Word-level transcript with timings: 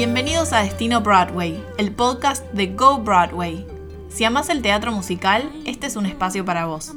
Bienvenidos 0.00 0.54
a 0.54 0.62
Destino 0.62 1.02
Broadway, 1.02 1.62
el 1.76 1.92
podcast 1.92 2.42
de 2.54 2.68
Go 2.68 3.00
Broadway. 3.00 3.66
Si 4.08 4.24
amas 4.24 4.48
el 4.48 4.62
teatro 4.62 4.92
musical, 4.92 5.52
este 5.66 5.88
es 5.88 5.94
un 5.94 6.06
espacio 6.06 6.42
para 6.42 6.64
vos. 6.64 6.94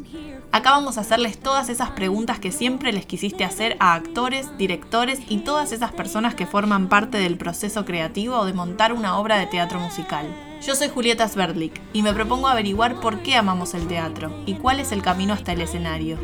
Acá 0.54 0.71
vamos 0.71 0.98
a 0.98 1.02
hacerles 1.02 1.38
todas 1.38 1.68
esas 1.68 1.89
preguntas 1.89 2.39
que 2.39 2.54
siempre 2.54 2.94
les 2.94 3.05
quisiste 3.05 3.44
hacer 3.44 3.76
a 3.81 3.94
actores, 3.94 4.58
directores 4.58 5.20
y 5.27 5.39
todas 5.39 5.73
esas 5.73 5.91
personas 5.91 6.34
que 6.34 6.48
forman 6.48 6.88
parte 6.88 7.18
del 7.18 7.38
proceso 7.38 7.84
creativo 7.84 8.45
de 8.45 8.54
montar 8.54 8.94
una 8.94 9.20
obra 9.20 9.38
de 9.38 9.48
teatro 9.48 9.81
musical. 9.81 10.26
Yo 10.66 10.73
soy 10.73 10.88
Julieta 10.88 11.27
Sverdlik 11.27 11.81
y 11.91 12.04
me 12.04 12.13
propongo 12.13 12.48
averiguar 12.48 13.02
por 13.02 13.22
qué 13.22 13.35
amamos 13.35 13.73
el 13.73 13.85
teatro 13.85 14.31
y 14.45 14.54
cuál 14.54 14.80
es 14.80 14.94
el 14.94 15.02
camino 15.02 15.34
hasta 15.34 15.52
el 15.52 15.59
escenario. 15.59 16.17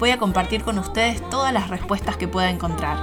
Voy 0.00 0.10
a 0.10 0.18
compartir 0.18 0.64
con 0.64 0.76
ustedes 0.80 1.22
todas 1.30 1.52
las 1.52 1.68
respuestas 1.68 2.16
que 2.16 2.26
pueda 2.26 2.50
encontrar. 2.50 2.98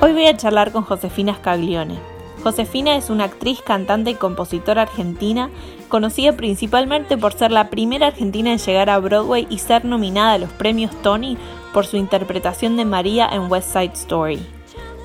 Hoy 0.00 0.12
voy 0.12 0.26
a 0.26 0.36
charlar 0.36 0.72
con 0.72 0.82
Josefina 0.82 1.34
Scaglione. 1.34 1.98
Josefina 2.42 2.96
es 2.96 3.08
una 3.08 3.24
actriz, 3.24 3.62
cantante 3.62 4.10
y 4.10 4.14
compositora 4.14 4.82
argentina, 4.82 5.48
conocida 5.88 6.32
principalmente 6.32 7.16
por 7.16 7.32
ser 7.32 7.50
la 7.50 7.70
primera 7.70 8.08
argentina 8.08 8.52
en 8.52 8.58
llegar 8.58 8.90
a 8.90 8.98
Broadway 8.98 9.46
y 9.48 9.58
ser 9.58 9.86
nominada 9.86 10.34
a 10.34 10.38
los 10.38 10.50
premios 10.50 10.90
Tony 11.00 11.38
por 11.72 11.86
su 11.86 11.96
interpretación 11.96 12.76
de 12.76 12.84
María 12.84 13.26
en 13.32 13.50
West 13.50 13.72
Side 13.72 13.92
Story. 13.94 14.46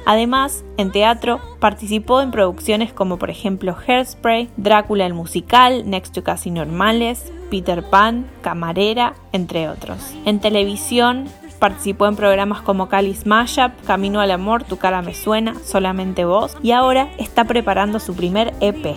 Además, 0.06 0.66
en 0.78 0.92
teatro, 0.92 1.40
participó 1.60 2.20
en 2.22 2.32
producciones 2.32 2.92
como 2.92 3.18
por 3.18 3.30
ejemplo 3.30 3.78
Hairspray, 3.88 4.50
Drácula 4.58 5.06
el 5.06 5.14
musical, 5.14 5.90
Next 5.90 6.14
to 6.14 6.24
Casi 6.24 6.52
Normales, 6.52 7.32
Peter 7.50 7.84
Pan, 7.90 8.26
Camarera, 8.42 9.14
entre 9.32 9.70
otros. 9.70 10.00
En 10.26 10.40
televisión, 10.40 11.30
participó 11.60 12.08
en 12.08 12.16
programas 12.16 12.62
como 12.62 12.90
Cali's 12.90 13.26
Mashup, 13.26 13.72
Camino 13.86 14.22
al 14.22 14.32
Amor, 14.32 14.64
Tu 14.64 14.78
cara 14.78 15.02
me 15.02 15.14
suena, 15.14 15.56
Solamente 15.64 16.26
vos, 16.26 16.58
y 16.64 16.72
ahora 16.72 17.12
está 17.18 17.44
preparando 17.44 18.00
su 18.00 18.16
primer 18.16 18.54
EP. 18.62 18.96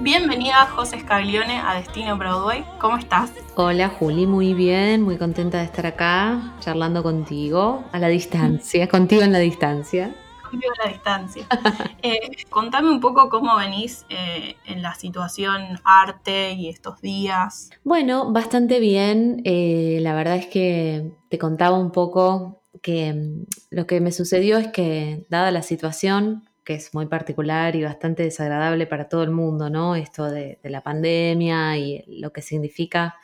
Bienvenida 0.00 0.66
José 0.74 0.98
Scaglione 0.98 1.58
a 1.58 1.74
Destino 1.74 2.16
Broadway. 2.16 2.64
¿Cómo 2.80 2.96
estás? 2.96 3.30
Hola 3.54 3.90
Juli, 3.90 4.26
muy 4.26 4.54
bien, 4.54 5.02
muy 5.02 5.18
contenta 5.18 5.58
de 5.58 5.64
estar 5.64 5.86
acá 5.86 6.54
charlando 6.58 7.02
contigo 7.02 7.84
a 7.92 7.98
la 8.00 8.08
distancia, 8.08 8.88
contigo 8.88 9.22
en 9.22 9.32
la 9.32 9.38
distancia. 9.38 10.12
En 10.52 10.60
la 10.84 10.90
distancia. 10.90 11.46
Eh, 12.02 12.46
contame 12.48 12.88
un 12.88 12.98
poco 12.98 13.28
cómo 13.28 13.56
venís 13.56 14.06
eh, 14.08 14.56
en 14.64 14.80
la 14.80 14.94
situación 14.94 15.78
arte 15.84 16.52
y 16.52 16.70
estos 16.70 17.02
días. 17.02 17.68
Bueno, 17.84 18.32
bastante 18.32 18.80
bien. 18.80 19.42
Eh, 19.44 19.98
la 20.00 20.14
verdad 20.14 20.36
es 20.36 20.46
que 20.46 21.12
te 21.28 21.36
contaba 21.36 21.78
un 21.78 21.92
poco 21.92 22.62
que 22.82 23.12
mm, 23.12 23.44
lo 23.70 23.86
que 23.86 24.00
me 24.00 24.12
sucedió 24.12 24.56
es 24.56 24.68
que, 24.68 25.26
dada 25.28 25.50
la 25.50 25.62
situación, 25.62 26.48
que 26.64 26.74
es 26.74 26.94
muy 26.94 27.06
particular 27.06 27.76
y 27.76 27.84
bastante 27.84 28.22
desagradable 28.22 28.86
para 28.86 29.08
todo 29.08 29.22
el 29.22 29.30
mundo, 29.30 29.70
¿no? 29.70 29.96
Esto 29.96 30.24
de, 30.26 30.58
la 30.62 30.82
pandemia 30.82 31.76
y 31.76 32.04
lo 32.06 32.32
que 32.32 32.42
significa, 32.42 33.16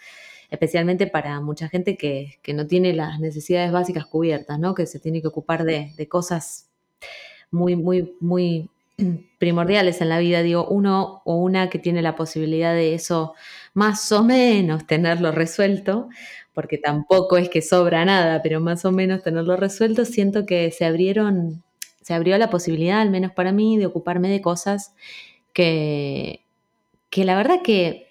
especialmente 0.50 1.06
para 1.06 1.40
mucha 1.40 1.68
gente 1.68 1.96
que, 1.96 2.40
no 2.54 2.66
tiene 2.66 2.92
las 2.92 3.20
necesidades 3.20 3.72
básicas 3.72 4.06
cubiertas, 4.06 4.58
¿no? 4.58 4.74
Que 4.74 4.86
se 4.86 5.00
tiene 5.00 5.20
que 5.20 5.28
ocupar 5.28 5.64
de, 5.64 5.94
cosas 6.08 6.70
muy, 7.50 7.76
muy, 7.76 8.16
muy 8.20 8.70
primordiales 9.38 10.00
en 10.00 10.08
la 10.08 10.18
vida, 10.18 10.42
digo, 10.42 10.66
uno 10.68 11.22
o 11.24 11.36
una 11.36 11.70
que 11.70 11.78
tiene 11.78 12.02
la 12.02 12.16
posibilidad 12.16 12.74
de 12.74 12.94
eso 12.94 13.34
más 13.74 14.10
o 14.12 14.24
menos 14.24 14.86
tenerlo 14.86 15.32
resuelto, 15.32 16.08
porque 16.54 16.78
tampoco 16.78 17.36
es 17.36 17.50
que 17.50 17.62
sobra 17.62 18.04
nada, 18.04 18.42
pero 18.42 18.60
más 18.60 18.84
o 18.84 18.92
menos 18.92 19.22
tenerlo 19.22 19.56
resuelto, 19.56 20.04
siento 20.04 20.46
que 20.46 20.70
se 20.70 20.84
abrieron 20.86 21.62
se 22.06 22.14
abrió 22.14 22.38
la 22.38 22.50
posibilidad, 22.50 23.00
al 23.00 23.10
menos 23.10 23.32
para 23.32 23.50
mí, 23.50 23.78
de 23.78 23.86
ocuparme 23.86 24.28
de 24.28 24.40
cosas 24.40 24.94
que, 25.52 26.44
que 27.10 27.24
la 27.24 27.34
verdad 27.34 27.62
que, 27.64 28.06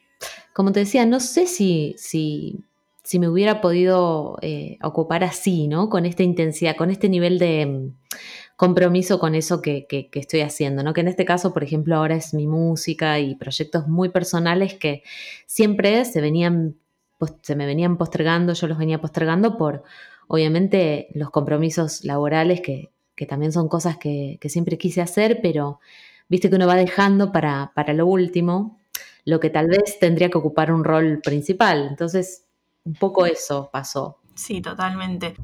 como 0.51 0.73
te 0.73 0.81
decía, 0.81 1.05
no 1.05 1.21
sé 1.21 1.47
si, 1.47 1.95
si, 1.97 2.59
si 3.03 3.19
me 3.19 3.29
hubiera 3.29 3.61
podido 3.61 4.37
eh, 4.41 4.79
ocupar 4.81 5.23
así, 5.23 5.69
¿no? 5.69 5.89
Con 5.89 6.05
esta 6.05 6.23
intensidad, 6.23 6.75
con 6.75 6.89
este 6.89 7.07
nivel 7.07 7.39
de 7.39 7.93
compromiso 8.55 9.19
con 9.19 9.35
eso 9.35 9.61
que, 9.61 9.85
que, 9.87 10.09
estoy 10.13 10.41
haciendo, 10.41 10.83
¿no? 10.83 10.93
Que 10.93 11.01
en 11.01 11.07
este 11.07 11.25
caso, 11.25 11.53
por 11.53 11.63
ejemplo, 11.63 11.95
ahora 11.95 12.15
es 12.15 12.33
mi 12.33 12.47
música 12.47 13.19
y 13.19 13.35
proyectos 13.35 13.87
muy 13.87 14.09
personales 14.09 14.75
que 14.75 15.03
siempre 15.45 16.05
se 16.05 16.21
venían, 16.21 16.75
se 17.41 17.55
me 17.55 17.65
venían 17.65 17.97
postergando, 17.97 18.53
yo 18.53 18.67
los 18.67 18.77
venía 18.77 19.01
postergando 19.01 19.57
por, 19.57 19.83
obviamente, 20.27 21.09
los 21.13 21.31
compromisos 21.31 22.05
laborales 22.05 22.61
que, 22.61 22.91
que 23.15 23.25
también 23.25 23.51
son 23.51 23.67
cosas 23.67 23.97
que, 23.97 24.39
siempre 24.45 24.77
quise 24.77 25.01
hacer, 25.01 25.39
pero 25.41 25.79
viste 26.29 26.49
que 26.49 26.55
uno 26.55 26.67
va 26.67 26.75
dejando 26.75 27.31
para, 27.31 27.71
para 27.75 27.93
lo 27.93 28.05
último 28.05 28.79
lo 29.25 29.39
que 29.39 29.49
tal 29.49 29.67
vez 29.67 29.97
tendría 29.99 30.29
que 30.29 30.37
ocupar 30.37 30.71
un 30.71 30.83
rol 30.83 31.19
principal. 31.23 31.87
Entonces, 31.89 32.45
un 32.83 32.93
poco 32.93 33.25
eso 33.25 33.69
pasó. 33.71 34.19
Sí, 34.35 34.61
totalmente. 34.61 35.35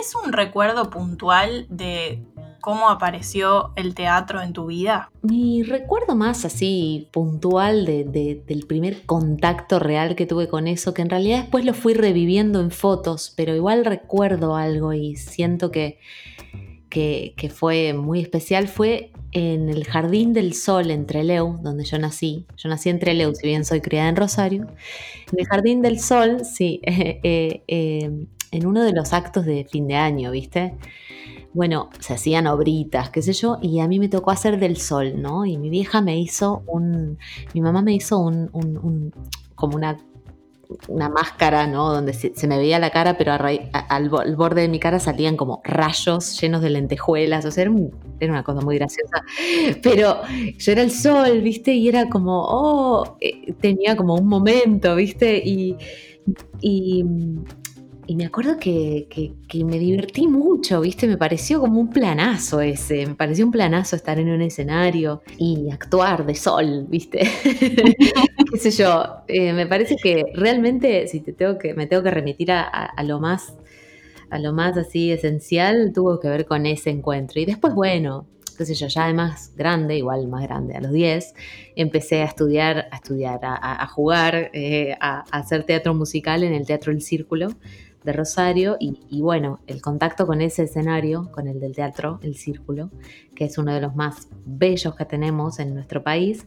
¿Tenés 0.00 0.14
un 0.14 0.32
recuerdo 0.32 0.88
puntual 0.88 1.66
de 1.68 2.22
cómo 2.62 2.88
apareció 2.88 3.72
el 3.76 3.94
teatro 3.94 4.40
en 4.40 4.54
tu 4.54 4.64
vida? 4.64 5.10
Mi 5.20 5.62
recuerdo 5.62 6.16
más 6.16 6.46
así 6.46 7.08
puntual 7.12 7.84
del 7.84 8.66
primer 8.66 9.02
contacto 9.04 9.78
real 9.78 10.16
que 10.16 10.24
tuve 10.24 10.48
con 10.48 10.68
eso, 10.68 10.94
que 10.94 11.02
en 11.02 11.10
realidad 11.10 11.40
después 11.40 11.66
lo 11.66 11.74
fui 11.74 11.92
reviviendo 11.92 12.60
en 12.60 12.70
fotos, 12.70 13.34
pero 13.36 13.54
igual 13.54 13.84
recuerdo 13.84 14.56
algo 14.56 14.94
y 14.94 15.16
siento 15.16 15.70
que, 15.70 15.98
que, 16.88 17.52
fue 17.54 17.92
muy 17.92 18.22
especial, 18.22 18.68
fue 18.68 19.12
en 19.32 19.68
el 19.68 19.84
Jardín 19.84 20.32
del 20.32 20.54
Sol 20.54 20.90
en 20.90 21.04
Treleu, 21.04 21.58
donde 21.60 21.84
yo 21.84 21.98
nací. 21.98 22.46
Yo 22.56 22.70
nací 22.70 22.88
en 22.88 23.00
Treleu, 23.00 23.34
si 23.34 23.46
bien 23.46 23.66
soy 23.66 23.82
criada 23.82 24.08
en 24.08 24.16
Rosario. 24.16 24.66
En 25.30 25.40
el 25.40 25.46
Jardín 25.46 25.82
del 25.82 26.00
Sol, 26.00 26.46
sí, 26.46 26.80
eh, 26.86 27.62
eh, 27.68 28.26
en 28.50 28.66
uno 28.66 28.82
de 28.82 28.92
los 28.92 29.12
actos 29.12 29.44
de 29.44 29.64
fin 29.64 29.86
de 29.86 29.96
año, 29.96 30.30
¿viste? 30.30 30.76
bueno, 31.52 31.90
se 31.98 32.14
hacían 32.14 32.46
obritas, 32.46 33.10
qué 33.10 33.22
sé 33.22 33.32
yo, 33.32 33.58
y 33.60 33.80
a 33.80 33.88
mí 33.88 33.98
me 33.98 34.08
tocó 34.08 34.30
hacer 34.30 34.58
del 34.60 34.76
sol, 34.76 35.20
¿no? 35.20 35.44
Y 35.46 35.58
mi 35.58 35.68
vieja 35.68 36.00
me 36.00 36.18
hizo 36.18 36.62
un, 36.66 37.18
mi 37.54 37.60
mamá 37.60 37.82
me 37.82 37.92
hizo 37.92 38.18
un, 38.18 38.50
un, 38.52 39.12
como 39.56 39.76
una, 39.76 39.98
una 40.86 41.08
máscara, 41.08 41.66
¿no? 41.66 41.92
Donde 41.92 42.12
se, 42.12 42.46
me 42.46 42.56
veía 42.56 42.78
la 42.78 42.90
cara, 42.90 43.18
pero 43.18 43.32
al, 43.32 44.36
borde 44.36 44.62
de 44.62 44.68
mi 44.68 44.78
cara 44.78 45.00
salían 45.00 45.36
como 45.36 45.60
rayos 45.64 46.40
llenos 46.40 46.62
de 46.62 46.70
lentejuelas, 46.70 47.44
o 47.44 47.50
sea, 47.50 47.62
era, 47.62 47.72
una 48.32 48.44
cosa 48.44 48.60
muy 48.60 48.76
graciosa. 48.76 49.24
Pero 49.82 50.20
yo 50.56 50.72
era 50.72 50.82
el 50.82 50.92
sol, 50.92 51.40
¿viste? 51.40 51.72
Y 51.72 51.88
era 51.88 52.08
como, 52.08 52.44
oh, 52.44 53.16
eh, 53.20 53.54
tenía 53.60 53.96
como 53.96 54.14
un 54.14 54.28
momento, 54.28 54.94
¿viste? 54.94 55.42
y, 55.44 55.76
y 56.60 57.04
me 58.16 58.24
acuerdo 58.24 58.58
que, 58.58 59.06
me 59.54 59.78
divertí 59.78 60.26
mucho, 60.26 60.80
¿viste? 60.80 61.06
Me 61.06 61.16
pareció 61.16 61.60
como 61.60 61.80
un 61.80 61.90
planazo 61.90 62.60
ese, 62.60 63.06
me 63.06 63.14
pareció 63.14 63.44
un 63.44 63.52
planazo 63.52 63.94
estar 63.94 64.18
en 64.18 64.30
un 64.30 64.42
escenario 64.42 65.22
y 65.38 65.70
actuar 65.70 66.26
de 66.26 66.34
sol, 66.34 66.86
¿viste? 66.88 67.20
¿Qué 68.50 68.58
sé 68.58 68.70
yo? 68.70 69.22
Eh, 69.28 69.52
me 69.52 69.66
parece 69.66 69.96
que 69.96 70.24
realmente, 70.34 71.06
si 71.08 71.20
te 71.20 71.32
tengo 71.32 71.58
que, 71.58 71.74
me 71.74 71.86
tengo 71.86 72.02
que 72.02 72.10
remitir 72.10 72.50
a, 72.52 72.94
lo 73.04 73.20
más, 73.20 73.54
a 74.30 74.38
lo 74.38 74.52
más 74.52 74.76
así 74.76 75.12
esencial, 75.12 75.92
tuvo 75.94 76.18
que 76.18 76.28
ver 76.28 76.46
con 76.46 76.66
ese 76.66 76.90
encuentro. 76.90 77.40
Y 77.40 77.44
después, 77.44 77.74
bueno, 77.74 78.26
qué 78.58 78.66
sé 78.66 78.74
yo, 78.74 78.88
ya 78.88 79.06
de 79.06 79.14
más 79.14 79.54
grande, 79.56 79.96
igual 79.96 80.26
más 80.26 80.42
grande, 80.42 80.74
a 80.74 80.80
los 80.80 80.92
10, 80.92 81.34
empecé 81.76 82.22
a 82.22 82.24
estudiar, 82.24 82.88
a 82.90 82.96
estudiar, 82.96 83.40
a, 83.42 83.86
jugar, 83.86 84.50
eh, 84.52 84.96
a, 85.00 85.20
hacer 85.30 85.64
teatro 85.64 85.94
musical 85.94 86.42
en 86.42 86.52
el 86.52 86.66
Teatro 86.66 86.92
El 86.92 87.02
Círculo, 87.02 87.50
de 88.04 88.12
Rosario 88.12 88.76
y, 88.80 89.20
bueno, 89.20 89.60
el 89.66 89.82
contacto 89.82 90.26
con 90.26 90.40
ese 90.40 90.64
escenario, 90.64 91.30
con 91.32 91.48
el 91.48 91.60
del 91.60 91.74
teatro, 91.74 92.18
el 92.22 92.36
Círculo, 92.36 92.90
que 93.34 93.44
es 93.44 93.58
uno 93.58 93.74
de 93.74 93.80
los 93.80 93.94
más 93.94 94.28
bellos 94.44 94.94
que 94.94 95.04
tenemos 95.04 95.58
en 95.58 95.74
nuestro 95.74 96.02
país, 96.02 96.46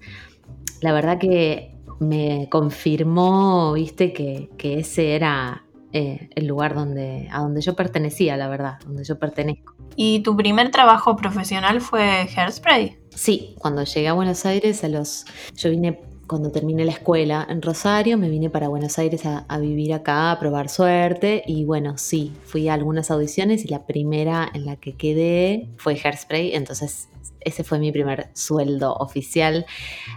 la 0.81 0.93
verdad 0.93 1.17
que 1.19 1.75
me 1.99 2.47
confirmó, 2.49 3.73
viste, 3.73 4.13
que, 4.13 4.49
ese 4.59 5.15
era 5.15 5.63
eh, 5.91 6.29
el 6.35 6.47
lugar 6.47 6.73
donde, 6.73 7.27
a 7.31 7.39
donde 7.39 7.61
yo 7.61 7.75
pertenecía, 7.75 8.35
la 8.35 8.47
verdad, 8.49 8.79
donde 8.85 9.03
yo 9.03 9.19
pertenezco. 9.19 9.75
¿Y 9.95 10.21
tu 10.21 10.35
primer 10.35 10.71
trabajo 10.71 11.15
profesional 11.15 11.81
fue 11.81 12.27
Hairspray? 12.35 12.97
Sí, 13.09 13.55
cuando 13.59 13.83
llegué 13.83 14.07
a 14.07 14.13
Buenos 14.13 14.45
Aires, 14.45 14.83
a 14.83 14.89
los, 14.89 15.25
yo 15.55 15.69
vine 15.69 16.01
cuando 16.27 16.51
terminé 16.51 16.85
la 16.85 16.91
escuela 16.91 17.45
en 17.49 17.61
Rosario, 17.61 18.17
me 18.17 18.29
vine 18.29 18.49
para 18.49 18.67
Buenos 18.67 18.97
Aires 18.97 19.23
a, 19.25 19.57
vivir 19.59 19.93
acá, 19.93 20.31
a 20.31 20.39
probar 20.39 20.69
suerte. 20.69 21.43
Y 21.45 21.65
bueno, 21.65 21.97
sí, 21.97 22.33
fui 22.45 22.69
a 22.69 22.73
algunas 22.73 23.11
audiciones 23.11 23.65
y 23.65 23.67
la 23.67 23.85
primera 23.85 24.49
en 24.53 24.65
la 24.65 24.75
que 24.77 24.93
quedé 24.93 25.69
fue 25.77 25.95
Hairspray. 25.95 26.55
Entonces, 26.55 27.09
ese 27.41 27.63
fue 27.63 27.79
mi 27.79 27.91
primer 27.91 28.29
sueldo 28.33 28.93
oficial. 28.95 29.65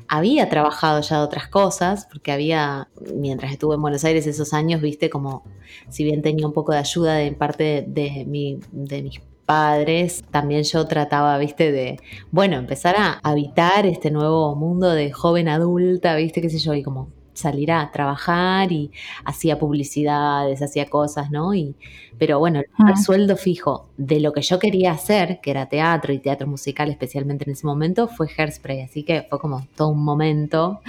Había 0.09 0.49
trabajado 0.49 1.01
ya 1.01 1.19
de 1.19 1.23
otras 1.25 1.49
cosas, 1.49 2.07
porque 2.11 2.33
había, 2.33 2.89
mientras 3.15 3.53
estuve 3.53 3.75
en 3.75 3.83
Buenos 3.83 4.05
Aires 4.05 4.27
esos 4.27 4.53
años, 4.53 4.81
viste, 4.81 5.11
como 5.11 5.45
si 5.89 6.05
bien 6.05 6.23
tenía 6.23 6.47
un 6.47 6.53
poco 6.53 6.73
de 6.73 6.79
ayuda 6.79 7.15
de 7.15 7.33
parte 7.33 7.85
de, 7.87 8.25
mi, 8.27 8.61
de 8.71 9.03
mis 9.03 9.21
padres, 9.47 10.25
también 10.31 10.65
yo 10.65 10.87
trataba, 10.87 11.39
viste, 11.39 11.73
de, 11.73 11.99
bueno, 12.31 12.57
empezar 12.57 12.97
a 12.99 13.21
habitar 13.23 13.87
este 13.87 14.11
nuevo 14.11 14.55
mundo 14.57 14.91
de 14.91 15.13
joven 15.13 15.49
adulta, 15.49 16.17
viste, 16.17 16.43
qué 16.43 16.51
sé 16.51 16.59
yo, 16.59 16.75
y 16.75 16.83
como 16.83 17.09
salir 17.33 17.71
a 17.71 17.91
trabajar 17.93 18.73
y 18.73 18.91
hacía 19.25 19.59
publicidades, 19.59 20.63
hacía 20.63 20.87
cosas, 20.87 21.31
¿no? 21.31 21.55
Y, 21.55 21.77
pero 22.19 22.39
bueno, 22.39 22.61
el 22.61 22.97
sueldo 22.97 23.37
fijo 23.37 23.89
de 23.97 24.21
lo 24.21 24.33
que 24.33 24.43
yo 24.43 24.59
quería 24.59 24.93
hacer, 24.93 25.41
que 25.41 25.51
era 25.51 25.67
teatro 25.67 26.13
y 26.13 26.19
teatro 26.19 26.47
musical 26.47 26.91
especialmente 26.91 27.45
en 27.45 27.53
ese 27.53 27.67
momento, 27.67 28.09
fue 28.09 28.29
Hairspray, 28.37 28.81
así 28.81 29.03
que 29.03 29.27
fue 29.29 29.39
como 29.39 29.67
todo 29.77 29.89
un 29.89 30.03
momento 30.03 30.81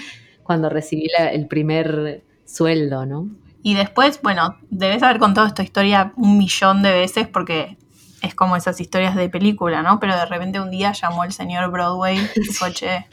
cuando 0.44 0.70
recibí 0.70 1.08
el 1.32 1.48
primer 1.48 2.24
sueldo, 2.46 3.06
¿no? 3.06 3.30
Y 3.62 3.74
después, 3.74 4.22
bueno, 4.22 4.56
debes 4.70 5.04
haber 5.04 5.20
contado 5.20 5.48
esta 5.48 5.64
historia 5.64 6.14
un 6.16 6.38
millón 6.38 6.82
de 6.82 6.94
veces 6.94 7.28
porque 7.28 7.78
es 8.22 8.36
como 8.36 8.56
esas 8.56 8.80
historias 8.82 9.16
de 9.16 9.30
película, 9.30 9.82
¿no? 9.82 10.00
Pero 10.00 10.16
de 10.16 10.26
repente 10.26 10.60
un 10.60 10.72
día 10.72 10.92
llamó 10.94 11.24
el 11.24 11.32
señor 11.32 11.72
Broadway 11.72 12.18
y 12.36 12.40
dijo, 12.42 12.70
che, 12.72 13.08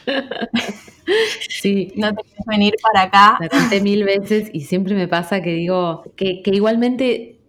sí. 1.48 1.92
no 1.96 2.14
te 2.14 2.22
quieres 2.22 2.46
venir 2.46 2.74
para 2.82 3.06
acá. 3.06 3.38
La 3.40 3.48
conté 3.48 3.80
mil 3.80 4.04
veces 4.04 4.50
y 4.52 4.62
siempre 4.62 4.94
me 4.94 5.08
pasa 5.08 5.42
que 5.42 5.52
digo 5.52 6.04
que, 6.16 6.42
igualmente 6.46 7.40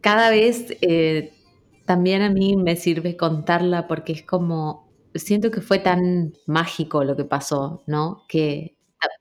cada 0.00 0.30
vez 0.30 0.76
eh, 0.80 1.32
también 1.84 2.22
a 2.22 2.30
mí 2.30 2.56
me 2.56 2.76
sirve 2.76 3.16
contarla 3.16 3.86
porque 3.88 4.12
es 4.12 4.22
como, 4.22 4.88
siento 5.14 5.50
que 5.50 5.60
fue 5.60 5.78
tan 5.78 6.34
mágico 6.46 7.04
lo 7.04 7.16
que 7.16 7.24
pasó, 7.24 7.82
¿no? 7.86 8.24
Que 8.28 8.76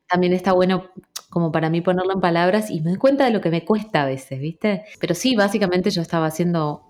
también 0.08 0.34
está 0.34 0.54
bueno 0.54 0.90
como 1.30 1.52
para 1.52 1.70
mí 1.70 1.82
ponerlo 1.82 2.14
en 2.14 2.22
palabras 2.22 2.70
y 2.70 2.82
me 2.82 2.92
doy 2.92 3.00
cuenta 3.00 3.26
de 3.26 3.32
lo 3.32 3.42
que 3.42 3.50
me 3.50 3.66
cuesta 3.66 4.04
a 4.04 4.06
veces, 4.06 4.40
¿viste? 4.40 4.86
Pero 5.00 5.14
sí, 5.14 5.36
básicamente 5.36 5.92
yo 5.92 6.02
estaba 6.02 6.26
haciendo 6.26 6.87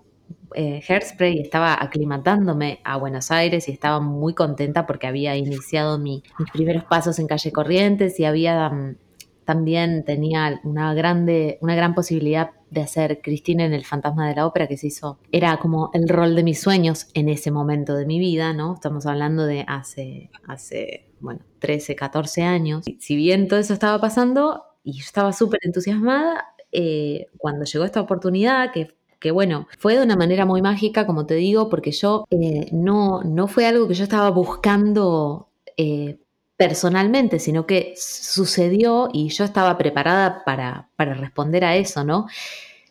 eh, 0.54 0.82
Hairspray, 0.86 1.40
estaba 1.40 1.82
aclimatándome 1.82 2.80
a 2.84 2.96
Buenos 2.96 3.30
Aires 3.30 3.68
y 3.68 3.72
estaba 3.72 4.00
muy 4.00 4.34
contenta 4.34 4.86
porque 4.86 5.06
había 5.06 5.36
iniciado 5.36 5.98
mis 5.98 6.22
primeros 6.52 6.84
pasos 6.84 7.18
en 7.18 7.26
Calle 7.26 7.52
Corrientes 7.52 8.18
y 8.18 8.24
había 8.24 8.68
mm, 8.70 8.96
también 9.44 10.04
tenía 10.04 10.60
una 10.64 10.92
grande, 10.92 11.58
una 11.62 11.74
gran 11.74 11.94
posibilidad 11.94 12.50
de 12.70 12.82
hacer 12.82 13.20
Cristina 13.22 13.64
en 13.64 13.72
el 13.72 13.84
Fantasma 13.84 14.28
de 14.28 14.34
la 14.34 14.46
Ópera 14.46 14.66
que 14.66 14.76
se 14.76 14.88
hizo. 14.88 15.18
Era 15.32 15.56
como 15.58 15.90
el 15.94 16.06
rol 16.06 16.34
de 16.36 16.42
mis 16.42 16.60
sueños 16.60 17.08
en 17.14 17.30
ese 17.30 17.50
momento 17.50 17.94
de 17.94 18.04
mi 18.04 18.18
vida, 18.18 18.52
¿no? 18.52 18.74
Estamos 18.74 19.06
hablando 19.06 19.46
de 19.46 19.64
hace, 19.66 20.30
hace 20.46 21.10
bueno, 21.20 21.40
13, 21.60 21.96
14 21.96 22.42
años. 22.42 22.84
Si 22.98 23.16
bien 23.16 23.48
todo 23.48 23.58
eso 23.58 23.72
estaba 23.72 23.98
pasando 24.00 24.64
y 24.84 24.92
yo 24.92 25.00
estaba 25.00 25.32
súper 25.32 25.60
entusiasmada, 25.62 26.44
eh, 26.70 27.28
cuando 27.38 27.64
llegó 27.64 27.86
esta 27.86 28.02
oportunidad, 28.02 28.70
que 28.72 28.97
que 29.18 29.30
bueno, 29.30 29.66
fue 29.78 29.96
de 29.96 30.02
una 30.02 30.16
manera 30.16 30.44
muy 30.44 30.62
mágica, 30.62 31.06
como 31.06 31.26
te 31.26 31.34
digo, 31.34 31.68
porque 31.68 31.92
yo 31.92 32.24
eh, 32.30 32.68
no, 32.72 33.22
no 33.22 33.48
fue 33.48 33.66
algo 33.66 33.88
que 33.88 33.94
yo 33.94 34.04
estaba 34.04 34.30
buscando 34.30 35.48
eh, 35.76 36.18
personalmente, 36.56 37.38
sino 37.38 37.66
que 37.66 37.94
sucedió 37.96 39.08
y 39.12 39.28
yo 39.28 39.44
estaba 39.44 39.78
preparada 39.78 40.44
para, 40.44 40.90
para 40.96 41.14
responder 41.14 41.64
a 41.64 41.76
eso, 41.76 42.04
¿no? 42.04 42.26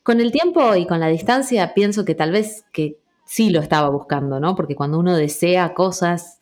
Con 0.04 0.22
el 0.22 0.32
tiempo 0.32 0.76
y 0.76 0.86
con 0.88 1.00
la 1.00 1.08
distancia 1.08 1.74
pienso 1.74 2.06
que 2.06 2.16
tal 2.16 2.32
vez 2.32 2.66
que 2.72 2.98
sí 3.26 3.50
lo 3.50 3.60
estaba 3.60 3.90
buscando, 3.90 4.40
¿no? 4.40 4.56
Porque 4.56 4.76
cuando 4.76 5.00
uno 5.00 5.16
desea 5.16 5.74
cosas, 5.74 6.42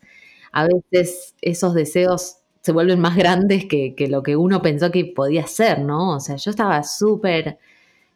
a 0.51 0.67
veces 0.67 1.35
esos 1.41 1.73
deseos 1.73 2.37
se 2.61 2.71
vuelven 2.71 2.99
más 2.99 3.15
grandes 3.15 3.65
que, 3.65 3.95
que 3.95 4.07
lo 4.07 4.23
que 4.23 4.35
uno 4.35 4.61
pensó 4.61 4.91
que 4.91 5.05
podía 5.05 5.47
ser, 5.47 5.79
¿no? 5.81 6.15
O 6.15 6.19
sea, 6.19 6.35
yo 6.37 6.51
estaba 6.51 6.83
súper 6.83 7.59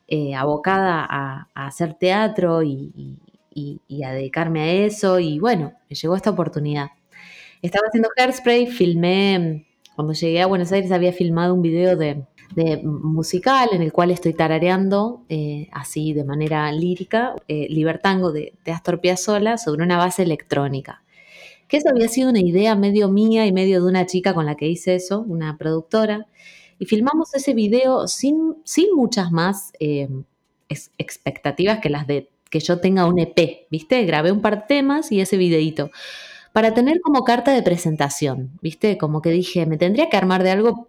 eh, 0.10 0.36
abocada 0.36 1.06
a, 1.08 1.48
hacer 1.54 1.94
teatro 1.94 2.64
y, 2.64 3.20
a 4.04 4.12
dedicarme 4.12 4.62
a 4.62 4.72
eso. 4.86 5.20
Y 5.20 5.40
bueno, 5.40 5.74
me 5.90 5.96
llegó 5.96 6.16
esta 6.16 6.32
oportunidad. 6.32 6.92
Estaba 7.62 7.88
haciendo 7.88 8.10
Hairspray, 8.18 8.68
filmé, 8.68 9.68
cuando 9.96 10.14
llegué 10.14 10.42
a 10.42 10.48
Buenos 10.48 10.72
Aires 10.72 10.92
había 10.92 11.12
filmado 11.12 11.54
un 11.54 11.62
video 11.62 11.98
de, 11.98 12.24
musical 12.84 13.70
en 13.74 13.84
el 13.84 13.94
cual 13.94 14.10
estoy 14.10 14.34
tarareando 14.34 15.24
eh, 15.30 15.68
así 15.72 16.14
de 16.14 16.24
manera 16.24 16.72
lírica, 16.72 17.36
eh, 17.48 17.68
Libertango 17.70 18.32
de, 18.32 18.54
de 18.66 18.72
Astor 18.72 19.02
Piazzolla 19.02 19.58
sobre 19.58 19.84
una 19.84 19.98
base 19.98 20.24
electrónica 20.24 21.04
que 21.70 21.78
eso 21.78 21.90
había 21.90 22.10
sido 22.10 22.32
una 22.32 22.40
idea 22.40 22.76
medio 22.76 23.10
mía 23.10 23.46
y 23.46 23.54
medio 23.54 23.82
de 23.82 23.88
una 23.88 24.06
chica 24.08 24.34
con 24.34 24.46
la 24.46 24.56
que 24.56 24.68
hice 24.68 24.96
eso, 24.96 25.22
una 25.22 25.58
productora, 25.58 26.26
y 26.80 26.86
filmamos 26.86 27.36
ese 27.36 27.54
video 27.54 28.08
sin, 28.08 28.56
sin 28.64 28.96
muchas 28.96 29.31
más 29.31 29.74
eh, 29.80 30.08
expectativas 30.98 31.80
que 31.80 31.90
las 31.90 32.08
de 32.08 32.30
que 32.50 32.60
yo 32.60 32.80
tenga 32.80 33.06
un 33.06 33.20
EP, 33.20 33.68
¿viste? 33.70 34.04
Grabé 34.06 34.31
un 34.31 34.42
par 34.42 34.62
de 34.62 34.66
temas 34.68 35.12
y 35.12 35.22
ese 35.22 35.38
videito. 35.38 35.92
Para 36.52 36.74
tener 36.74 37.00
como 37.02 37.24
carta 37.24 37.54
de 37.54 37.62
presentación, 37.62 38.58
¿viste? 38.62 38.98
Como 38.98 39.22
que 39.22 39.30
dije, 39.30 39.66
me 39.68 39.78
tendría 39.78 40.10
que 40.10 40.18
armar 40.18 40.42
de 40.42 40.52
algo 40.52 40.88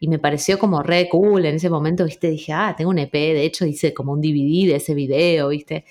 y 0.00 0.08
me 0.08 0.18
pareció 0.18 0.58
como 0.58 0.82
re 0.82 1.08
cool 1.08 1.44
en 1.46 1.56
ese 1.56 1.70
momento, 1.70 2.04
¿viste? 2.04 2.28
Dije, 2.28 2.52
ah, 2.52 2.74
tengo 2.76 2.90
un 2.90 2.98
EP, 2.98 3.12
de 3.12 3.44
hecho 3.44 3.66
hice 3.66 3.94
como 3.94 4.12
un 4.12 4.20
DVD 4.20 4.68
de 4.68 4.76
ese 4.76 4.94
video, 4.94 5.48
¿viste? 5.48 5.84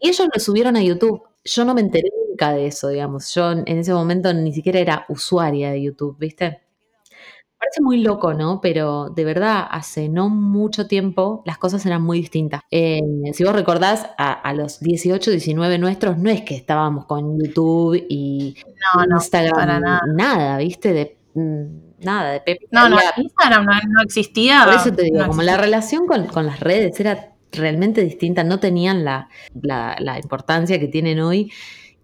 Y 0.00 0.08
ellos 0.08 0.28
lo 0.32 0.40
subieron 0.40 0.76
a 0.76 0.82
YouTube. 0.82 1.22
Yo 1.44 1.64
no 1.64 1.74
me 1.74 1.80
enteré 1.82 2.08
nunca 2.28 2.52
de 2.52 2.66
eso, 2.66 2.88
digamos. 2.88 3.32
Yo 3.34 3.52
en 3.52 3.78
ese 3.78 3.94
momento 3.94 4.32
ni 4.34 4.52
siquiera 4.52 4.80
era 4.80 5.06
usuaria 5.08 5.70
de 5.70 5.82
YouTube, 5.82 6.18
¿viste? 6.18 6.63
Parece 7.64 7.82
muy 7.82 8.02
loco, 8.02 8.34
¿no? 8.34 8.60
Pero 8.60 9.10
de 9.10 9.24
verdad, 9.24 9.66
hace 9.70 10.08
no 10.08 10.28
mucho 10.28 10.86
tiempo 10.86 11.42
las 11.46 11.58
cosas 11.58 11.84
eran 11.86 12.02
muy 12.02 12.20
distintas. 12.20 12.62
Eh, 12.70 13.00
si 13.32 13.44
vos 13.44 13.54
recordás, 13.54 14.06
a, 14.18 14.52
los 14.52 14.80
18, 14.80 15.30
19 15.30 15.78
nuestros, 15.78 16.18
no 16.18 16.30
es 16.30 16.42
que 16.42 16.54
estábamos 16.54 17.06
con 17.06 17.38
YouTube 17.38 18.04
y 18.08 18.56
Instagram, 19.10 19.82
nada. 20.14 20.58
¿viste? 20.58 20.92
De, 20.92 21.16
mm, 21.34 22.04
nada, 22.04 22.32
de 22.32 22.40
Pepe. 22.40 22.66
No, 22.70 22.88
no, 22.88 22.98
Instagram 23.16 23.64
no, 23.64 24.02
existía. 24.02 24.64
Por 24.64 24.74
eso 24.74 24.92
te 24.92 25.02
digo, 25.02 25.26
como 25.26 25.42
la 25.42 25.56
relación 25.56 26.06
con, 26.06 26.46
las 26.46 26.60
redes 26.60 26.98
era 27.00 27.32
realmente 27.52 28.02
distinta, 28.02 28.44
no 28.44 28.60
tenían 28.60 29.04
la, 29.04 29.28
la 29.62 30.18
importancia 30.22 30.78
que 30.78 30.88
tienen 30.88 31.20
hoy. 31.20 31.50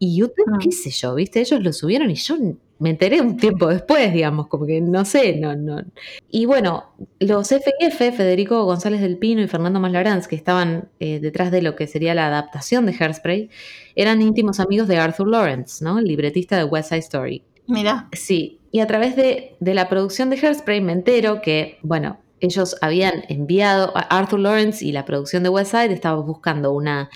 Y 0.02 0.16
YouTube, 0.16 0.58
qué 0.58 0.72
sé 0.72 0.90
yo, 0.90 1.14
¿viste? 1.14 1.40
Ellos 1.40 1.60
lo 1.60 1.74
subieron 1.74 2.10
y 2.10 2.14
yo 2.14 2.36
me 2.80 2.90
enteré 2.90 3.20
un 3.20 3.36
tiempo 3.36 3.68
después, 3.68 4.12
digamos, 4.12 4.48
como 4.48 4.66
que 4.66 4.80
no 4.80 5.04
sé, 5.04 5.36
no, 5.36 5.54
no. 5.54 5.82
Y 6.30 6.46
bueno, 6.46 6.94
los 7.20 7.48
FIF, 7.48 8.16
Federico 8.16 8.64
González 8.64 9.02
del 9.02 9.18
Pino 9.18 9.42
y 9.42 9.48
Fernando 9.48 9.80
Maslarans, 9.80 10.26
que 10.26 10.34
estaban 10.34 10.88
eh, 10.98 11.20
detrás 11.20 11.50
de 11.50 11.60
lo 11.60 11.76
que 11.76 11.86
sería 11.86 12.14
la 12.14 12.26
adaptación 12.26 12.86
de 12.86 12.96
Hairspray, 12.98 13.50
eran 13.94 14.22
íntimos 14.22 14.60
amigos 14.60 14.88
de 14.88 14.96
Arthur 14.96 15.28
Lawrence, 15.28 15.84
¿no? 15.84 15.98
El 15.98 16.06
libretista 16.06 16.56
de 16.56 16.64
West 16.64 16.88
Side 16.88 17.00
Story. 17.00 17.44
Mira. 17.66 18.08
Sí, 18.12 18.60
y 18.72 18.80
a 18.80 18.86
través 18.86 19.14
de, 19.14 19.56
de 19.60 19.74
la 19.74 19.88
producción 19.90 20.30
de 20.30 20.38
Hairspray 20.38 20.80
me 20.80 20.92
entero 20.92 21.42
que, 21.42 21.78
bueno, 21.82 22.18
ellos 22.40 22.76
habían 22.80 23.24
enviado 23.28 23.92
a 23.94 24.00
Arthur 24.00 24.40
Lawrence 24.40 24.82
y 24.82 24.92
la 24.92 25.04
producción 25.04 25.42
de 25.42 25.50
West 25.50 25.72
Side 25.72 25.92
estaban 25.92 26.26
buscando 26.26 26.72
una 26.72 27.10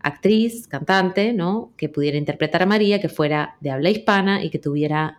actriz, 0.00 0.66
cantante, 0.68 1.32
¿no? 1.32 1.72
Que 1.76 1.88
pudiera 1.88 2.18
interpretar 2.18 2.62
a 2.62 2.66
María, 2.66 3.00
que 3.00 3.08
fuera 3.08 3.56
de 3.60 3.70
habla 3.70 3.90
hispana 3.90 4.42
y 4.44 4.50
que 4.50 4.58
tuviera 4.58 5.18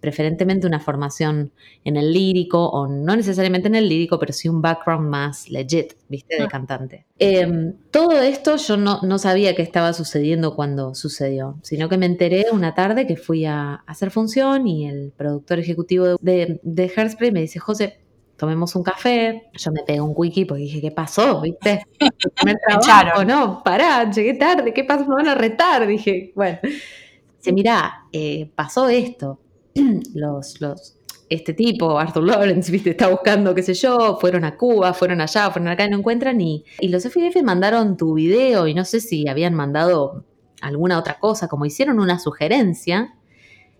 preferentemente 0.00 0.66
una 0.66 0.80
formación 0.80 1.52
en 1.84 1.96
el 1.96 2.12
lírico, 2.12 2.68
o 2.70 2.88
no 2.88 3.14
necesariamente 3.14 3.68
en 3.68 3.74
el 3.74 3.88
lírico, 3.88 4.18
pero 4.18 4.32
sí 4.32 4.48
un 4.48 4.62
background 4.62 5.08
más 5.08 5.50
legit, 5.50 5.92
¿viste? 6.08 6.36
De 6.36 6.44
ah. 6.44 6.48
cantante. 6.48 7.04
Em, 7.18 7.74
todo 7.90 8.20
esto 8.20 8.56
yo 8.56 8.76
no, 8.76 9.00
no, 9.02 9.18
sabía 9.18 9.54
que 9.54 9.62
estaba 9.62 9.92
sucediendo 9.92 10.56
cuando 10.56 10.94
sucedió, 10.94 11.58
sino 11.62 11.88
que 11.88 11.98
me 11.98 12.06
enteré 12.06 12.46
una 12.50 12.74
tarde 12.74 13.06
que 13.06 13.16
fui 13.16 13.44
a, 13.44 13.82
hacer 13.86 14.10
función 14.10 14.66
y 14.66 14.88
el 14.88 15.12
productor 15.16 15.58
ejecutivo 15.58 16.16
de, 16.20 16.60
de 16.62 16.92
Hairspray 16.96 17.30
me 17.30 17.42
dice, 17.42 17.58
José, 17.58 17.99
tomemos 18.40 18.74
un 18.74 18.82
café, 18.82 19.50
yo 19.52 19.70
me 19.70 19.82
pegué 19.82 20.00
un 20.00 20.14
wiki 20.16 20.46
porque 20.46 20.62
dije, 20.62 20.80
¿qué 20.80 20.90
pasó? 20.90 21.42
¿Viste? 21.42 21.84
Me 22.44 22.56
echaron. 22.74 23.26
No, 23.26 23.62
pará, 23.62 24.10
llegué 24.10 24.32
tarde, 24.32 24.72
¿qué 24.72 24.82
pasó? 24.82 25.04
Me 25.04 25.16
van 25.16 25.28
a 25.28 25.34
retar. 25.34 25.86
Dije, 25.86 26.32
bueno. 26.34 26.58
Dice, 26.62 27.52
mirá, 27.52 28.06
eh, 28.10 28.50
pasó 28.54 28.88
esto. 28.88 29.40
los, 30.14 30.58
los, 30.62 30.96
este 31.28 31.52
tipo, 31.52 31.98
Arthur 31.98 32.24
Lawrence, 32.24 32.72
¿viste? 32.72 32.90
Está 32.90 33.08
buscando, 33.08 33.54
qué 33.54 33.62
sé 33.62 33.74
yo, 33.74 34.16
fueron 34.18 34.44
a 34.44 34.56
Cuba, 34.56 34.94
fueron 34.94 35.20
allá, 35.20 35.50
fueron 35.50 35.68
acá 35.68 35.84
y 35.84 35.90
no 35.90 35.98
encuentran. 35.98 36.40
Y, 36.40 36.64
y 36.80 36.88
los 36.88 37.02
FDF 37.02 37.42
mandaron 37.42 37.98
tu 37.98 38.14
video 38.14 38.66
y 38.66 38.72
no 38.72 38.86
sé 38.86 39.00
si 39.00 39.28
habían 39.28 39.52
mandado 39.52 40.24
alguna 40.62 40.98
otra 40.98 41.18
cosa, 41.18 41.46
como 41.46 41.66
hicieron 41.66 42.00
una 42.00 42.18
sugerencia. 42.18 43.16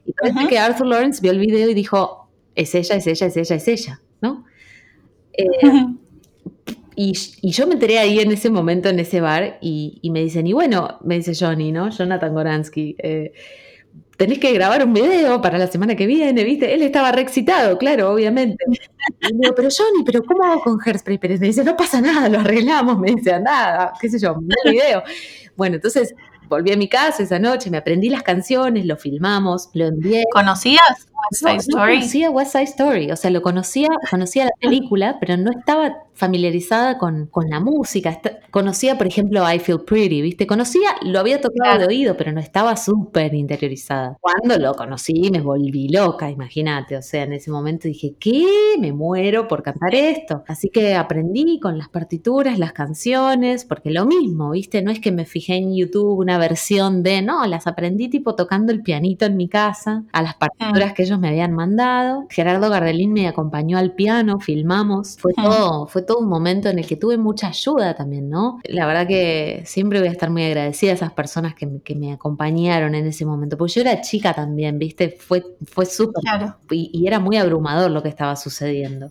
Y 0.05 0.13
parece 0.13 0.49
que 0.49 0.59
Arthur 0.59 0.87
Lawrence 0.87 1.23
vio 1.23 1.33
el 1.33 1.39
video 1.39 1.71
y 1.71 1.75
dijo, 1.75 2.29
es 2.55 2.75
ella, 2.75 2.97
es 2.97 3.07
ella, 3.07 3.27
es 3.27 3.37
ella, 3.39 3.57
es 3.57 3.69
ella. 3.69 4.01
Eh, 5.33 5.47
y, 6.97 7.13
yo 7.51 7.67
me 7.67 7.75
enteré 7.75 7.99
ahí 7.99 8.21
en 8.21 8.33
ese 8.33 8.51
momento, 8.51 8.89
en 8.89 8.99
ese 9.01 9.21
bar, 9.21 9.59
y, 9.61 10.01
me 10.13 10.21
dicen, 10.21 10.47
y 10.47 10.53
bueno, 10.53 10.99
me 11.03 11.17
dice 11.17 11.33
Johnny, 11.39 11.73
¿no? 11.73 11.91
Jonathan 11.91 12.35
Goransky, 12.35 12.97
eh, 12.99 13.33
tenés 14.17 14.39
que 14.39 14.53
grabar 14.53 14.85
un 14.85 14.93
video 14.93 15.41
para 15.41 15.57
la 15.57 15.67
semana 15.67 15.97
que 15.97 16.07
viene, 16.07 16.45
¿viste? 16.45 16.75
Él 16.75 16.83
estaba 16.83 17.11
re 17.11 17.23
excitado, 17.23 17.79
claro, 17.79 18.13
obviamente. 18.13 18.63
Y 18.67 19.35
digo, 19.35 19.55
pero 19.55 19.71
Johnny, 19.75 20.05
¿pero 20.05 20.23
cómo 20.23 20.45
hago 20.45 20.61
con 20.61 20.79
Hairspray 20.85 21.17
Pérez? 21.17 21.41
Me 21.41 21.47
dice, 21.47 21.65
no 21.65 21.75
pasa 21.75 22.03
nada, 22.03 22.29
lo 22.29 22.41
arreglamos, 22.41 22.99
me 22.99 23.13
dice, 23.13 23.41
nada, 23.41 23.95
qué 23.99 24.11
sé 24.11 24.19
yo, 24.19 24.35
un 24.35 24.47
video. 24.71 25.03
Bueno, 25.57 25.77
entonces 25.77 26.15
volví 26.51 26.71
a 26.71 26.77
mi 26.77 26.87
casa 26.87 27.23
esa 27.23 27.39
noche, 27.39 27.71
me 27.71 27.79
aprendí 27.79 28.11
las 28.11 28.23
canciones, 28.23 28.85
lo 28.85 28.99
filmamos, 28.99 29.71
lo 29.73 29.87
envié. 29.87 30.25
¿Conocías 30.31 31.10
West 31.31 31.43
Side 31.43 31.57
Story? 31.57 31.95
No 31.95 32.01
conocía 32.01 32.31
West 32.31 32.53
Side 32.53 32.65
Story, 32.65 33.11
o 33.11 33.17
sea, 33.17 33.31
lo 33.31 33.43
conocía, 33.43 33.89
conocía 34.11 34.45
la 34.45 34.51
película, 34.61 35.17
pero 35.21 35.37
no 35.37 35.51
estaba 35.51 36.05
familiarizada 36.21 36.99
con, 36.99 37.27
con 37.27 37.49
la 37.49 37.61
música. 37.61 38.21
conocía, 38.51 38.99
por 38.99 39.07
ejemplo, 39.07 39.51
I 39.51 39.59
Feel 39.59 39.81
Pretty, 39.81 40.21
¿viste? 40.21 40.47
Conocía, 40.47 40.91
lo 41.03 41.19
había 41.19 41.41
tocado 41.41 41.79
de 41.79 41.87
oído, 41.87 42.17
pero 42.17 42.31
no 42.31 42.41
estaba 42.41 42.77
súper 42.77 43.35
interiorizada. 43.35 44.19
Cuando 44.21 44.59
lo 44.59 44.75
conocí 44.75 45.31
me 45.33 45.41
volví 45.41 45.89
loca, 45.89 46.31
imagínate, 46.31 46.97
o 46.99 47.03
sea, 47.03 47.23
en 47.23 47.33
ese 47.33 47.51
momento 47.51 47.89
dije, 47.89 48.17
¿qué? 48.21 48.47
Me 48.79 48.93
muero 48.93 49.49
por 49.49 49.63
cantar 49.63 49.95
esto. 49.95 50.45
Así 50.47 50.69
que 50.69 50.95
aprendí 50.95 51.59
con 51.59 51.79
las 51.79 51.89
partituras, 51.89 52.59
las 52.59 52.73
canciones, 52.75 53.65
porque 53.65 53.91
lo 53.91 54.05
mismo, 54.05 54.51
¿viste? 54.51 54.83
No 54.83 54.91
es 54.91 55.01
que 55.01 55.13
me 55.13 55.25
fijé 55.25 55.55
en 55.57 55.75
YouTube 55.75 56.19
una 56.19 56.37
versión 56.37 57.03
de, 57.03 57.23
no, 57.23 57.47
las 57.47 57.67
aprendí 57.67 58.09
tipo 58.09 58.35
tocando 58.35 58.73
el 58.73 58.83
pianito 58.83 59.25
en 59.25 59.39
mi 59.39 59.49
casa, 59.49 60.05
a 60.13 60.23
las 60.23 60.35
partituras 60.35 60.93
mm. 60.93 60.95
que 60.95 61.07
ellos 61.11 61.21
me 61.21 61.29
habían 61.29 61.53
mandado. 61.53 62.27
Gerardo 62.31 62.71
Gardelín 62.71 63.13
me 63.13 63.27
acompañó 63.27 63.79
al 63.79 63.95
piano, 63.95 64.39
filmamos, 64.39 65.17
fue 65.19 65.33
mm. 65.37 65.43
todo, 65.43 65.87
fue 65.87 66.03
todo 66.03 66.19
un 66.19 66.29
momento 66.29 66.69
en 66.69 66.79
el 66.79 66.87
que 66.87 66.97
tuve 66.97 67.19
mucha 67.19 67.49
ayuda 67.49 67.95
también, 67.95 68.29
¿no? 68.31 68.61
La 68.65 68.87
verdad 68.87 69.07
que 69.07 69.63
siempre 69.67 69.99
voy 69.99 70.09
a 70.09 70.13
estar 70.13 70.31
muy 70.31 70.45
agradecida 70.45 70.93
a 70.93 70.95
esas 70.95 71.13
personas 71.13 71.55
que, 71.55 71.81
me 71.91 72.13
acompañaron 72.13 72.95
en 72.95 73.07
ese 73.07 73.27
momento, 73.27 73.59
porque 73.59 73.75
yo 73.75 73.81
era 73.81 74.01
chica 74.01 74.33
también, 74.33 74.79
¿viste? 74.79 75.11
Fue, 75.11 75.45
fue 75.65 75.85
súper... 75.85 76.23
Claro. 76.23 76.57
y 76.71 77.07
era 77.07 77.19
muy 77.19 77.37
abrumador 77.37 77.91
lo 77.91 78.03
que 78.03 78.09
estaba 78.09 78.37
sucediendo. 78.37 79.11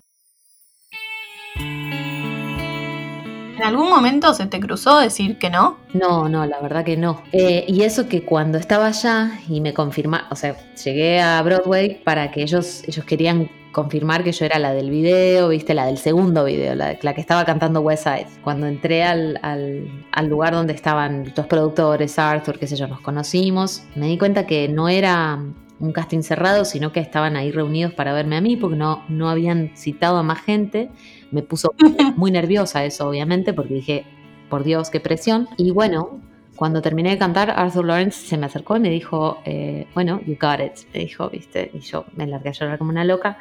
¿En 3.59 3.65
algún 3.65 3.89
momento 3.89 4.33
se 4.33 4.45
te 4.45 4.61
cruzó 4.61 4.99
decir 4.99 5.37
que 5.37 5.49
no? 5.49 5.79
No, 5.93 6.29
no, 6.29 6.45
la 6.45 6.61
verdad 6.61 6.85
que 6.85 6.95
no. 6.95 7.21
Eh, 7.33 7.65
y 7.67 7.81
eso 7.81 8.07
que 8.07 8.23
cuando 8.23 8.57
estaba 8.57 8.87
allá 8.87 9.37
y 9.49 9.59
me 9.59 9.73
confirmaron, 9.73 10.27
o 10.31 10.35
sea, 10.37 10.55
llegué 10.81 11.19
a 11.19 11.41
Broadway 11.41 12.01
para 12.05 12.31
que 12.31 12.41
ellos, 12.41 12.83
ellos 12.87 13.03
querían 13.03 13.49
confirmar 13.73 14.23
que 14.23 14.31
yo 14.31 14.45
era 14.45 14.59
la 14.59 14.71
del 14.71 14.89
video, 14.89 15.49
viste, 15.49 15.73
la 15.73 15.87
del 15.87 15.97
segundo 15.97 16.45
video, 16.45 16.73
la, 16.73 16.95
que 16.95 17.19
estaba 17.19 17.43
cantando 17.43 17.81
West 17.81 18.05
Side. 18.05 18.27
Cuando 18.45 18.65
entré 18.65 19.03
al, 19.03 19.37
al, 19.43 20.27
lugar 20.29 20.53
donde 20.53 20.71
estaban 20.71 21.33
los 21.35 21.45
productores, 21.47 22.17
Arthur, 22.17 22.59
qué 22.59 22.65
sé 22.65 22.77
yo, 22.77 22.87
nos 22.87 23.01
conocimos, 23.01 23.83
me 23.93 24.07
di 24.07 24.17
cuenta 24.17 24.47
que 24.47 24.69
no 24.69 24.87
era 24.87 25.37
un 25.81 25.91
casting 25.91 26.21
cerrado, 26.21 26.63
sino 26.63 26.93
que 26.93 27.01
estaban 27.01 27.35
ahí 27.35 27.51
reunidos 27.51 27.93
para 27.93 28.13
verme 28.13 28.37
a 28.37 28.41
mí, 28.41 28.55
porque 28.55 28.77
no, 28.77 29.03
no 29.09 29.29
habían 29.29 29.71
citado 29.75 30.17
a 30.17 30.23
más 30.23 30.39
gente. 30.39 30.89
Me 31.31 31.43
puso 31.43 31.73
muy 32.15 32.31
nerviosa 32.31 32.85
eso, 32.85 33.09
obviamente, 33.09 33.53
porque 33.53 33.75
dije, 33.75 34.05
por 34.49 34.63
Dios, 34.63 34.89
qué 34.89 34.99
presión. 34.99 35.47
Y 35.57 35.71
bueno, 35.71 36.21
cuando 36.59 36.81
terminé 36.81 37.11
de 37.11 37.17
cantar, 37.17 37.51
Arthur 37.51 37.85
Lawrence 37.85 38.27
se 38.27 38.37
me 38.37 38.45
acercó 38.45 38.75
y 38.75 38.81
me 38.81 38.89
dijo, 38.89 39.37
eh, 39.45 39.87
bueno, 39.93 40.19
you 40.25 40.35
got 40.37 40.59
it, 40.59 40.73
me 40.93 40.99
dijo, 40.99 41.29
viste, 41.29 41.71
y 41.73 41.79
yo 41.79 42.03
me 42.17 42.27
largué 42.27 42.49
a 42.49 42.51
llorar 42.51 42.77
como 42.77 42.89
una 42.89 43.05
loca. 43.05 43.37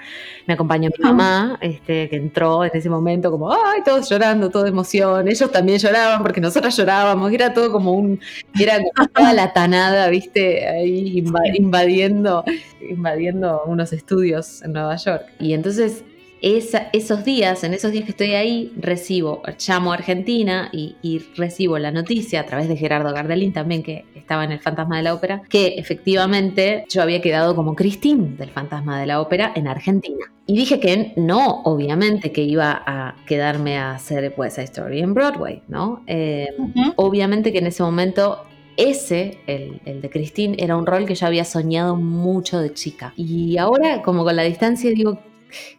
Me 0.46 0.54
acompañó 0.54 0.88
mi 0.96 1.02
mamá, 1.02 1.58
este, 1.60 2.08
que 2.08 2.14
entró 2.14 2.64
en 2.64 2.70
ese 2.72 2.88
momento 2.88 3.32
como, 3.32 3.52
ay, 3.52 3.82
todos 3.84 4.08
llorando, 4.08 4.50
toda 4.50 4.68
emoción. 4.68 5.26
Ellos 5.26 5.50
también 5.50 5.80
lloraban 5.80 6.22
porque 6.22 6.40
nosotras 6.40 6.76
llorábamos, 6.76 7.32
era 7.32 7.52
todo 7.52 7.72
como 7.72 7.90
un, 7.90 8.20
era 8.56 8.76
como 8.76 9.08
toda 9.12 9.32
la 9.32 9.52
tanada, 9.52 10.08
viste, 10.10 10.68
ahí 10.68 11.18
invadiendo, 11.56 12.44
invadiendo 12.88 13.64
unos 13.66 13.92
estudios 13.92 14.62
en 14.62 14.74
Nueva 14.74 14.94
York. 14.94 15.24
Y 15.40 15.54
entonces 15.54 16.04
esos 16.40 17.24
días, 17.24 17.64
en 17.64 17.74
esos 17.74 17.92
días 17.92 18.04
que 18.04 18.12
estoy 18.12 18.34
ahí, 18.34 18.72
recibo, 18.76 19.42
llamo 19.66 19.92
a 19.92 19.96
Argentina 19.96 20.70
y, 20.72 20.96
recibo 21.36 21.78
la 21.78 21.90
noticia 21.90 22.40
a 22.40 22.46
través 22.46 22.68
de 22.68 22.76
Gerardo 22.76 23.12
Gardelín 23.12 23.52
también, 23.52 23.82
que 23.82 24.04
estaba 24.14 24.44
en 24.44 24.52
el 24.52 24.60
Fantasma 24.60 24.96
de 24.96 25.02
la 25.02 25.14
Ópera, 25.14 25.42
que 25.48 25.74
efectivamente 25.78 26.84
yo 26.88 27.02
había 27.02 27.20
quedado 27.20 27.54
como 27.54 27.74
Christine 27.74 28.36
del 28.36 28.50
Fantasma 28.50 29.00
de 29.00 29.06
la 29.06 29.20
Ópera 29.20 29.52
en 29.54 29.68
Argentina. 29.68 30.32
Y 30.46 30.56
dije 30.56 30.80
que 30.80 31.12
no, 31.16 31.62
obviamente, 31.64 32.32
que 32.32 32.42
iba 32.42 32.82
a 32.86 33.16
quedarme 33.26 33.76
a 33.76 33.92
hacer 33.92 34.32
West 34.36 34.56
Side 34.56 34.64
Story 34.64 35.00
en 35.00 35.12
Broadway, 35.14 35.62
¿no? 35.68 36.02
Eh, 36.06 36.48
obviamente 36.96 37.52
que 37.52 37.58
en 37.58 37.66
ese 37.66 37.82
momento 37.82 38.44
ese, 38.78 39.38
el, 39.46 39.80
el, 39.84 40.00
de 40.00 40.08
Christine, 40.08 40.56
era 40.58 40.76
un 40.76 40.86
rol 40.86 41.04
que 41.04 41.16
yo 41.16 41.26
había 41.26 41.44
soñado 41.44 41.96
mucho 41.96 42.60
de 42.60 42.72
chica. 42.72 43.12
Y 43.16 43.58
ahora, 43.58 44.02
como 44.02 44.24
con 44.24 44.36
la 44.36 44.44
distancia, 44.44 44.90
digo, 44.90 45.18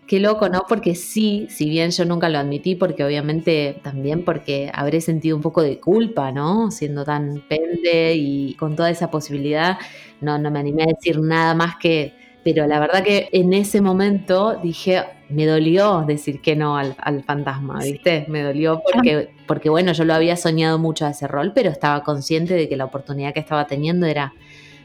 Qué 0.08 0.20
loco, 0.20 0.50
¿no? 0.50 0.66
Porque 0.68 0.96
sí, 0.96 1.48
si 1.50 1.70
bien 1.70 1.92
yo 1.92 2.06
nunca 2.06 2.30
lo 2.30 2.40
admití, 2.40 2.76
porque 2.76 3.04
obviamente 3.04 3.80
también 3.84 4.26
porque 4.26 4.72
habré 4.74 5.02
sentido 5.02 5.36
un 5.36 5.42
poco 5.42 5.62
de 5.62 5.80
culpa, 5.80 6.32
¿no? 6.32 6.72
Siendo 6.72 7.06
tan 7.06 7.44
pende 7.48 8.16
y 8.16 8.56
con 8.56 8.76
toda 8.76 8.90
esa 8.90 9.12
posibilidad, 9.12 9.78
no, 10.22 10.38
no 10.38 10.52
me 10.52 10.60
animé 10.60 10.84
a 10.84 10.88
decir 10.88 11.20
nada 11.20 11.54
más 11.54 11.76
que, 11.78 12.14
pero 12.44 12.66
la 12.66 12.80
verdad 12.80 13.04
que 13.04 13.30
en 13.32 13.54
ese 13.54 13.82
momento 13.82 14.60
dije, 14.62 15.04
me 15.30 15.46
dolió 15.46 16.04
decir 16.08 16.42
que 16.42 16.56
no 16.56 16.78
al, 16.78 16.96
fantasma, 17.24 17.80
¿viste? 17.80 18.26
Me 18.28 18.42
dolió 18.42 18.82
porque, 18.92 19.30
porque, 19.46 19.70
bueno, 19.70 19.94
yo 19.94 20.06
lo 20.06 20.14
había 20.14 20.36
soñado 20.36 20.80
mucho 20.80 21.06
a 21.06 21.12
ese 21.12 21.28
rol, 21.28 21.52
pero 21.54 21.70
estaba 21.70 22.04
consciente 22.04 22.56
de 22.56 22.68
que 22.68 22.76
la 22.76 22.86
oportunidad 22.86 23.34
que 23.34 23.40
estaba 23.40 23.68
teniendo 23.68 24.08
era 24.08 24.34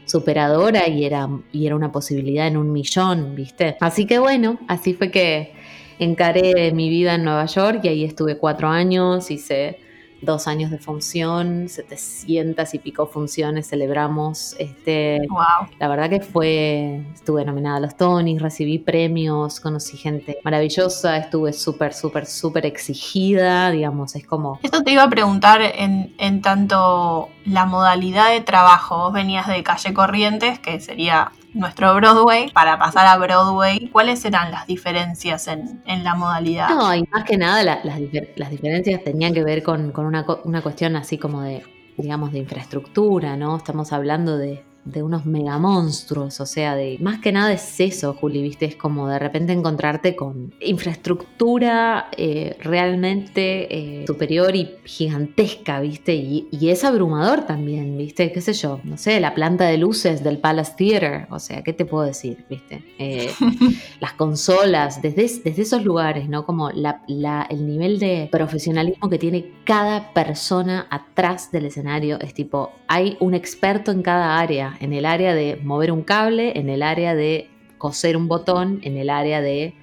superadora 0.05 0.87
y 0.87 1.05
era, 1.05 1.27
y 1.51 1.65
era 1.65 1.75
una 1.75 1.91
posibilidad 1.91 2.47
en 2.47 2.57
un 2.57 2.71
millón, 2.71 3.35
¿viste? 3.35 3.77
Así 3.79 4.05
que 4.05 4.19
bueno, 4.19 4.59
así 4.67 4.93
fue 4.93 5.11
que 5.11 5.53
encaré 5.99 6.71
mi 6.71 6.89
vida 6.89 7.15
en 7.15 7.23
Nueva 7.23 7.45
York 7.45 7.81
y 7.83 7.87
ahí 7.87 8.03
estuve 8.03 8.37
cuatro 8.37 8.67
años, 8.67 9.31
hice 9.31 9.79
dos 10.25 10.47
años 10.47 10.71
de 10.71 10.79
función, 10.79 11.69
700 11.69 12.73
y 12.73 12.79
pico 12.79 13.07
funciones 13.07 13.69
celebramos. 13.69 14.55
Este, 14.59 15.19
wow. 15.29 15.69
La 15.79 15.87
verdad 15.87 16.09
que 16.09 16.19
fue, 16.19 17.01
estuve 17.13 17.45
nominada 17.45 17.77
a 17.77 17.79
los 17.79 17.95
Tonys, 17.95 18.41
recibí 18.41 18.79
premios, 18.79 19.59
conocí 19.59 19.97
gente 19.97 20.39
maravillosa, 20.43 21.17
estuve 21.17 21.53
súper, 21.53 21.93
súper, 21.93 22.25
súper 22.25 22.65
exigida, 22.65 23.71
digamos, 23.71 24.15
es 24.15 24.25
como... 24.25 24.59
Esto 24.63 24.83
te 24.83 24.91
iba 24.91 25.03
a 25.03 25.09
preguntar 25.09 25.61
en, 25.61 26.13
en 26.17 26.41
tanto 26.41 27.29
la 27.45 27.65
modalidad 27.65 28.31
de 28.31 28.41
trabajo, 28.41 28.97
vos 28.97 29.13
venías 29.13 29.47
de 29.47 29.63
Calle 29.63 29.93
Corrientes, 29.93 30.59
que 30.59 30.79
sería 30.79 31.31
nuestro 31.55 31.95
Broadway 31.95 32.51
para 32.51 32.77
pasar 32.77 33.07
a 33.07 33.17
Broadway, 33.17 33.89
¿cuáles 33.91 34.23
eran 34.25 34.51
las 34.51 34.67
diferencias 34.67 35.47
en, 35.47 36.03
la 36.03 36.13
modalidad? 36.13 36.69
No, 36.69 36.93
y 36.93 37.07
más 37.11 37.23
que 37.23 37.37
nada 37.37 37.63
las, 37.63 38.49
diferencias 38.51 39.03
tenían 39.03 39.33
que 39.33 39.43
ver 39.43 39.63
con, 39.63 39.91
una, 39.97 40.25
una 40.43 40.61
cuestión 40.61 40.95
así 40.95 41.17
como 41.17 41.41
de, 41.41 41.63
digamos, 41.97 42.31
de 42.31 42.39
infraestructura, 42.39 43.37
¿no? 43.37 43.57
Estamos 43.57 43.93
hablando 43.93 44.37
de 44.37 44.63
de 44.85 45.01
unos 45.01 45.25
megamonstruos, 45.25 46.39
o 46.39 46.45
sea, 46.45 46.75
de 46.75 46.97
más 47.01 47.19
que 47.19 47.31
nada 47.31 47.51
es 47.51 47.79
eso, 47.79 48.13
Juli, 48.13 48.41
viste, 48.41 48.65
es 48.65 48.75
como 48.75 49.07
de 49.07 49.17
repente 49.19 49.51
encontrarte 49.51 50.15
con 50.15 50.53
infraestructura 50.61 52.09
eh, 52.15 52.55
realmente 52.61 54.01
eh, 54.01 54.05
superior 54.05 54.55
y 54.55 54.75
gigantesca, 54.85 55.79
viste, 55.79 56.15
y, 56.15 56.47
es 56.65 56.83
abrumador 56.83 57.45
también, 57.45 57.95
viste, 57.95 58.31
qué 58.31 58.41
sé 58.41 58.53
yo, 58.53 58.79
no 58.83 58.97
sé, 58.97 59.19
la 59.19 59.35
planta 59.35 59.65
de 59.65 59.77
luces 59.77 60.23
del 60.23 60.39
Palace 60.39 60.73
Theater, 60.75 61.27
o 61.29 61.37
sea, 61.37 61.63
¿qué 61.63 61.73
te 61.73 61.85
puedo 61.85 62.03
decir, 62.03 62.43
viste? 62.49 62.83
Eh, 62.97 63.31
las 63.99 64.13
consolas, 64.13 65.01
desde, 65.01 65.21
desde 65.43 65.61
esos 65.61 65.83
lugares, 65.83 66.27
¿no? 66.27 66.45
Como 66.45 66.71
la, 66.71 67.01
el 67.49 67.67
nivel 67.67 67.99
de 67.99 68.29
profesionalismo 68.31 69.09
que 69.09 69.19
tiene 69.19 69.51
cada 69.63 70.11
persona 70.13 70.87
atrás 70.89 71.51
del 71.51 71.65
escenario, 71.65 72.19
es 72.19 72.33
tipo, 72.33 72.71
hay 72.87 73.17
un 73.19 73.33
experto 73.33 73.91
en 73.91 74.01
cada 74.01 74.39
área, 74.39 74.74
en 74.79 74.93
el 74.93 75.05
área 75.05 75.33
de 75.33 75.59
mover 75.63 75.91
un 75.91 76.03
cable, 76.03 76.57
en 76.57 76.69
el 76.69 76.83
área 76.83 77.15
de 77.15 77.49
coser 77.77 78.17
un 78.17 78.27
botón, 78.27 78.79
en 78.83 78.97
el 78.97 79.09
área 79.09 79.41
de 79.41 79.73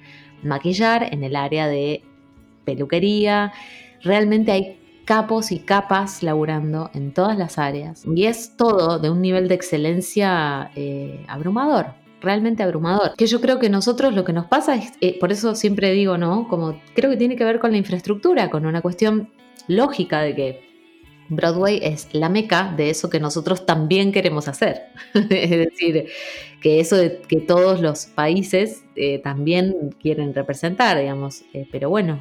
maquillar, 0.43 1.13
en 1.13 1.23
el 1.23 1.35
área 1.35 1.67
de 1.67 2.03
peluquería. 2.65 3.53
Realmente 4.01 4.51
hay 4.51 4.79
capos 5.05 5.51
y 5.51 5.59
capas 5.59 6.23
laburando 6.23 6.89
en 6.93 7.13
todas 7.13 7.37
las 7.37 7.57
áreas. 7.57 8.03
Y 8.05 8.25
es 8.25 8.55
todo 8.57 8.99
de 8.99 9.09
un 9.09 9.21
nivel 9.21 9.47
de 9.47 9.55
excelencia 9.55 10.71
eh, 10.75 11.25
abrumador, 11.27 11.87
realmente 12.21 12.63
abrumador. 12.63 13.13
Que 13.17 13.27
yo 13.27 13.41
creo 13.41 13.59
que 13.59 13.69
nosotros 13.69 14.13
lo 14.13 14.23
que 14.23 14.33
nos 14.33 14.45
pasa 14.45 14.75
es, 14.75 14.93
eh, 15.01 15.17
por 15.19 15.31
eso 15.31 15.55
siempre 15.55 15.91
digo, 15.91 16.17
¿no? 16.17 16.47
Como 16.47 16.79
creo 16.95 17.09
que 17.09 17.17
tiene 17.17 17.35
que 17.35 17.43
ver 17.43 17.59
con 17.59 17.71
la 17.71 17.77
infraestructura, 17.77 18.49
con 18.49 18.65
una 18.65 18.81
cuestión 18.81 19.29
lógica 19.67 20.21
de 20.21 20.35
que 20.35 20.72
Broadway 21.29 21.79
es 21.81 22.07
la 22.11 22.29
meca 22.29 22.73
de 22.75 22.89
eso 22.89 23.09
que 23.09 23.19
nosotros 23.19 23.65
también 23.65 24.11
queremos 24.11 24.47
hacer. 24.47 24.83
es 25.13 25.49
decir, 25.49 26.07
que 26.61 26.79
eso 26.79 26.95
de 26.95 27.21
que 27.21 27.41
todos 27.41 27.81
los 27.81 28.05
países 28.05 28.83
eh, 28.95 29.19
también 29.19 29.95
quieren 30.01 30.33
representar, 30.33 30.97
digamos. 30.97 31.43
Eh, 31.53 31.67
pero 31.71 31.89
bueno, 31.89 32.19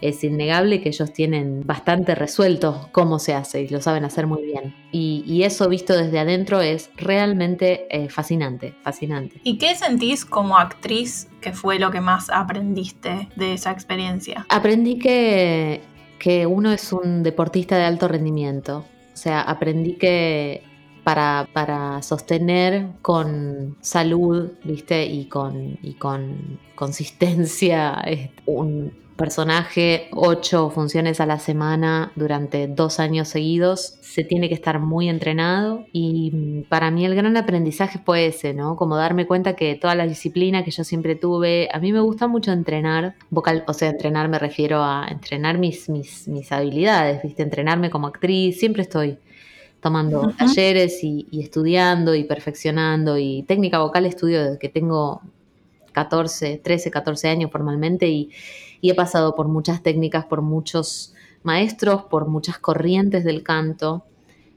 es 0.00 0.22
innegable 0.22 0.80
que 0.80 0.90
ellos 0.90 1.12
tienen 1.12 1.62
bastante 1.66 2.14
resuelto 2.14 2.88
cómo 2.92 3.18
se 3.18 3.34
hace 3.34 3.62
y 3.62 3.68
lo 3.68 3.80
saben 3.80 4.04
hacer 4.04 4.26
muy 4.26 4.42
bien. 4.42 4.74
Y, 4.92 5.42
eso 5.42 5.68
visto 5.68 5.96
desde 5.96 6.18
adentro 6.18 6.60
es 6.60 6.90
realmente 6.96 7.86
eh, 7.90 8.08
fascinante, 8.08 8.74
fascinante. 8.82 9.40
¿Y 9.44 9.56
qué 9.56 9.74
sentís 9.74 10.24
como 10.24 10.58
actriz 10.58 11.28
que 11.40 11.52
fue 11.52 11.78
lo 11.78 11.90
que 11.90 12.00
más 12.00 12.28
aprendiste 12.28 13.28
de 13.36 13.54
esa 13.54 13.70
experiencia? 13.70 14.44
Aprendí 14.50 14.98
que, 14.98 15.80
que 16.18 16.46
uno 16.46 16.72
es 16.72 16.92
un 16.92 17.22
deportista 17.22 17.76
de 17.76 17.84
alto 17.84 18.08
rendimiento. 18.08 18.84
O 19.12 19.16
sea, 19.16 19.40
aprendí 19.40 19.94
que 19.94 20.62
para, 21.04 21.48
para, 21.52 22.02
sostener 22.02 22.86
con 23.02 23.76
salud, 23.80 24.50
¿viste? 24.64 25.06
Y 25.06 25.26
con, 25.26 25.78
y 25.82 25.94
con 25.94 26.58
consistencia 26.74 28.02
un, 28.46 28.92
personaje 29.18 30.08
ocho 30.12 30.70
funciones 30.70 31.20
a 31.20 31.26
la 31.26 31.40
semana 31.40 32.12
durante 32.14 32.68
dos 32.68 33.00
años 33.00 33.28
seguidos, 33.28 33.98
se 34.00 34.22
tiene 34.22 34.48
que 34.48 34.54
estar 34.54 34.78
muy 34.78 35.08
entrenado 35.08 35.84
y 35.92 36.30
mm, 36.30 36.62
para 36.68 36.90
mí 36.90 37.04
el 37.04 37.16
gran 37.16 37.36
aprendizaje 37.36 37.98
fue 37.98 38.26
ese, 38.26 38.54
¿no? 38.54 38.76
Como 38.76 38.96
darme 38.96 39.26
cuenta 39.26 39.56
que 39.56 39.74
toda 39.74 39.96
la 39.96 40.06
disciplina 40.06 40.64
que 40.64 40.70
yo 40.70 40.84
siempre 40.84 41.16
tuve, 41.16 41.68
a 41.72 41.80
mí 41.80 41.92
me 41.92 42.00
gusta 42.00 42.28
mucho 42.28 42.52
entrenar, 42.52 43.16
vocal, 43.28 43.64
o 43.66 43.74
sea, 43.74 43.90
entrenar 43.90 44.28
me 44.28 44.38
refiero 44.38 44.82
a 44.84 45.08
entrenar 45.10 45.58
mis, 45.58 45.88
mis, 45.88 46.28
mis 46.28 46.50
habilidades, 46.52 47.20
¿viste? 47.22 47.42
Entrenarme 47.42 47.90
como 47.90 48.06
actriz, 48.06 48.58
siempre 48.58 48.82
estoy 48.82 49.18
tomando 49.80 50.32
talleres 50.38 51.02
y, 51.02 51.26
y, 51.30 51.42
estudiando 51.42 52.14
y 52.14 52.22
perfeccionando 52.22 53.18
y 53.18 53.42
técnica 53.42 53.80
vocal 53.80 54.06
estudio 54.06 54.44
desde 54.44 54.58
que 54.58 54.68
tengo 54.68 55.22
14, 55.92 56.60
13, 56.62 56.90
14 56.92 57.28
años 57.28 57.50
formalmente 57.50 58.08
y, 58.08 58.30
he 58.82 58.94
pasado 58.94 59.34
por 59.34 59.48
muchas 59.48 59.82
técnicas, 59.82 60.24
por 60.26 60.42
muchos 60.42 61.14
maestros, 61.42 62.04
por 62.04 62.28
muchas 62.28 62.58
corrientes 62.58 63.24
del 63.24 63.42
canto, 63.42 64.04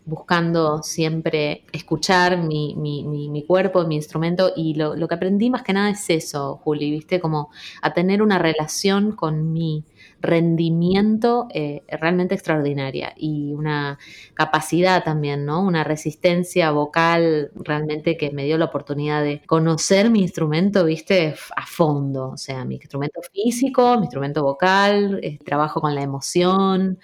buscando 0.05 0.83
siempre 0.83 1.63
escuchar 1.71 2.37
mi, 2.37 2.75
mi, 2.75 3.03
mi, 3.03 3.43
cuerpo, 3.43 3.85
mi 3.85 3.95
instrumento. 3.95 4.51
Y 4.55 4.73
lo, 4.75 4.95
lo, 4.95 5.07
que 5.07 5.15
aprendí 5.15 5.49
más 5.49 5.63
que 5.63 5.73
nada 5.73 5.89
es 5.89 6.09
eso, 6.09 6.59
Juli, 6.63 6.91
viste, 6.91 7.19
como 7.19 7.49
a 7.81 7.93
tener 7.93 8.21
una 8.21 8.39
relación 8.39 9.13
con 9.13 9.53
mi 9.53 9.83
rendimiento 10.21 11.47
eh, 11.53 11.83
realmente 11.89 12.35
extraordinaria 12.35 13.13
y 13.17 13.53
una 13.53 13.97
capacidad 14.33 15.03
también, 15.03 15.45
¿no? 15.45 15.61
Una 15.61 15.83
resistencia 15.83 16.71
vocal 16.71 17.51
realmente 17.55 18.17
que 18.17 18.31
me 18.31 18.45
dio 18.45 18.57
la 18.57 18.65
oportunidad 18.65 19.23
de 19.23 19.41
conocer 19.45 20.09
mi 20.09 20.21
instrumento, 20.21 20.85
viste, 20.85 21.35
a 21.55 21.65
fondo, 21.65 22.29
o 22.29 22.37
sea, 22.37 22.63
mi 22.65 22.75
instrumento 22.75 23.21
físico, 23.33 23.97
mi 23.97 24.03
instrumento 24.03 24.43
vocal, 24.43 25.19
eh, 25.23 25.39
trabajo 25.43 25.81
con 25.81 25.95
la 25.95 26.03
emoción. 26.03 26.99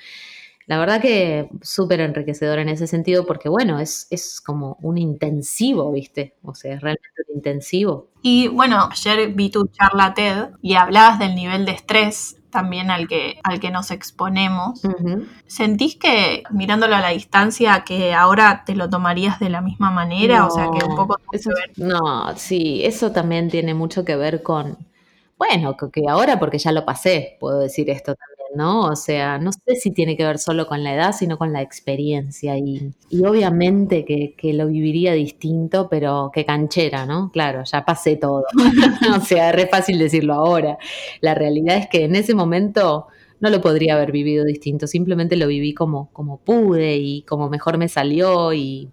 La 0.67 0.77
verdad 0.77 1.01
que 1.01 1.49
súper 1.61 2.01
enriquecedor 2.01 2.59
en 2.59 2.67
ese 2.67 2.87
sentido 2.87 3.25
porque, 3.25 3.47
bueno, 3.47 3.79
es, 3.79 4.05
es 4.09 4.41
como 4.41 4.77
un 4.81 4.97
intensivo, 4.97 5.93
¿viste? 5.93 6.35
O 6.43 6.53
sea, 6.53 6.73
es 6.73 6.81
realmente 6.81 7.07
un 7.29 7.37
intensivo. 7.37 8.09
Y 8.21 8.49
bueno, 8.49 8.89
ayer 8.91 9.29
vi 9.33 9.49
tu 9.49 9.67
charla 9.67 10.13
TED 10.13 10.49
y 10.61 10.75
hablabas 10.75 11.19
del 11.19 11.35
nivel 11.35 11.65
de 11.65 11.71
estrés 11.71 12.37
también 12.57 12.89
al 12.89 13.07
que, 13.07 13.39
al 13.43 13.59
que 13.59 13.69
nos 13.69 13.91
exponemos. 13.91 14.81
¿Sentís 15.45 15.95
que 15.95 16.41
mirándolo 16.49 16.95
a 16.95 17.01
la 17.01 17.09
distancia 17.09 17.83
que 17.85 18.15
ahora 18.15 18.63
te 18.65 18.73
lo 18.73 18.89
tomarías 18.89 19.39
de 19.39 19.51
la 19.51 19.61
misma 19.61 19.91
manera? 19.91 20.47
o 20.47 20.49
sea, 20.49 20.69
que 20.71 20.83
un 20.83 20.95
poco... 20.95 21.17
no, 21.75 22.35
sí, 22.35 22.81
eso 22.83 23.11
también 23.11 23.51
tiene 23.51 23.75
mucho 23.75 24.03
que 24.03 24.15
ver 24.15 24.41
con, 24.41 24.75
bueno, 25.37 25.77
que 25.77 26.01
ahora 26.09 26.39
porque 26.39 26.57
ya 26.57 26.71
lo 26.71 26.83
pasé, 26.83 27.37
puedo 27.39 27.59
decir 27.59 27.91
esto 27.91 28.15
también 28.15 28.36
¿no? 28.55 28.81
O 28.85 28.95
sea, 28.95 29.37
no 29.37 29.51
sé 29.51 29.75
si 29.75 29.91
tiene 29.91 30.17
que 30.17 30.25
ver 30.25 30.39
solo 30.39 30.67
con 30.67 30.83
la 30.83 30.93
edad, 30.93 31.11
sino 31.13 31.37
con 31.37 31.53
la 31.53 31.61
experiencia. 31.61 32.57
Y, 32.57 32.93
obviamente 33.25 34.05
que, 34.05 34.53
lo 34.53 34.67
viviría 34.67 35.13
distinto, 35.13 35.87
pero 35.89 36.31
qué 36.33 36.45
canchera, 36.45 37.05
¿no? 37.05 37.31
Claro, 37.31 37.63
ya 37.63 37.85
pasé 37.85 38.15
todo. 38.15 38.45
o 39.17 39.21
sea, 39.21 39.49
es 39.49 39.55
re 39.55 39.67
fácil 39.67 39.99
decirlo 39.99 40.33
ahora. 40.33 40.77
La 41.21 41.35
realidad 41.35 41.77
es 41.77 41.87
que 41.87 42.05
en 42.05 42.15
ese 42.15 42.33
momento 42.33 43.07
no 43.39 43.49
lo 43.49 43.61
podría 43.61 43.95
haber 43.95 44.11
vivido 44.11 44.45
distinto, 44.45 44.87
simplemente 44.87 45.35
lo 45.35 45.47
viví 45.47 45.73
como, 45.73 46.11
como 46.11 46.37
pude 46.39 46.97
y 46.97 47.21
como 47.23 47.49
mejor 47.49 47.77
me 47.77 47.87
salió 47.87 48.53
y, 48.53 48.89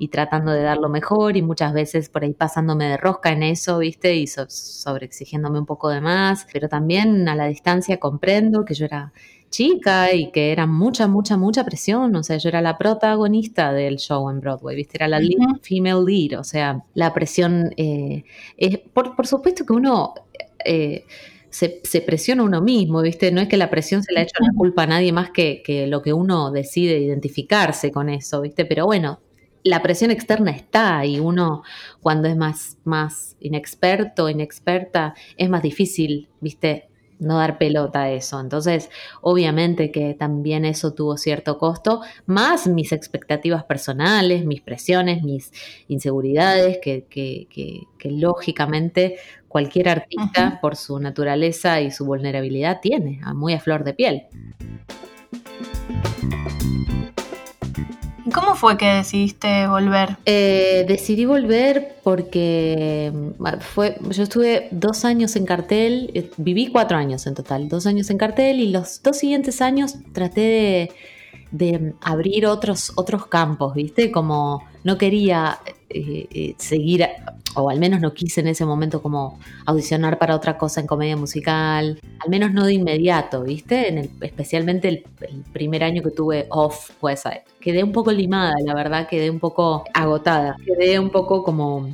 y 0.00 0.08
tratando 0.08 0.50
de 0.50 0.62
dar 0.62 0.78
lo 0.78 0.88
mejor 0.88 1.36
y 1.36 1.42
muchas 1.42 1.74
veces 1.74 2.08
por 2.08 2.24
ahí 2.24 2.32
pasándome 2.32 2.86
de 2.86 2.96
rosca 2.96 3.32
en 3.32 3.42
eso, 3.42 3.76
¿viste? 3.80 4.16
Y 4.16 4.26
sobreexigiéndome 4.26 5.58
un 5.58 5.66
poco 5.66 5.90
de 5.90 6.00
más, 6.00 6.46
pero 6.50 6.70
también 6.70 7.28
a 7.28 7.36
la 7.36 7.48
distancia 7.48 8.00
comprendo 8.00 8.64
que 8.64 8.72
yo 8.72 8.86
era 8.86 9.12
chica 9.50 10.14
y 10.14 10.30
que 10.30 10.52
era 10.52 10.66
mucha, 10.66 11.06
mucha, 11.06 11.36
mucha 11.36 11.64
presión, 11.64 12.16
o 12.16 12.22
sea, 12.22 12.38
yo 12.38 12.48
era 12.48 12.62
la 12.62 12.78
protagonista 12.78 13.74
del 13.74 13.98
show 13.98 14.30
en 14.30 14.40
Broadway, 14.40 14.74
¿viste? 14.74 14.96
Era 14.96 15.06
la 15.06 15.20
female 15.60 16.02
lead, 16.06 16.40
o 16.40 16.44
sea, 16.44 16.82
la 16.94 17.12
presión, 17.12 17.70
eh, 17.76 18.24
es, 18.56 18.78
por, 18.78 19.26
supuesto 19.26 19.66
que 19.66 19.74
uno... 19.74 20.14
Eh, 20.64 21.04
se, 21.50 21.80
se, 21.82 22.00
presiona 22.00 22.44
uno 22.44 22.60
mismo, 22.60 23.02
¿viste? 23.02 23.32
No 23.32 23.40
es 23.40 23.48
que 23.48 23.56
la 23.56 23.70
presión 23.70 24.04
se 24.04 24.12
le 24.12 24.20
ha 24.20 24.22
hecho 24.22 24.36
la 24.38 24.56
culpa 24.56 24.84
a 24.84 24.86
nadie 24.86 25.12
más 25.12 25.32
que, 25.32 25.62
que, 25.64 25.88
lo 25.88 26.00
que 26.00 26.12
uno 26.12 26.52
decide 26.52 27.00
identificarse 27.00 27.90
con 27.90 28.08
eso, 28.08 28.40
¿viste? 28.40 28.64
Pero 28.64 28.86
bueno, 28.86 29.18
la 29.62 29.82
presión 29.82 30.10
externa 30.10 30.50
está 30.50 31.04
y 31.04 31.20
uno 31.20 31.62
cuando 32.00 32.28
es 32.28 32.36
más, 32.36 32.78
más 32.84 33.36
inexperto, 33.40 34.28
inexperta, 34.28 35.14
es 35.36 35.48
más 35.48 35.62
difícil, 35.62 36.28
viste, 36.40 36.90
no 37.20 37.36
dar 37.36 37.58
pelota 37.58 38.02
a 38.02 38.10
eso. 38.10 38.40
Entonces, 38.40 38.90
obviamente 39.20 39.92
que 39.92 40.14
también 40.14 40.64
eso 40.64 40.94
tuvo 40.94 41.16
cierto 41.16 41.58
costo, 41.58 42.00
más 42.26 42.66
mis 42.66 42.92
expectativas 42.92 43.64
personales, 43.64 44.44
mis 44.44 44.62
presiones, 44.62 45.22
mis 45.22 45.52
inseguridades, 45.88 46.78
que, 46.82 47.04
que, 47.08 47.46
que, 47.50 48.10
lógicamente 48.10 49.18
cualquier 49.48 49.88
artista, 49.88 50.58
por 50.62 50.76
su 50.76 50.98
naturaleza 50.98 51.80
y 51.80 51.90
su 51.90 52.06
vulnerabilidad, 52.06 52.80
tiene, 52.80 53.20
muy 53.34 53.52
a 53.52 53.60
flor 53.60 53.84
de 53.84 53.94
piel. 53.94 54.22
¿Cómo 58.32 58.54
fue 58.54 58.76
que 58.76 58.86
decidiste 58.86 59.66
volver? 59.66 60.16
Eh, 60.26 60.84
decidí 60.86 61.24
volver 61.24 61.96
porque 62.02 63.12
fue, 63.60 63.96
yo 64.10 64.22
estuve 64.22 64.68
dos 64.70 65.04
años 65.04 65.36
en 65.36 65.46
cartel, 65.46 66.10
eh, 66.14 66.30
viví 66.36 66.68
cuatro 66.68 66.96
años 66.96 67.26
en 67.26 67.34
total, 67.34 67.68
dos 67.68 67.86
años 67.86 68.10
en 68.10 68.18
cartel 68.18 68.60
y 68.60 68.70
los 68.70 69.02
dos 69.02 69.18
siguientes 69.18 69.60
años 69.60 69.96
traté 70.12 70.40
de, 70.40 70.92
de 71.50 71.94
abrir 72.00 72.46
otros, 72.46 72.92
otros 72.96 73.26
campos, 73.26 73.74
¿viste? 73.74 74.10
Como 74.10 74.62
no 74.84 74.98
quería 74.98 75.58
eh, 75.88 76.26
eh, 76.30 76.54
seguir, 76.58 77.06
o 77.54 77.68
al 77.68 77.78
menos 77.78 78.00
no 78.00 78.14
quise 78.14 78.40
en 78.40 78.48
ese 78.48 78.64
momento 78.64 79.02
como 79.02 79.38
audicionar 79.66 80.18
para 80.18 80.36
otra 80.36 80.56
cosa 80.56 80.80
en 80.80 80.86
comedia 80.86 81.16
musical, 81.16 82.00
al 82.18 82.30
menos 82.30 82.52
no 82.52 82.64
de 82.64 82.74
inmediato, 82.74 83.42
¿viste? 83.42 83.88
En 83.88 83.98
el, 83.98 84.10
especialmente 84.20 84.88
el, 84.88 85.04
primer 85.52 85.84
año 85.84 86.02
que 86.02 86.10
tuve 86.10 86.46
off 86.50 86.90
pues 87.00 87.24
Quedé 87.60 87.84
un 87.84 87.92
poco 87.92 88.12
limada, 88.12 88.54
la 88.64 88.74
verdad, 88.74 89.08
quedé 89.08 89.30
un 89.30 89.40
poco 89.40 89.84
agotada, 89.92 90.56
quedé 90.64 90.98
un 90.98 91.10
poco 91.10 91.42
como, 91.42 91.88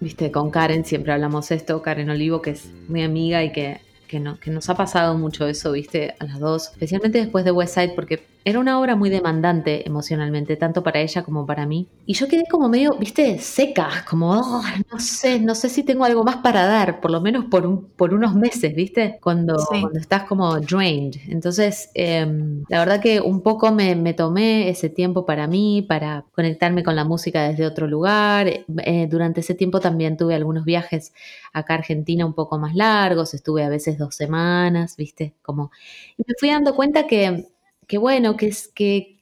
¿viste? 0.00 0.30
Con 0.30 0.50
Karen 0.50 0.84
siempre 0.84 1.12
hablamos 1.12 1.50
esto, 1.50 1.80
Karen 1.82 2.10
Olivo, 2.10 2.42
que 2.42 2.50
es 2.50 2.70
mi 2.88 3.02
amiga 3.02 3.42
y 3.44 3.52
que 3.52 3.80
que, 4.06 4.20
no, 4.20 4.38
que 4.38 4.50
nos 4.50 4.68
ha 4.70 4.76
pasado 4.76 5.16
mucho 5.18 5.46
eso, 5.46 5.72
viste, 5.72 6.14
a 6.18 6.24
las 6.24 6.38
dos, 6.38 6.70
especialmente 6.72 7.18
después 7.18 7.44
de 7.44 7.50
West 7.50 7.74
Side, 7.74 7.92
porque 7.94 8.24
era 8.46 8.60
una 8.60 8.78
obra 8.78 8.94
muy 8.94 9.10
demandante 9.10 9.84
emocionalmente, 9.88 10.56
tanto 10.56 10.84
para 10.84 11.00
ella 11.00 11.24
como 11.24 11.44
para 11.44 11.66
mí. 11.66 11.88
Y 12.06 12.14
yo 12.14 12.28
quedé 12.28 12.44
como 12.48 12.68
medio, 12.68 12.96
viste, 12.96 13.40
seca, 13.40 14.04
como, 14.08 14.30
oh, 14.34 14.62
no 14.92 15.00
sé, 15.00 15.40
no 15.40 15.56
sé 15.56 15.68
si 15.68 15.82
tengo 15.82 16.04
algo 16.04 16.22
más 16.22 16.36
para 16.36 16.64
dar, 16.64 17.00
por 17.00 17.10
lo 17.10 17.20
menos 17.20 17.46
por, 17.46 17.66
un, 17.66 17.88
por 17.96 18.14
unos 18.14 18.36
meses, 18.36 18.72
viste, 18.72 19.18
cuando, 19.20 19.56
cuando 19.68 19.98
estás 19.98 20.22
como 20.22 20.60
drained. 20.60 21.16
Entonces, 21.26 21.90
em, 21.94 22.62
la 22.68 22.78
verdad 22.78 23.00
que 23.00 23.20
un 23.20 23.40
poco 23.40 23.72
me, 23.72 23.96
me, 23.96 24.14
tomé 24.14 24.68
ese 24.68 24.90
tiempo 24.90 25.26
para 25.26 25.48
mí, 25.48 25.82
para 25.82 26.24
conectarme 26.32 26.84
con 26.84 26.94
la 26.94 27.04
música 27.04 27.48
desde 27.48 27.66
otro 27.66 27.88
lugar. 27.88 28.46
Eh, 28.46 29.08
durante 29.10 29.40
ese 29.40 29.54
tiempo 29.54 29.80
también 29.80 30.16
tuve 30.16 30.36
algunos 30.36 30.64
viajes 30.64 31.12
acá 31.52 31.74
a 31.74 31.78
Argentina 31.78 32.24
un 32.24 32.34
poco 32.34 32.58
más 32.58 32.76
largos, 32.76 33.34
estuve 33.34 33.64
a 33.64 33.68
veces 33.68 33.98
dos 33.98 34.14
semanas, 34.14 34.96
viste, 34.96 35.34
como... 35.42 35.72
Y 36.16 36.22
me 36.28 36.34
fui 36.38 36.50
dando 36.50 36.76
cuenta 36.76 37.08
que 37.08 37.55
que 37.86 37.98
bueno, 37.98 38.36
que, 38.36 38.46
es, 38.48 38.68
que, 38.68 39.18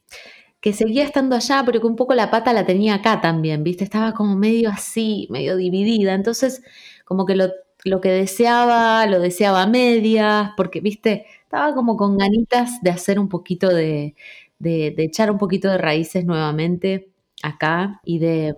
que 0.61 0.73
seguía 0.73 1.03
estando 1.03 1.35
allá, 1.35 1.63
pero 1.65 1.79
que 1.79 1.87
un 1.87 1.95
poco 1.95 2.13
la 2.15 2.31
pata 2.31 2.53
la 2.53 2.65
tenía 2.65 2.95
acá 2.95 3.21
también, 3.21 3.63
¿viste? 3.63 3.83
Estaba 3.83 4.13
como 4.13 4.35
medio 4.35 4.69
así, 4.69 5.27
medio 5.29 5.55
dividida. 5.55 6.13
Entonces, 6.13 6.63
como 7.05 7.25
que 7.25 7.35
lo, 7.35 7.49
lo 7.83 8.01
que 8.01 8.09
deseaba, 8.09 9.05
lo 9.05 9.19
deseaba 9.19 9.63
a 9.63 9.67
medias, 9.67 10.51
porque, 10.57 10.81
¿viste? 10.81 11.27
Estaba 11.43 11.75
como 11.75 11.95
con 11.97 12.17
ganitas 12.17 12.81
de 12.81 12.89
hacer 12.89 13.19
un 13.19 13.29
poquito 13.29 13.69
de, 13.69 14.15
de, 14.59 14.93
echar 14.97 15.31
un 15.31 15.37
poquito 15.37 15.69
de 15.69 15.77
raíces 15.77 16.25
nuevamente 16.25 17.09
acá 17.43 18.01
y 18.03 18.19
de, 18.19 18.55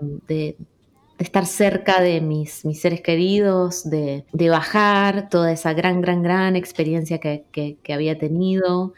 estar 1.20 1.46
cerca 1.46 2.02
de 2.02 2.22
mis, 2.22 2.64
mis 2.64 2.80
seres 2.80 3.02
queridos, 3.02 3.90
de, 3.90 4.24
bajar 4.50 5.30
toda 5.30 5.52
esa 5.52 5.74
gran, 5.74 6.00
gran, 6.02 6.24
gran 6.24 6.56
experiencia 6.56 7.20
que, 7.20 7.44
que 7.52 7.94
había 7.94 8.18
tenido 8.18 8.94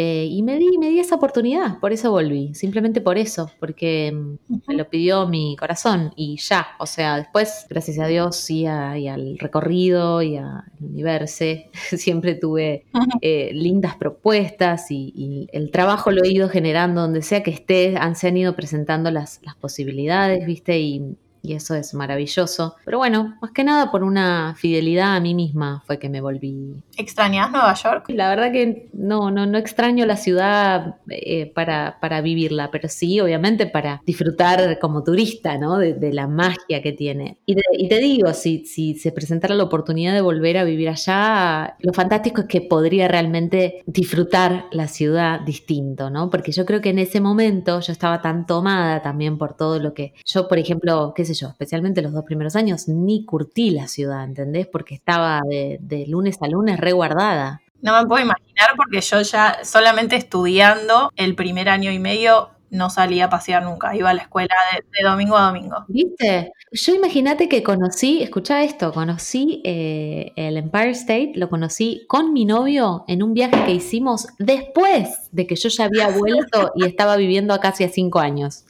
eh, 0.00 0.28
y 0.30 0.44
me 0.44 0.60
di, 0.60 0.78
me 0.78 0.90
di 0.90 1.00
esa 1.00 1.16
oportunidad, 1.16 1.80
por 1.80 1.92
eso 1.92 2.12
volví, 2.12 2.54
simplemente 2.54 3.00
por 3.00 3.18
eso, 3.18 3.50
porque 3.58 4.12
mm, 4.12 4.54
me 4.68 4.74
lo 4.76 4.88
pidió 4.88 5.26
mi 5.26 5.56
corazón 5.56 6.12
y 6.14 6.36
ya, 6.36 6.68
o 6.78 6.86
sea, 6.86 7.16
después, 7.16 7.66
gracias 7.68 7.98
a 7.98 8.06
Dios 8.06 8.48
y, 8.48 8.64
al 8.66 9.36
recorrido 9.40 10.22
y 10.22 10.36
al 10.36 10.62
universo, 10.80 11.46
siempre 11.96 12.36
tuve 12.36 12.84
eh, 13.22 13.50
lindas 13.52 13.96
propuestas 13.96 14.88
y, 14.92 15.48
el 15.52 15.72
trabajo 15.72 16.12
lo 16.12 16.22
he 16.22 16.28
ido 16.28 16.48
generando 16.48 17.00
donde 17.00 17.22
sea 17.22 17.42
que 17.42 17.50
esté, 17.50 17.96
han, 17.96 18.14
se 18.14 18.28
han 18.28 18.36
ido 18.36 18.54
presentando 18.54 19.10
las, 19.10 19.40
las 19.42 19.56
posibilidades, 19.56 20.46
¿viste? 20.46 20.78
Y, 20.78 21.16
y 21.42 21.54
eso 21.54 21.74
es 21.74 21.94
maravilloso. 21.94 22.76
Pero 22.84 22.98
bueno, 22.98 23.36
más 23.40 23.52
que 23.52 23.64
nada 23.64 23.90
por 23.90 24.02
una 24.02 24.54
fidelidad 24.56 25.16
a 25.16 25.20
mí 25.20 25.34
misma 25.34 25.82
fue 25.86 25.98
que 25.98 26.08
me 26.08 26.20
volví. 26.20 26.82
¿Extrañas 26.96 27.50
Nueva 27.50 27.74
York? 27.74 28.06
La 28.08 28.28
verdad 28.28 28.52
que 28.52 28.88
no, 28.92 29.30
no, 29.30 29.46
no 29.46 29.58
extraño 29.58 30.06
la 30.06 30.16
ciudad 30.16 30.96
eh, 31.08 31.46
para, 31.54 31.98
para, 32.00 32.20
vivirla, 32.20 32.70
pero 32.70 32.88
sí, 32.88 33.20
obviamente, 33.20 33.66
para 33.66 34.02
disfrutar 34.04 34.78
como 34.78 35.04
turista, 35.04 35.56
¿no? 35.58 35.78
De, 35.78 36.08
la 36.08 36.26
magia 36.26 36.80
que 36.82 36.92
tiene. 36.92 37.36
Y, 37.44 37.54
te 37.88 37.98
digo, 37.98 38.32
si, 38.32 38.64
si 38.64 38.94
se 38.94 39.12
presentara 39.12 39.54
la 39.54 39.64
oportunidad 39.64 40.14
de 40.14 40.22
volver 40.22 40.56
a 40.56 40.64
vivir 40.64 40.88
allá, 40.88 41.76
lo 41.80 41.92
fantástico 41.92 42.40
es 42.40 42.46
que 42.46 42.62
podría 42.62 43.08
realmente 43.08 43.82
disfrutar 43.86 44.64
la 44.72 44.88
ciudad 44.88 45.40
distinto, 45.40 46.08
¿no? 46.08 46.30
Porque 46.30 46.50
yo 46.50 46.64
creo 46.64 46.80
que 46.80 46.90
en 46.90 46.98
ese 46.98 47.20
momento 47.20 47.80
yo 47.80 47.92
estaba 47.92 48.22
tan 48.22 48.46
tomada 48.46 49.02
también 49.02 49.36
por 49.36 49.54
todo 49.54 49.78
lo 49.78 49.92
que 49.92 50.14
yo, 50.24 50.48
por 50.48 50.58
ejemplo, 50.58 51.12
qué 51.14 51.24
sé 51.28 51.34
yo, 51.34 51.48
especialmente 51.48 52.02
los 52.02 52.12
dos 52.12 52.24
primeros 52.24 52.56
años, 52.56 52.88
ni 52.88 53.24
curtí 53.24 53.70
la 53.70 53.88
ciudad, 53.88 54.24
¿entendés? 54.24 54.66
Porque 54.66 54.94
estaba 54.94 55.40
de, 55.48 56.04
lunes 56.08 56.38
a 56.40 56.48
lunes 56.48 56.80
reguardada. 56.80 57.62
No 57.80 58.00
me 58.00 58.08
puedo 58.08 58.24
imaginar 58.24 58.70
porque 58.76 59.00
yo 59.00 59.22
ya 59.22 59.58
solamente 59.62 60.16
estudiando 60.16 61.12
el 61.16 61.34
primer 61.34 61.68
año 61.68 61.92
y 61.92 61.98
medio 61.98 62.50
no 62.70 62.90
salía 62.90 63.26
a 63.26 63.30
pasear 63.30 63.62
nunca, 63.62 63.96
iba 63.96 64.10
a 64.10 64.14
la 64.14 64.22
escuela 64.22 64.54
de, 64.72 65.08
domingo 65.08 65.36
a 65.36 65.46
domingo. 65.46 65.84
¿Viste? 65.88 66.52
Yo 66.72 66.94
imagínate 66.94 67.48
que 67.48 67.62
conocí, 67.62 68.22
escucha 68.22 68.62
esto, 68.62 68.92
conocí 68.92 69.62
eh, 69.64 70.32
el 70.36 70.56
Empire 70.56 70.90
State, 70.90 71.32
lo 71.36 71.48
conocí 71.48 72.04
con 72.08 72.32
mi 72.32 72.44
novio 72.44 73.04
en 73.08 73.22
un 73.22 73.32
viaje 73.32 73.64
que 73.64 73.72
hicimos 73.72 74.26
después 74.38 75.30
de 75.32 75.46
que 75.46 75.56
yo 75.56 75.68
ya 75.70 75.84
había 75.84 76.08
vuelto 76.10 76.72
y 76.74 76.84
estaba 76.84 77.16
viviendo 77.16 77.54
acá 77.54 77.68
hace 77.68 77.88
cinco 77.88 78.18
años. 78.18 78.64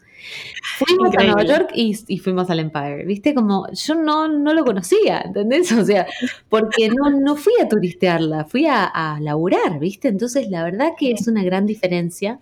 Fuimos 0.79 1.15
a 1.17 1.25
Nueva 1.25 1.45
York 1.45 1.71
y, 1.75 2.19
fuimos 2.19 2.51
al 2.51 2.61
Empire, 2.61 3.05
¿viste? 3.05 3.35
Como 3.35 3.67
yo 3.73 3.95
no, 3.95 4.29
no 4.29 4.53
lo 4.55 4.65
conocía, 4.65 5.23
¿entendés? 5.25 5.71
O 5.79 5.85
sea, 5.85 6.07
porque 6.49 6.89
no, 6.89 7.11
no 7.11 7.37
fui 7.37 7.53
a 7.63 7.69
turistearla, 7.69 8.45
fui 8.45 8.67
a, 8.67 8.85
a 8.85 9.21
laburar, 9.21 9.79
¿viste? 9.79 10.09
Entonces, 10.09 10.49
la 10.51 10.65
verdad 10.65 10.91
que 10.99 11.13
es 11.13 11.29
una 11.29 11.43
gran 11.45 11.67
diferencia 11.67 12.39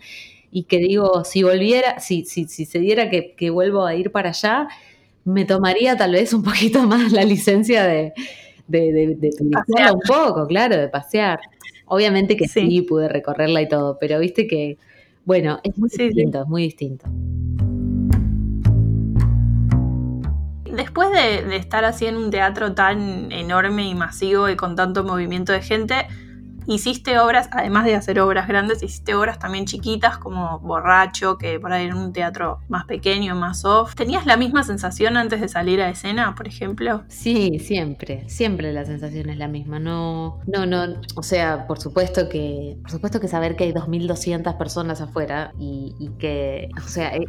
y 0.50 0.64
que 0.64 0.78
digo, 0.78 1.24
si 1.24 1.42
volviera, 1.42 2.00
si, 2.00 2.24
si, 2.24 2.46
si 2.46 2.64
se 2.64 2.78
diera 2.78 3.10
que, 3.10 3.34
que 3.34 3.50
vuelvo 3.50 3.84
a 3.84 3.94
ir 3.94 4.10
para 4.10 4.30
allá, 4.30 4.68
me 5.24 5.44
tomaría 5.44 5.96
tal 5.96 6.12
vez 6.12 6.32
un 6.32 6.42
poquito 6.42 6.82
más 6.86 7.12
la 7.12 7.24
licencia 7.24 7.84
de, 7.84 8.12
de, 8.66 9.16
de, 9.18 9.30
un 9.40 10.00
poco, 10.06 10.46
claro, 10.46 10.76
de 10.76 10.88
pasear. 10.88 11.40
Obviamente 11.86 12.36
que 12.36 12.48
sí. 12.48 12.82
pude 12.82 13.08
recorrerla 13.08 13.62
y 13.62 13.68
todo, 13.68 13.98
pero 14.00 14.18
viste 14.18 14.46
que, 14.46 14.78
bueno, 15.24 15.60
es 15.62 15.76
muy 15.76 15.88
distinto, 15.88 16.42
es 16.42 16.48
muy 16.48 16.62
distinto. 16.62 17.06
Después 20.76 21.10
de, 21.10 21.56
estar 21.56 21.84
así 21.84 22.06
en 22.06 22.16
un 22.16 22.30
teatro 22.30 22.74
tan 22.74 23.32
enorme 23.32 23.88
y 23.88 23.94
masivo 23.94 24.48
y 24.48 24.56
con 24.56 24.76
tanto 24.76 25.04
movimiento 25.04 25.52
de 25.52 25.62
gente, 25.62 26.06
hiciste 26.66 27.18
obras, 27.18 27.48
además 27.52 27.84
de 27.84 27.94
hacer 27.94 28.20
obras 28.20 28.48
grandes, 28.48 28.82
hiciste 28.82 29.14
obras 29.14 29.38
también 29.38 29.66
chiquitas 29.66 30.18
como 30.18 30.58
Borracho, 30.60 31.38
que 31.38 31.60
por 31.60 31.72
ahí 31.72 31.86
en 31.86 31.94
un 31.94 32.12
teatro 32.12 32.60
más 32.68 32.84
pequeño, 32.84 33.34
más 33.34 33.60
soft. 33.60 33.94
¿Tenías 33.94 34.26
la 34.26 34.36
misma 34.36 34.62
sensación 34.62 35.16
antes 35.16 35.40
de 35.40 35.48
salir 35.48 35.80
a 35.80 35.90
escena, 35.90 36.34
por 36.34 36.46
ejemplo? 36.48 37.04
Sí, 37.08 37.58
siempre, 37.58 38.28
siempre 38.28 38.72
la 38.72 38.84
sensación 38.84 39.30
es 39.30 39.38
la 39.38 39.48
misma. 39.48 39.78
No, 39.78 40.40
no, 40.46 40.66
no, 40.66 41.00
o 41.14 41.22
sea, 41.22 41.66
por 41.66 41.80
supuesto 41.80 42.28
que, 42.28 42.76
por 42.82 42.90
supuesto 42.90 43.20
que 43.20 43.28
saber 43.28 43.56
que 43.56 43.64
hay 43.64 43.72
2.200 43.72 44.56
personas 44.56 45.00
afuera 45.00 45.52
y, 45.58 46.10
que, 46.18 46.68
o 46.76 46.88
sea, 46.88 47.14
eh, 47.14 47.24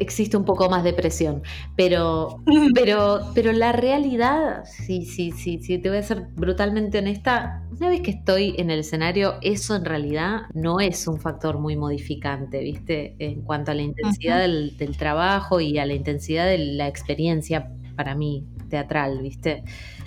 existe 0.00 0.36
un 0.36 0.44
poco 0.44 0.68
más 0.68 0.84
de 0.84 0.92
presión, 0.92 1.42
pero, 1.76 2.42
pero, 2.74 3.20
pero 3.34 3.52
la 3.52 3.72
realidad, 3.72 4.64
sí, 4.64 5.04
sí, 5.04 5.32
sí, 5.32 5.58
sí, 5.62 5.78
te 5.78 5.88
voy 5.88 5.98
a 5.98 6.02
ser 6.02 6.28
brutalmente 6.34 6.98
honesta, 6.98 7.62
una 7.78 7.88
vez 7.88 8.00
que 8.00 8.10
estoy 8.10 8.54
en 8.58 8.70
el 8.72 8.80
escenario, 8.80 9.34
eso 9.42 9.76
en 9.76 9.84
realidad 9.84 10.42
no 10.54 10.80
es 10.80 11.06
un 11.06 11.20
factor 11.20 11.58
muy 11.58 11.76
modificante, 11.76 12.60
¿viste? 12.60 13.14
En 13.18 13.42
cuanto 13.42 13.70
a 13.70 13.74
la 13.74 13.82
intensidad 13.82 14.40
del, 14.40 14.96
trabajo 14.96 15.60
y 15.60 15.78
a 15.78 15.86
la 15.86 15.94
intensidad 15.94 16.46
de 16.46 16.58
la 16.58 16.88
experiencia 16.88 17.70
para 17.96 18.14
mí 18.14 18.46
teatral, 18.68 19.20
¿viste? 19.22 19.62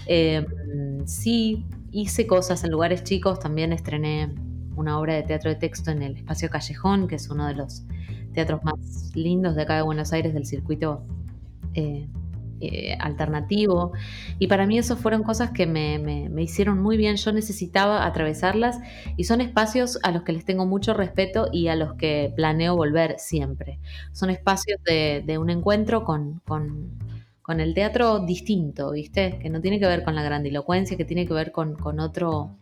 Em, 0.08 1.06
sí, 1.06 1.66
hice 1.92 2.28
cosas 2.28 2.64
en 2.64 2.72
lugares 2.72 3.04
chicos, 3.04 3.40
también 3.40 3.72
estrené 3.74 4.34
una 4.76 5.00
obra 5.00 5.14
de 5.16 5.24
teatro 5.24 5.50
de 5.50 5.56
texto 5.56 5.92
en 5.92 6.02
el 6.02 6.18
Espacio 6.18 6.50
Callejón, 6.50 7.08
que 7.08 7.16
es 7.16 7.30
uno 7.30 7.48
de 7.48 7.56
los 7.56 7.86
teatros 8.34 8.64
más 8.64 9.16
lindos 9.16 9.56
de 9.56 9.62
acá 9.62 9.78
de 9.78 9.82
Buenos 9.82 10.12
Aires, 10.12 10.34
del 10.34 10.46
circuito 10.46 11.06
eh, 11.74 12.08
eh, 12.62 12.96
alternativo. 13.02 13.92
Y 14.40 14.48
para 14.48 14.66
mí 14.66 14.78
eso 14.78 14.96
fueron 14.96 15.24
cosas 15.24 15.52
que 15.52 15.68
me, 15.68 16.30
hicieron 16.42 16.82
muy 16.82 16.96
bien. 16.96 17.18
Yo 17.18 17.34
necesitaba 17.34 18.06
atravesarlas 18.06 18.80
y 19.18 19.26
son 19.26 19.42
espacios 19.42 20.00
a 20.04 20.12
los 20.12 20.24
que 20.24 20.32
les 20.32 20.46
tengo 20.46 20.66
mucho 20.66 20.94
respeto 20.94 21.50
y 21.52 21.68
a 21.68 21.76
los 21.76 21.96
que 21.96 22.32
planeo 22.36 22.76
volver 22.78 23.16
siempre. 23.18 23.80
Son 24.14 24.30
espacios 24.30 24.80
de, 24.86 25.38
un 25.38 25.50
encuentro 25.50 26.06
con, 26.06 26.42
con, 26.46 27.60
el 27.60 27.74
teatro 27.74 28.20
distinto, 28.20 28.92
¿viste? 28.92 29.38
Que 29.40 29.50
no 29.50 29.60
tiene 29.60 29.78
que 29.78 29.88
ver 29.88 30.04
con 30.04 30.16
la 30.16 30.24
grandilocuencia, 30.24 30.96
que 30.96 31.06
tiene 31.06 31.28
que 31.28 31.34
ver 31.34 31.52
con, 31.52 31.76
otro 32.00 32.58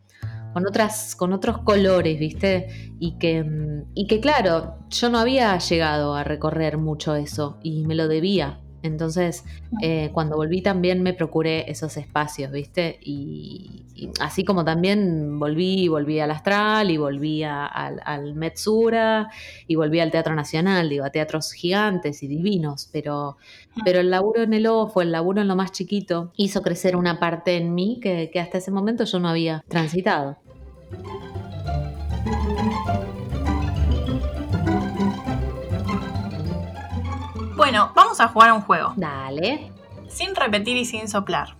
con 0.53 0.67
otras, 0.67 1.15
con 1.15 1.33
otros 1.33 1.59
colores, 1.59 2.19
¿viste? 2.19 2.95
Y 2.99 3.17
que, 3.19 3.45
y 3.93 4.07
que 4.07 4.19
claro, 4.19 4.79
yo 4.89 5.09
no 5.09 5.19
había 5.19 5.55
llegado 5.59 6.15
a 6.15 6.23
recorrer 6.23 6.79
mucho 6.79 7.13
eso 7.13 7.59
y 7.61 7.85
me 7.85 7.93
lo 7.93 8.07
debía. 8.07 8.59
Entonces, 8.83 9.45
eh, 9.81 10.09
cuando 10.13 10.35
volví 10.35 10.61
también 10.61 11.01
me 11.01 11.13
procuré 11.13 11.71
esos 11.71 11.95
espacios, 11.95 12.51
¿viste? 12.51 12.99
Y, 13.01 13.81
así 14.19 14.43
como 14.43 14.65
también 14.65 15.39
volví, 15.39 15.87
volví 15.87 16.19
al 16.19 16.31
Astral 16.31 16.91
y 16.91 16.97
volví 16.97 17.43
al, 17.43 18.01
al 18.03 18.35
Metsura 18.35 19.29
y 19.65 19.75
volví 19.75 20.01
al 20.01 20.11
Teatro 20.11 20.35
Nacional, 20.35 20.89
digo, 20.89 21.05
a 21.05 21.09
teatros 21.09 21.53
gigantes 21.53 22.21
y 22.23 22.27
divinos, 22.27 22.89
pero, 22.91 23.37
pero 23.85 24.01
el 24.01 24.09
laburo 24.09 24.43
en 24.43 24.53
el 24.53 24.67
O 24.67 24.89
fue 24.89 25.05
el 25.05 25.13
laburo 25.13 25.41
en 25.41 25.47
lo 25.47 25.55
más 25.55 25.71
chiquito, 25.71 26.33
hizo 26.35 26.61
crecer 26.61 26.97
una 26.97 27.19
parte 27.19 27.55
en 27.55 27.73
mí 27.73 27.99
que, 28.01 28.29
que 28.33 28.41
hasta 28.41 28.57
ese 28.57 28.71
momento 28.71 29.05
yo 29.05 29.19
no 29.19 29.29
había 29.29 29.63
transitado. 29.69 30.37
Bueno, 37.63 37.93
vamos 37.95 38.19
a 38.19 38.27
jugar 38.27 38.51
un 38.51 38.59
juego. 38.59 38.91
Dale. 38.97 39.71
Sin 40.09 40.35
repetir 40.35 40.75
y 40.75 40.83
sin 40.83 41.07
soplar. 41.07 41.55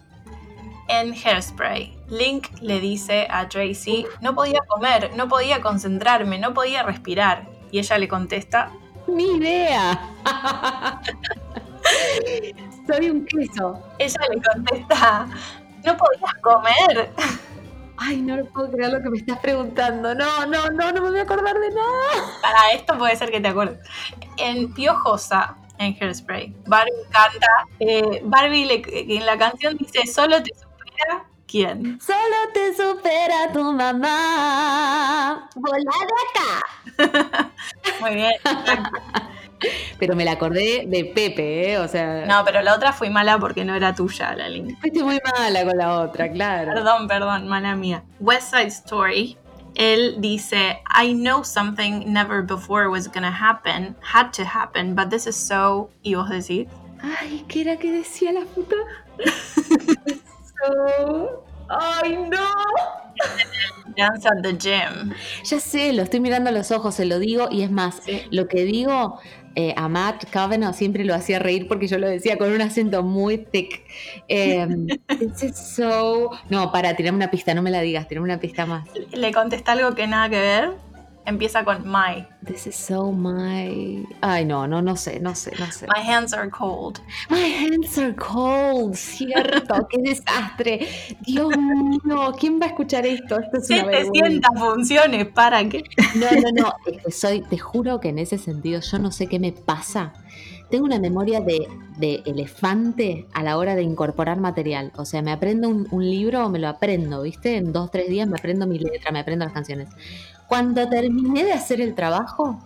En 0.90 1.14
Hairspray, 1.14 1.98
Link 2.10 2.50
le 2.60 2.82
dice 2.82 3.26
a 3.30 3.48
Tracy, 3.48 4.06
no 4.20 4.36
podía 4.36 4.60
comer, 4.68 5.12
no 5.16 5.30
podía 5.30 5.62
concentrarme, 5.62 6.40
no 6.40 6.54
podía 6.54 6.84
respirar. 6.84 7.48
Y 7.72 7.80
ella 7.80 7.98
le 7.98 8.10
contesta, 8.10 8.70
¡Mi 9.08 9.38
idea! 9.38 9.98
Soy 12.86 13.10
un 13.10 13.26
queso. 13.26 13.82
Ella 13.98 14.20
le 14.30 14.42
contesta, 14.42 15.26
no 15.86 15.96
podías 15.96 16.34
comer. 16.42 17.14
Ay, 17.96 18.22
no 18.22 18.44
puedo 18.48 18.70
creer 18.72 18.92
lo 18.92 19.02
que 19.02 19.10
me 19.10 19.20
estás 19.20 19.40
preguntando. 19.40 20.14
No, 20.14 20.46
no, 20.48 20.68
no, 20.70 20.92
no 20.92 21.02
me 21.02 21.10
voy 21.12 21.20
a 21.20 21.24
acordar 21.24 21.58
de 21.58 21.70
nada. 21.70 22.40
Para 22.42 22.72
esto 22.74 22.98
puede 22.98 23.16
ser 23.16 23.32
que 23.32 23.40
te 23.40 23.48
acuerdes. 23.48 23.80
En 24.36 24.74
Piojosa, 24.74 25.56
en 25.78 25.96
Hairspray. 26.00 26.54
Barbie 26.66 26.92
canta, 27.12 27.48
eh, 27.80 28.22
Barbie 28.24 28.84
en 28.88 29.26
la 29.26 29.38
canción 29.38 29.78
dice, 29.78 30.06
solo 30.08 30.42
te 30.42 30.52
supera 30.54 31.26
quién. 31.48 32.00
Solo 32.02 32.36
te 32.54 32.74
supera 32.74 33.52
tu 33.52 33.64
mamá. 33.74 35.50
Volá 35.56 35.92
acá. 36.98 37.52
Muy 38.02 38.16
bien. 38.16 38.34
Pero 40.00 40.16
me 40.16 40.26
la 40.26 40.34
acordé 40.34 40.84
de 40.88 41.06
Pepe, 41.06 41.72
¿eh? 41.72 41.80
O 41.80 41.88
sea. 41.88 42.26
No, 42.26 42.44
pero 42.44 42.62
la 42.62 42.76
otra 42.76 42.92
fue 42.92 43.10
mala 43.10 43.40
porque 43.40 43.64
no 43.64 43.74
era 43.74 43.96
tuya, 43.96 44.36
la 44.36 44.50
línea. 44.50 44.76
Fuiste 44.82 45.02
muy 45.02 45.20
mala 45.38 45.64
con 45.64 45.78
la 45.78 46.00
otra, 46.02 46.30
claro. 46.30 46.74
Perdón, 46.74 47.08
perdón, 47.08 47.48
mala 47.48 47.74
mía. 47.76 48.04
West 48.20 48.54
Side 48.54 48.68
Story 48.68 49.38
él 49.76 50.16
dice, 50.22 50.82
I 50.94 51.14
know 51.14 51.44
something 51.44 52.12
never 52.12 52.42
before 52.42 52.90
was 52.90 53.08
gonna 53.08 53.32
happen, 53.32 53.96
had 54.02 54.32
to 54.34 54.44
happen, 54.44 54.96
but 54.96 55.10
this 55.10 55.26
is 55.28 55.36
so... 55.36 55.90
Y 56.04 56.14
vos 56.16 56.30
decís, 56.30 56.68
Ay, 57.02 57.44
¿qué 57.48 57.62
era 57.62 57.78
que 57.78 57.92
decía 57.92 58.32
la 58.32 58.46
puta? 58.46 58.76
So- 60.66 61.44
Ay, 61.70 62.18
no. 62.30 62.48
dance 63.96 64.26
at 64.26 64.42
the 64.44 64.54
gym. 64.54 65.14
Ya 65.44 65.60
sé, 65.60 65.94
lo 65.94 66.04
estoy 66.04 66.20
mirando 66.20 66.50
a 66.50 66.54
los 66.54 66.72
ojos, 66.72 66.96
se 66.96 67.06
lo 67.06 67.20
digo, 67.20 67.48
y 67.52 67.64
es 67.64 67.72
más, 67.72 68.02
lo 68.32 68.48
que 68.48 68.64
digo 68.64 69.20
eh, 69.56 69.74
a 69.78 69.88
Matt 69.88 70.30
Kavanaugh 70.30 70.74
siempre 70.74 71.06
lo 71.06 71.14
hacía 71.14 71.40
reír 71.40 71.68
porque 71.68 71.88
yo 71.88 71.98
lo 71.98 72.08
decía 72.08 72.38
con 72.38 72.52
un 72.52 72.62
acento 72.62 73.04
muy 73.04 73.38
thick. 73.38 73.84
Eh, 74.28 74.68
this 75.20 75.44
is 75.44 75.58
so... 75.58 76.32
No, 76.50 76.72
para, 76.72 76.96
tirarme 76.96 77.18
una 77.18 77.32
pista, 77.32 77.54
no 77.54 77.62
me 77.62 77.72
la 77.72 77.82
digas, 77.82 78.08
tirarme 78.08 78.30
una 78.30 78.40
pista 78.40 78.66
más. 78.66 78.88
Le 79.12 79.32
contesta 79.32 79.74
algo 79.74 79.94
que 79.96 80.08
nada 80.08 80.30
que 80.30 80.40
ver. 80.40 80.93
Empieza 81.26 81.64
con 81.64 81.84
my. 81.86 82.28
This 82.46 82.68
is 82.68 82.76
so 82.76 83.12
my... 83.12 84.06
Ay, 84.22 84.44
no, 84.44 84.68
no, 84.68 84.82
no 84.82 84.98
sé, 84.98 85.20
no 85.22 85.34
sé, 85.36 85.54
no 85.58 85.72
sé. 85.72 85.88
My 85.88 86.02
hands 86.02 86.34
are 86.34 86.50
cold. 86.50 87.00
My 87.30 87.40
hands 87.40 87.98
are 87.98 88.14
cold, 88.16 88.96
cierto, 88.96 89.88
qué 89.90 90.02
desastre. 90.02 90.88
Dios 91.22 91.50
mío, 91.58 92.34
¿quién 92.38 92.60
va 92.60 92.66
a 92.66 92.70
escuchar 92.70 93.06
esto? 93.06 93.40
Esto 93.40 93.58
es 93.58 93.70
una 93.70 93.86
vergüenza. 93.86 94.50
700 94.50 94.60
funciones, 94.60 95.28
¿para 95.28 95.70
qué? 95.70 95.84
No, 96.16 96.28
no, 96.42 96.62
no, 96.62 96.74
es 96.86 97.02
que 97.02 97.12
soy, 97.12 97.42
te 97.42 97.58
juro 97.58 98.00
que 98.02 98.10
en 98.10 98.20
ese 98.20 98.38
sentido 98.38 98.82
yo 98.82 99.00
no 99.00 99.12
sé 99.12 99.28
qué 99.28 99.40
me 99.40 99.54
pasa. 99.54 100.14
Tengo 100.70 100.86
una 100.86 101.00
memoria 101.00 101.40
de, 101.40 101.68
de 101.98 102.24
elefante 102.26 103.28
a 103.34 103.44
la 103.44 103.58
hora 103.58 103.76
de 103.76 103.84
incorporar 103.84 104.40
material. 104.40 104.92
O 104.96 105.06
sea, 105.06 105.22
me 105.22 105.32
aprendo 105.32 105.70
un, 105.70 105.88
un 105.92 106.04
libro, 106.04 106.50
me 106.50 106.60
lo 106.60 106.68
aprendo, 106.68 107.22
¿viste? 107.22 107.58
En 107.58 107.72
dos, 107.72 107.92
tres 107.92 108.10
días 108.10 108.28
me 108.28 108.38
aprendo 108.38 108.66
mi 108.68 108.80
letra, 108.80 109.12
me 109.12 109.20
aprendo 109.20 109.46
las 109.46 109.54
canciones. 109.54 109.90
Cuando 110.48 110.88
terminé 110.88 111.44
de 111.46 111.54
hacer 111.54 111.82
el 111.82 111.96
trabajo, 111.96 112.60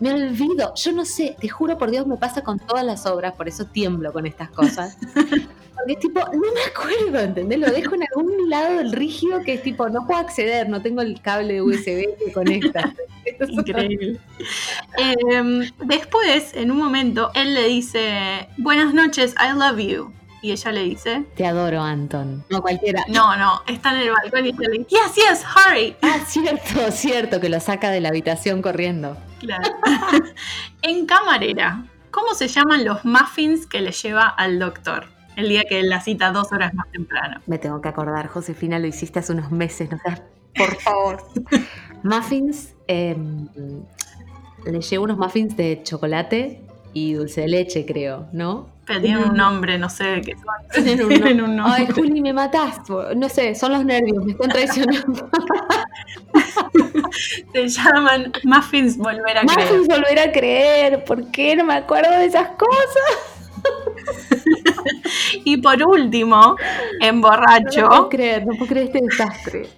me 0.00 0.12
olvido. 0.12 0.72
Yo 0.76 0.92
no 0.92 1.04
sé, 1.04 1.36
te 1.40 1.48
juro 1.48 1.78
por 1.78 1.90
Dios, 1.90 2.06
me 2.06 2.16
pasa 2.16 2.42
con 2.42 2.58
todas 2.58 2.84
las 2.84 3.06
obras, 3.06 3.34
por 3.34 3.48
eso 3.48 3.64
tiemblo 3.66 4.12
con 4.12 4.26
estas 4.26 4.50
cosas. 4.50 4.96
Porque 5.76 5.92
es 5.92 5.98
tipo, 5.98 6.20
no 6.20 6.40
me 6.54 6.62
acuerdo, 6.74 7.18
¿entendés? 7.20 7.58
Lo 7.58 7.70
dejo 7.70 7.94
en 7.96 8.02
algún 8.10 8.48
lado 8.48 8.78
del 8.78 8.92
rígido 8.92 9.40
que 9.42 9.54
es 9.54 9.62
tipo, 9.62 9.88
no 9.90 10.06
puedo 10.06 10.18
acceder, 10.20 10.70
no 10.70 10.80
tengo 10.80 11.02
el 11.02 11.20
cable 11.20 11.52
de 11.54 11.62
USB 11.62 12.16
que 12.24 12.32
conecta. 12.32 12.94
Esto 13.26 13.44
es 13.44 13.50
una- 13.50 13.60
Increíble. 13.60 14.18
Em, 14.96 15.70
después, 15.84 16.54
en 16.54 16.70
un 16.70 16.78
momento, 16.78 17.30
él 17.34 17.52
le 17.54 17.68
dice, 17.68 18.48
buenas 18.56 18.94
noches, 18.94 19.34
I 19.38 19.56
love 19.56 19.78
you. 19.78 20.12
Y 20.42 20.52
ella 20.52 20.70
le 20.72 20.82
dice, 20.84 21.24
Te 21.34 21.46
adoro, 21.46 21.80
Anton. 21.82 22.44
No 22.50 22.60
cualquiera. 22.62 23.02
no, 23.08 23.36
no, 23.36 23.62
está 23.66 23.90
en 23.94 24.02
el 24.02 24.10
balcón 24.12 24.46
y 24.46 24.48
ella 24.50 24.58
le 24.70 24.78
dice, 24.78 24.90
yes, 24.90 25.14
yes, 25.14 25.44
hurry. 25.44 25.96
Ah, 26.02 26.18
cierto, 26.26 26.90
cierto, 26.92 27.40
que 27.40 27.48
lo 27.48 27.58
saca 27.60 27.90
de 27.90 28.00
la 28.00 28.10
habitación 28.10 28.62
corriendo. 28.62 29.16
Claro. 29.40 29.64
en 30.82 31.06
camarera, 31.06 31.84
¿cómo 32.10 32.34
se 32.34 32.48
llaman 32.48 32.84
los 32.84 33.04
muffins 33.04 33.66
que 33.66 33.80
le 33.80 33.92
lleva 33.92 34.28
al 34.28 34.58
doctor? 34.58 35.06
El 35.36 35.48
día 35.48 35.64
que 35.68 35.82
la 35.82 36.00
cita 36.00 36.30
dos 36.32 36.52
horas 36.52 36.72
más 36.74 36.90
temprano. 36.92 37.40
Me 37.46 37.58
tengo 37.58 37.80
que 37.82 37.88
acordar, 37.88 38.26
Josefina, 38.28 38.78
lo 38.78 38.86
hiciste 38.86 39.18
hace 39.18 39.32
unos 39.32 39.50
meses, 39.50 39.90
no 39.90 39.98
seas, 39.98 40.22
por 40.56 40.74
favor. 40.80 41.22
muffins, 42.02 42.74
eh, 42.88 43.16
le 44.64 44.80
llevo 44.80 45.04
unos 45.04 45.18
muffins 45.18 45.56
de 45.56 45.80
chocolate 45.82 46.62
y 46.94 47.12
dulce 47.14 47.42
de 47.42 47.48
leche, 47.48 47.84
creo, 47.84 48.28
¿no? 48.32 48.68
Pero 48.86 49.00
tienen 49.00 49.30
un 49.30 49.36
nombre, 49.36 49.78
no 49.78 49.88
sé 49.90 50.04
de 50.04 50.20
qué 50.22 50.34
son. 50.36 50.44
Tienen 50.84 51.02
un 51.02 51.08
Tienen 51.08 51.36
nombre. 51.38 51.44
un 51.44 51.56
nombre. 51.56 51.74
Ay, 51.76 51.88
Juli, 51.92 52.20
me 52.20 52.32
matás. 52.32 52.80
No 53.16 53.28
sé, 53.28 53.54
son 53.56 53.72
los 53.72 53.84
nervios, 53.84 54.24
me 54.24 54.32
están 54.32 54.48
traicionando. 54.50 55.28
Se 57.52 57.68
llaman 57.68 58.32
muffins 58.44 58.96
volver 58.98 59.38
a 59.38 59.42
creer. 59.42 59.70
Muffins 59.72 59.88
volver 59.88 60.18
a 60.20 60.32
creer, 60.32 61.04
¿por 61.04 61.30
qué 61.30 61.56
no 61.56 61.64
me 61.64 61.74
acuerdo 61.74 62.10
de 62.12 62.26
esas 62.26 62.48
cosas? 62.50 63.34
Y 65.44 65.56
por 65.58 65.82
último, 65.82 66.56
en 67.00 67.20
No 67.20 67.28
borracho, 67.28 67.88
puedo 67.88 68.08
creer, 68.08 68.46
no 68.46 68.54
puedo 68.56 68.66
creer 68.68 68.86
este 68.86 69.00
desastre. 69.02 69.68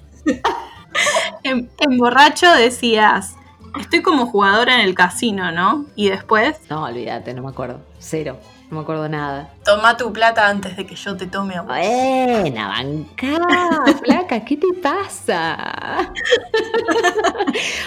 en, 1.42 1.70
en 1.78 1.98
borracho 1.98 2.50
decías, 2.52 3.34
estoy 3.80 4.02
como 4.02 4.26
jugadora 4.26 4.74
en 4.74 4.80
el 4.80 4.94
casino, 4.94 5.50
¿no? 5.52 5.86
Y 5.94 6.08
después, 6.10 6.56
No, 6.68 6.84
olvídate, 6.84 7.32
no 7.34 7.42
me 7.42 7.48
acuerdo. 7.50 7.80
Cero, 7.98 8.38
no 8.70 8.76
me 8.76 8.82
acuerdo 8.82 9.08
nada. 9.08 9.50
toma 9.64 9.96
tu 9.96 10.12
plata 10.12 10.48
antes 10.48 10.76
de 10.76 10.84
que 10.86 10.94
yo 10.94 11.16
te 11.16 11.26
tome 11.26 11.54
a 11.56 11.62
vos. 11.62 11.68
Buena, 11.76 12.68
bancá, 12.68 13.38
flaca, 14.04 14.44
¿qué 14.44 14.56
te 14.56 14.66
pasa? 14.82 16.12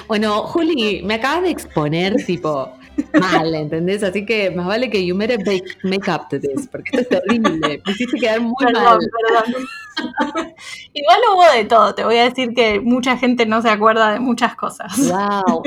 bueno, 0.07 0.43
Juli, 0.43 1.01
me 1.03 1.15
acabas 1.15 1.43
de 1.43 1.49
exponer, 1.51 2.15
tipo, 2.25 2.71
mal, 3.19 3.53
¿entendés? 3.53 4.03
Así 4.03 4.25
que 4.25 4.51
más 4.51 4.65
vale 4.65 4.89
que 4.89 5.05
you 5.05 5.15
made 5.15 5.33
a 5.33 5.37
make, 5.37 5.63
make 5.83 6.09
up 6.11 6.27
to 6.29 6.39
this, 6.39 6.67
porque 6.67 6.89
esto 6.93 7.01
es 7.01 7.09
terrible. 7.09 7.81
Me 7.85 7.91
hiciste 7.91 8.17
quedar 8.19 8.41
muy 8.41 8.53
Perdón, 8.59 8.83
mal. 8.83 8.99
perdón. 9.43 9.67
Igual 10.93 11.19
hubo 11.33 11.51
de 11.53 11.65
todo, 11.65 11.93
te 11.95 12.03
voy 12.03 12.17
a 12.17 12.23
decir 12.23 12.53
que 12.55 12.79
mucha 12.79 13.17
gente 13.17 13.45
no 13.45 13.61
se 13.61 13.69
acuerda 13.69 14.13
de 14.13 14.19
muchas 14.19 14.55
cosas. 14.55 14.91
Wow. 14.97 15.63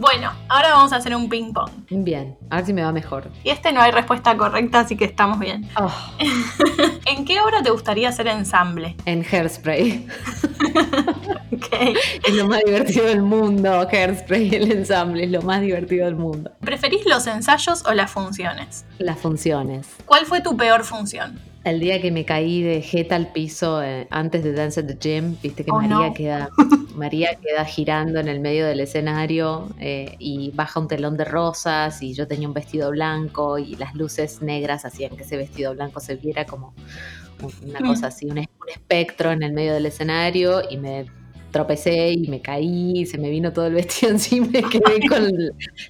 Bueno, 0.00 0.30
ahora 0.48 0.70
vamos 0.74 0.92
a 0.92 0.96
hacer 0.96 1.14
un 1.16 1.28
ping 1.28 1.52
pong. 1.52 1.70
Bien, 1.90 2.38
a 2.50 2.56
ver 2.56 2.66
si 2.66 2.72
me 2.72 2.82
va 2.84 2.92
mejor. 2.92 3.30
Y 3.42 3.50
este 3.50 3.72
no 3.72 3.80
hay 3.80 3.90
respuesta 3.90 4.36
correcta, 4.36 4.80
así 4.80 4.96
que 4.96 5.04
estamos 5.04 5.40
bien. 5.40 5.68
Oh, 5.76 5.92
¿En 7.06 7.24
qué 7.24 7.40
obra 7.40 7.62
te 7.62 7.70
gustaría 7.70 8.08
hacer 8.08 8.28
ensamble? 8.28 8.96
en 9.06 9.24
Hairspray. 9.24 10.06
Ok. 11.50 11.96
Es 12.26 12.34
lo 12.34 12.46
más 12.46 12.60
divertido 12.64 13.06
del 13.06 13.22
mundo. 13.22 13.88
Hairspray, 13.90 14.54
el 14.54 14.70
ensamble, 14.70 15.24
es 15.24 15.30
lo 15.30 15.42
más 15.42 15.60
divertido 15.60 16.04
del 16.06 16.14
mundo. 16.14 16.52
¿Preferís 16.60 17.04
los 17.06 17.26
ensayos 17.26 17.84
o 17.86 17.94
las 17.94 18.10
funciones? 18.10 18.84
Las 18.98 19.18
funciones. 19.18 19.88
¿Cuál 20.04 20.24
fue 20.26 20.40
tu 20.40 20.56
peor 20.56 20.84
función? 20.84 21.40
El 21.64 21.80
día 21.80 22.00
que 22.00 22.10
me 22.10 22.24
caí 22.24 22.62
de 22.62 22.80
jeta 22.80 23.16
al 23.16 23.32
piso 23.32 23.82
eh, 23.82 24.06
antes 24.10 24.42
de 24.44 24.52
Dance 24.52 24.80
at 24.80 24.86
the 24.86 24.96
Gym, 24.98 25.36
viste 25.42 25.64
que 25.64 25.70
Oh, 25.70 25.76
María 25.76 25.88
no. 26.08 26.14
queda 26.14 26.48
María 26.94 27.34
queda 27.34 27.64
girando 27.64 28.20
en 28.20 28.28
el 28.28 28.40
medio 28.40 28.66
del 28.66 28.80
escenario 28.80 29.68
eh, 29.78 30.16
y 30.18 30.50
baja 30.54 30.80
un 30.80 30.88
telón 30.88 31.16
de 31.16 31.24
rosas 31.24 32.02
y 32.02 32.14
yo 32.14 32.26
tenía 32.26 32.48
un 32.48 32.54
vestido 32.54 32.90
blanco 32.90 33.58
y 33.58 33.76
las 33.76 33.94
luces 33.94 34.40
negras 34.40 34.84
hacían 34.84 35.16
que 35.16 35.24
ese 35.24 35.36
vestido 35.36 35.74
blanco 35.74 36.00
se 36.00 36.16
viera 36.16 36.44
como 36.46 36.74
un- 37.42 37.68
una 37.70 37.80
Mm. 37.80 37.86
cosa 37.86 38.06
así, 38.08 38.26
un, 38.26 38.38
es- 38.38 38.48
un 38.62 38.68
espectro 38.70 39.30
en 39.32 39.42
el 39.42 39.52
medio 39.52 39.74
del 39.74 39.86
escenario 39.86 40.62
y 40.70 40.76
me 40.76 41.06
tropecé 41.50 42.12
y 42.12 42.28
me 42.28 42.40
caí, 42.40 43.04
se 43.06 43.18
me 43.18 43.30
vino 43.30 43.52
todo 43.52 43.66
el 43.66 43.74
vestido 43.74 44.10
encima 44.12 44.46
y 44.46 44.50
me 44.50 44.62
quedé 44.62 45.08
con, 45.08 45.30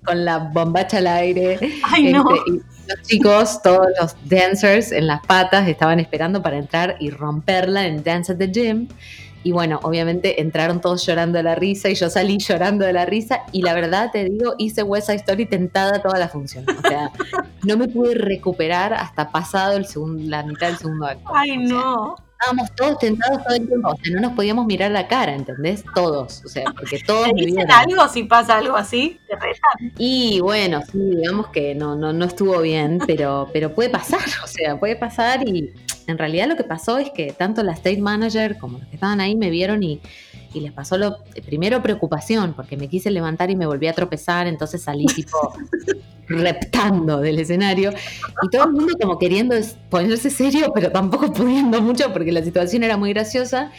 con 0.04 0.24
la 0.24 0.38
bombacha 0.38 0.98
al 0.98 1.06
aire. 1.08 1.58
Ay, 1.84 2.12
no. 2.12 2.24
Este, 2.34 2.50
y 2.52 2.60
los 2.88 3.06
chicos, 3.06 3.62
todos 3.62 3.86
los 4.00 4.16
dancers 4.24 4.92
en 4.92 5.06
las 5.06 5.24
patas 5.26 5.68
estaban 5.68 6.00
esperando 6.00 6.42
para 6.42 6.58
entrar 6.58 6.96
y 7.00 7.10
romperla 7.10 7.86
en 7.86 8.02
Dance 8.02 8.32
at 8.32 8.38
the 8.38 8.48
Gym. 8.48 8.88
Y 9.44 9.52
bueno, 9.52 9.78
obviamente 9.82 10.40
entraron 10.42 10.80
todos 10.80 11.06
llorando 11.06 11.38
de 11.38 11.44
la 11.44 11.54
risa 11.54 11.88
y 11.88 11.94
yo 11.94 12.10
salí 12.10 12.38
llorando 12.38 12.84
de 12.84 12.92
la 12.92 13.06
risa 13.06 13.42
y 13.52 13.62
la 13.62 13.72
verdad 13.72 14.10
te 14.12 14.24
digo, 14.24 14.54
hice 14.58 14.82
West 14.82 15.06
Side 15.06 15.18
Story 15.18 15.46
tentada 15.46 16.02
toda 16.02 16.18
la 16.18 16.28
función. 16.28 16.64
O 16.68 16.88
sea, 16.88 17.12
no 17.62 17.76
me 17.76 17.88
pude 17.88 18.14
recuperar 18.14 18.92
hasta 18.92 19.30
pasado 19.30 19.76
el 19.76 19.86
segundo, 19.86 20.22
la 20.24 20.42
mitad 20.42 20.68
del 20.68 20.76
segundo 20.76 21.06
acto. 21.06 21.30
Ay, 21.32 21.50
sea, 21.50 21.76
no. 21.76 22.27
Estábamos 22.40 22.72
todos 22.76 22.98
tentados 23.00 23.42
todo 23.42 23.56
el 23.56 23.66
tiempo, 23.66 23.88
o 23.88 23.96
sea, 23.96 24.14
no 24.14 24.20
nos 24.20 24.32
podíamos 24.34 24.64
mirar 24.64 24.92
la 24.92 25.08
cara, 25.08 25.34
¿entendés? 25.34 25.84
Todos, 25.92 26.44
o 26.44 26.48
sea, 26.48 26.66
porque 26.76 27.00
todos 27.06 27.26
¿Te 27.26 27.34
dicen 27.34 27.68
algo 27.68 28.06
si 28.08 28.22
pasa 28.22 28.58
algo 28.58 28.76
así? 28.76 29.18
¿Te 29.26 29.34
retan? 29.34 29.92
Y 29.98 30.38
bueno, 30.38 30.80
sí, 30.82 30.98
digamos 30.98 31.48
que 31.48 31.74
no, 31.74 31.96
no, 31.96 32.12
no 32.12 32.24
estuvo 32.24 32.60
bien, 32.60 33.00
pero, 33.04 33.50
pero 33.52 33.74
puede 33.74 33.90
pasar, 33.90 34.20
o 34.44 34.46
sea, 34.46 34.78
puede 34.78 34.94
pasar 34.94 35.48
y 35.48 35.74
en 36.08 36.18
realidad 36.18 36.48
lo 36.48 36.56
que 36.56 36.64
pasó 36.64 36.98
es 36.98 37.10
que 37.10 37.32
tanto 37.32 37.62
la 37.62 37.72
state 37.72 38.00
manager 38.00 38.58
como 38.58 38.78
los 38.78 38.88
que 38.88 38.96
estaban 38.96 39.20
ahí 39.20 39.36
me 39.36 39.50
vieron 39.50 39.82
y, 39.82 40.00
y 40.54 40.60
les 40.60 40.72
pasó 40.72 40.96
lo 40.96 41.18
primero 41.44 41.82
preocupación, 41.82 42.54
porque 42.54 42.78
me 42.78 42.88
quise 42.88 43.10
levantar 43.10 43.50
y 43.50 43.56
me 43.56 43.66
volví 43.66 43.86
a 43.88 43.92
tropezar, 43.92 44.46
entonces 44.46 44.82
salí 44.82 45.04
tipo 45.04 45.52
reptando 46.28 47.20
del 47.20 47.38
escenario 47.38 47.92
y 48.42 48.48
todo 48.48 48.64
el 48.64 48.72
mundo 48.72 48.94
como 49.00 49.18
queriendo 49.18 49.54
ponerse 49.90 50.30
serio, 50.30 50.72
pero 50.74 50.90
tampoco 50.90 51.30
pudiendo 51.32 51.80
mucho 51.82 52.10
porque 52.12 52.32
la 52.32 52.42
situación 52.42 52.82
era 52.82 52.96
muy 52.96 53.12
graciosa. 53.12 53.70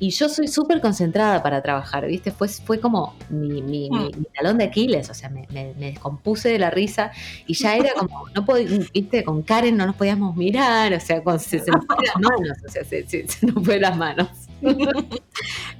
Y 0.00 0.10
yo 0.10 0.28
soy 0.28 0.48
súper 0.48 0.80
concentrada 0.80 1.42
para 1.42 1.62
trabajar, 1.62 2.06
¿viste? 2.06 2.30
Fue, 2.32 2.48
fue 2.48 2.80
como 2.80 3.14
mi, 3.30 3.62
mi- 3.62 3.88
mi- 3.90 4.10
mi 4.16 4.24
talón 4.36 4.58
de 4.58 4.64
Aquiles, 4.64 5.08
o 5.08 5.14
sea, 5.14 5.28
me, 5.30 5.46
me- 5.52 5.72
me 5.78 5.86
descompuse 5.86 6.48
de 6.50 6.58
la 6.58 6.70
risa 6.70 7.12
y 7.46 7.54
ya 7.54 7.76
era 7.76 7.90
como, 7.98 8.28
no 8.34 8.44
¿viste? 8.92 9.24
Con 9.24 9.42
Karen 9.42 9.76
no 9.76 9.86
nos 9.86 9.94
podíamos 9.96 10.36
mirar, 10.36 10.92
o 10.92 11.00
sea, 11.00 11.22
con, 11.22 11.38
se, 11.38 11.60
se 11.60 11.70
nos 11.70 11.86
fue 11.86 11.96
las 12.04 12.16
manos, 12.16 12.58
o 12.66 12.70
sea, 12.70 12.84
se, 12.84 13.06
se- 13.08 13.28
se 13.28 13.46
nos 13.46 13.64
fue 13.64 13.78
las 13.80 13.96
manos. 13.96 14.28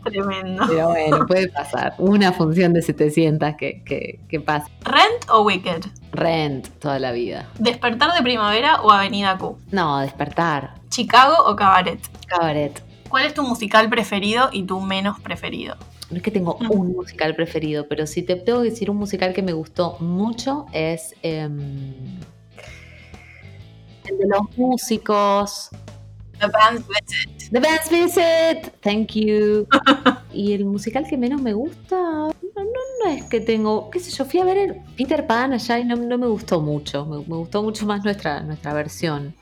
Tremendo. 0.05 0.65
Pero 0.69 0.89
bueno, 0.89 1.27
puede 1.27 1.49
pasar. 1.49 1.95
Una 1.99 2.33
función 2.33 2.73
de 2.73 2.83
700 2.83 3.55
que, 3.57 3.83
que, 3.85 4.21
que 4.29 4.41
pasa. 4.41 4.69
¿Rent 4.83 5.29
o 5.31 5.43
Wicked? 5.43 5.85
Rent 6.13 6.69
toda 6.79 6.99
la 6.99 7.13
vida. 7.13 7.49
¿Despertar 7.59 8.13
de 8.15 8.23
primavera 8.23 8.81
o 8.83 8.91
Avenida 8.91 9.37
Q? 9.39 9.59
No, 9.71 9.99
despertar. 10.01 10.75
¿Chicago 10.91 11.35
o 11.47 11.57
Cabaret? 11.57 12.01
Cabaret. 12.27 12.83
¿Cuál 13.15 13.27
es 13.27 13.35
tu 13.35 13.45
musical 13.45 13.89
preferido 13.89 14.49
y 14.51 14.65
tu 14.65 14.81
menos 14.81 15.21
preferido? 15.21 15.77
No 16.11 16.17
es 16.17 16.23
que 16.25 16.33
tengo 16.33 16.57
un 16.69 16.95
musical 16.95 17.37
preferido, 17.37 17.87
pero 17.87 18.09
si 18.09 18.25
te 18.25 18.35
tengo 18.35 18.63
que 18.63 18.71
decir 18.71 18.91
un 18.91 18.97
musical 18.97 19.33
que 19.33 19.41
me 19.41 19.53
gustó 19.53 19.97
mucho 20.01 20.67
es 20.73 21.15
em, 21.23 21.95
el 24.07 24.19
de 24.19 24.27
los 24.27 24.59
músicos. 24.59 25.71
The 26.41 26.49
Band's 26.49 26.85
Visit. 26.89 27.53
The 27.53 27.61
Band's 27.61 27.89
Visit, 27.89 28.75
thank 28.81 29.13
you. 29.13 29.69
y 30.33 30.55
el 30.55 30.65
musical 30.65 31.07
que 31.09 31.17
menos 31.17 31.41
me 31.41 31.53
gusta, 31.53 32.34
no, 33.05 33.11
es 33.11 33.25
que 33.25 33.41
tengo, 33.41 33.91
qué 33.91 34.01
sé 34.01 34.11
yo, 34.11 34.25
fui 34.25 34.41
a 34.41 34.45
ver 34.45 34.57
el 34.59 34.75
Peter 34.97 35.27
Pan 35.27 35.53
allá 35.53 35.79
y 35.79 35.85
no, 35.85 35.97
no 35.97 36.19
me 36.19 36.27
gustó 36.27 36.61
mucho, 36.61 37.05
me, 37.07 37.19
me 37.19 37.37
gustó 37.37 37.63
mucho 37.63 37.87
más 37.87 38.05
nuestra, 38.05 38.41
nuestra 38.41 38.73
versión. 38.73 39.35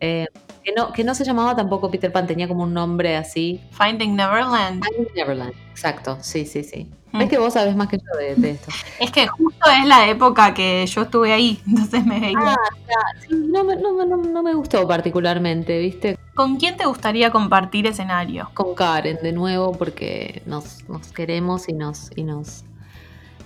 Eh, 0.00 0.26
que, 0.64 0.72
no, 0.76 0.92
que 0.92 1.04
no 1.04 1.14
se 1.14 1.24
llamaba 1.24 1.56
tampoco 1.56 1.90
Peter 1.90 2.12
Pan, 2.12 2.26
tenía 2.26 2.48
como 2.48 2.64
un 2.64 2.74
nombre 2.74 3.16
así. 3.16 3.60
Finding 3.72 4.14
Neverland. 4.16 4.82
Finding 4.84 5.14
Neverland, 5.14 5.52
exacto, 5.70 6.18
sí, 6.20 6.44
sí, 6.46 6.62
sí. 6.64 6.88
Ves 7.12 7.28
que 7.28 7.38
vos 7.38 7.54
sabés 7.54 7.74
más 7.74 7.88
que 7.88 7.96
yo 7.98 8.18
de, 8.20 8.36
de 8.36 8.50
esto. 8.50 8.70
Es 9.00 9.10
que 9.10 9.26
justo 9.26 9.68
es 9.68 9.84
la 9.84 10.08
época 10.08 10.54
que 10.54 10.86
yo 10.86 11.02
estuve 11.02 11.32
ahí, 11.32 11.60
entonces 11.66 12.06
me 12.06 12.20
veía. 12.20 12.38
Ah, 12.38 12.56
ya, 12.86 13.20
sí, 13.28 13.34
no, 13.34 13.64
me- 13.64 13.74
no, 13.76 13.94
me- 13.94 14.06
no, 14.06 14.16
no 14.16 14.42
me 14.44 14.54
gustó 14.54 14.86
particularmente, 14.86 15.76
¿viste? 15.80 16.16
¿Con 16.34 16.56
quién 16.56 16.76
te 16.76 16.86
gustaría 16.86 17.32
compartir 17.32 17.86
escenario? 17.88 18.48
Con 18.54 18.74
Karen 18.76 19.18
de 19.22 19.32
nuevo 19.32 19.72
porque 19.72 20.42
nos, 20.46 20.88
nos 20.88 21.08
queremos 21.12 21.68
y 21.68 21.72
nos, 21.72 22.10
y 22.16 22.22
nos, 22.22 22.64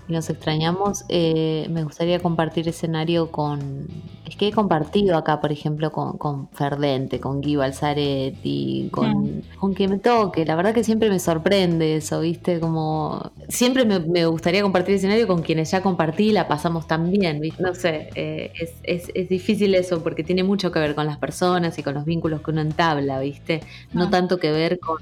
y 0.08 0.12
nos 0.12 0.28
extrañamos. 0.30 1.04
Eh, 1.08 1.66
me 1.70 1.82
gustaría 1.84 2.20
compartir 2.20 2.68
escenario 2.68 3.30
con... 3.30 3.88
Es 4.24 4.36
que 4.36 4.48
he 4.48 4.52
compartido 4.52 5.16
acá, 5.16 5.40
por 5.40 5.52
ejemplo, 5.52 5.92
con, 5.92 6.16
con 6.18 6.48
Ferdente, 6.50 7.20
con 7.20 7.40
Guy 7.42 7.56
Balzaretti, 7.56 8.88
con, 8.90 9.42
con 9.58 9.74
quien 9.74 9.90
me 9.90 9.98
toque. 9.98 10.44
La 10.46 10.56
verdad 10.56 10.72
que 10.74 10.82
siempre 10.84 11.10
me 11.10 11.18
sorprende 11.18 11.96
eso, 11.96 12.20
¿viste? 12.20 12.58
Como... 12.60 13.32
Siempre 13.48 13.84
me, 13.84 14.00
me 14.00 14.26
gustaría 14.26 14.62
compartir 14.62 14.94
escenario 14.96 15.26
con 15.26 15.42
quienes 15.42 15.70
ya 15.70 15.82
compartí 15.82 16.28
y 16.30 16.32
la 16.32 16.48
pasamos 16.48 16.86
tan 16.86 17.10
bien, 17.10 17.40
¿viste? 17.40 17.62
No 17.62 17.74
sé, 17.74 18.08
eh, 18.14 18.52
es, 18.58 18.80
es, 18.82 19.10
es 19.14 19.28
difícil 19.28 19.74
eso 19.74 20.02
porque 20.02 20.24
tiene 20.24 20.42
mucho 20.42 20.72
que 20.72 20.78
ver 20.78 20.94
con 20.94 21.06
las 21.06 21.18
personas 21.18 21.78
y 21.78 21.82
con 21.82 21.94
los 21.94 22.04
vínculos 22.06 22.40
que 22.42 22.50
uno 22.50 22.60
entabla, 22.62 23.20
¿viste? 23.20 23.62
No 23.92 24.08
Mm. 24.08 24.10
tanto 24.10 24.38
que 24.38 24.50
ver 24.52 24.78
con, 24.80 24.98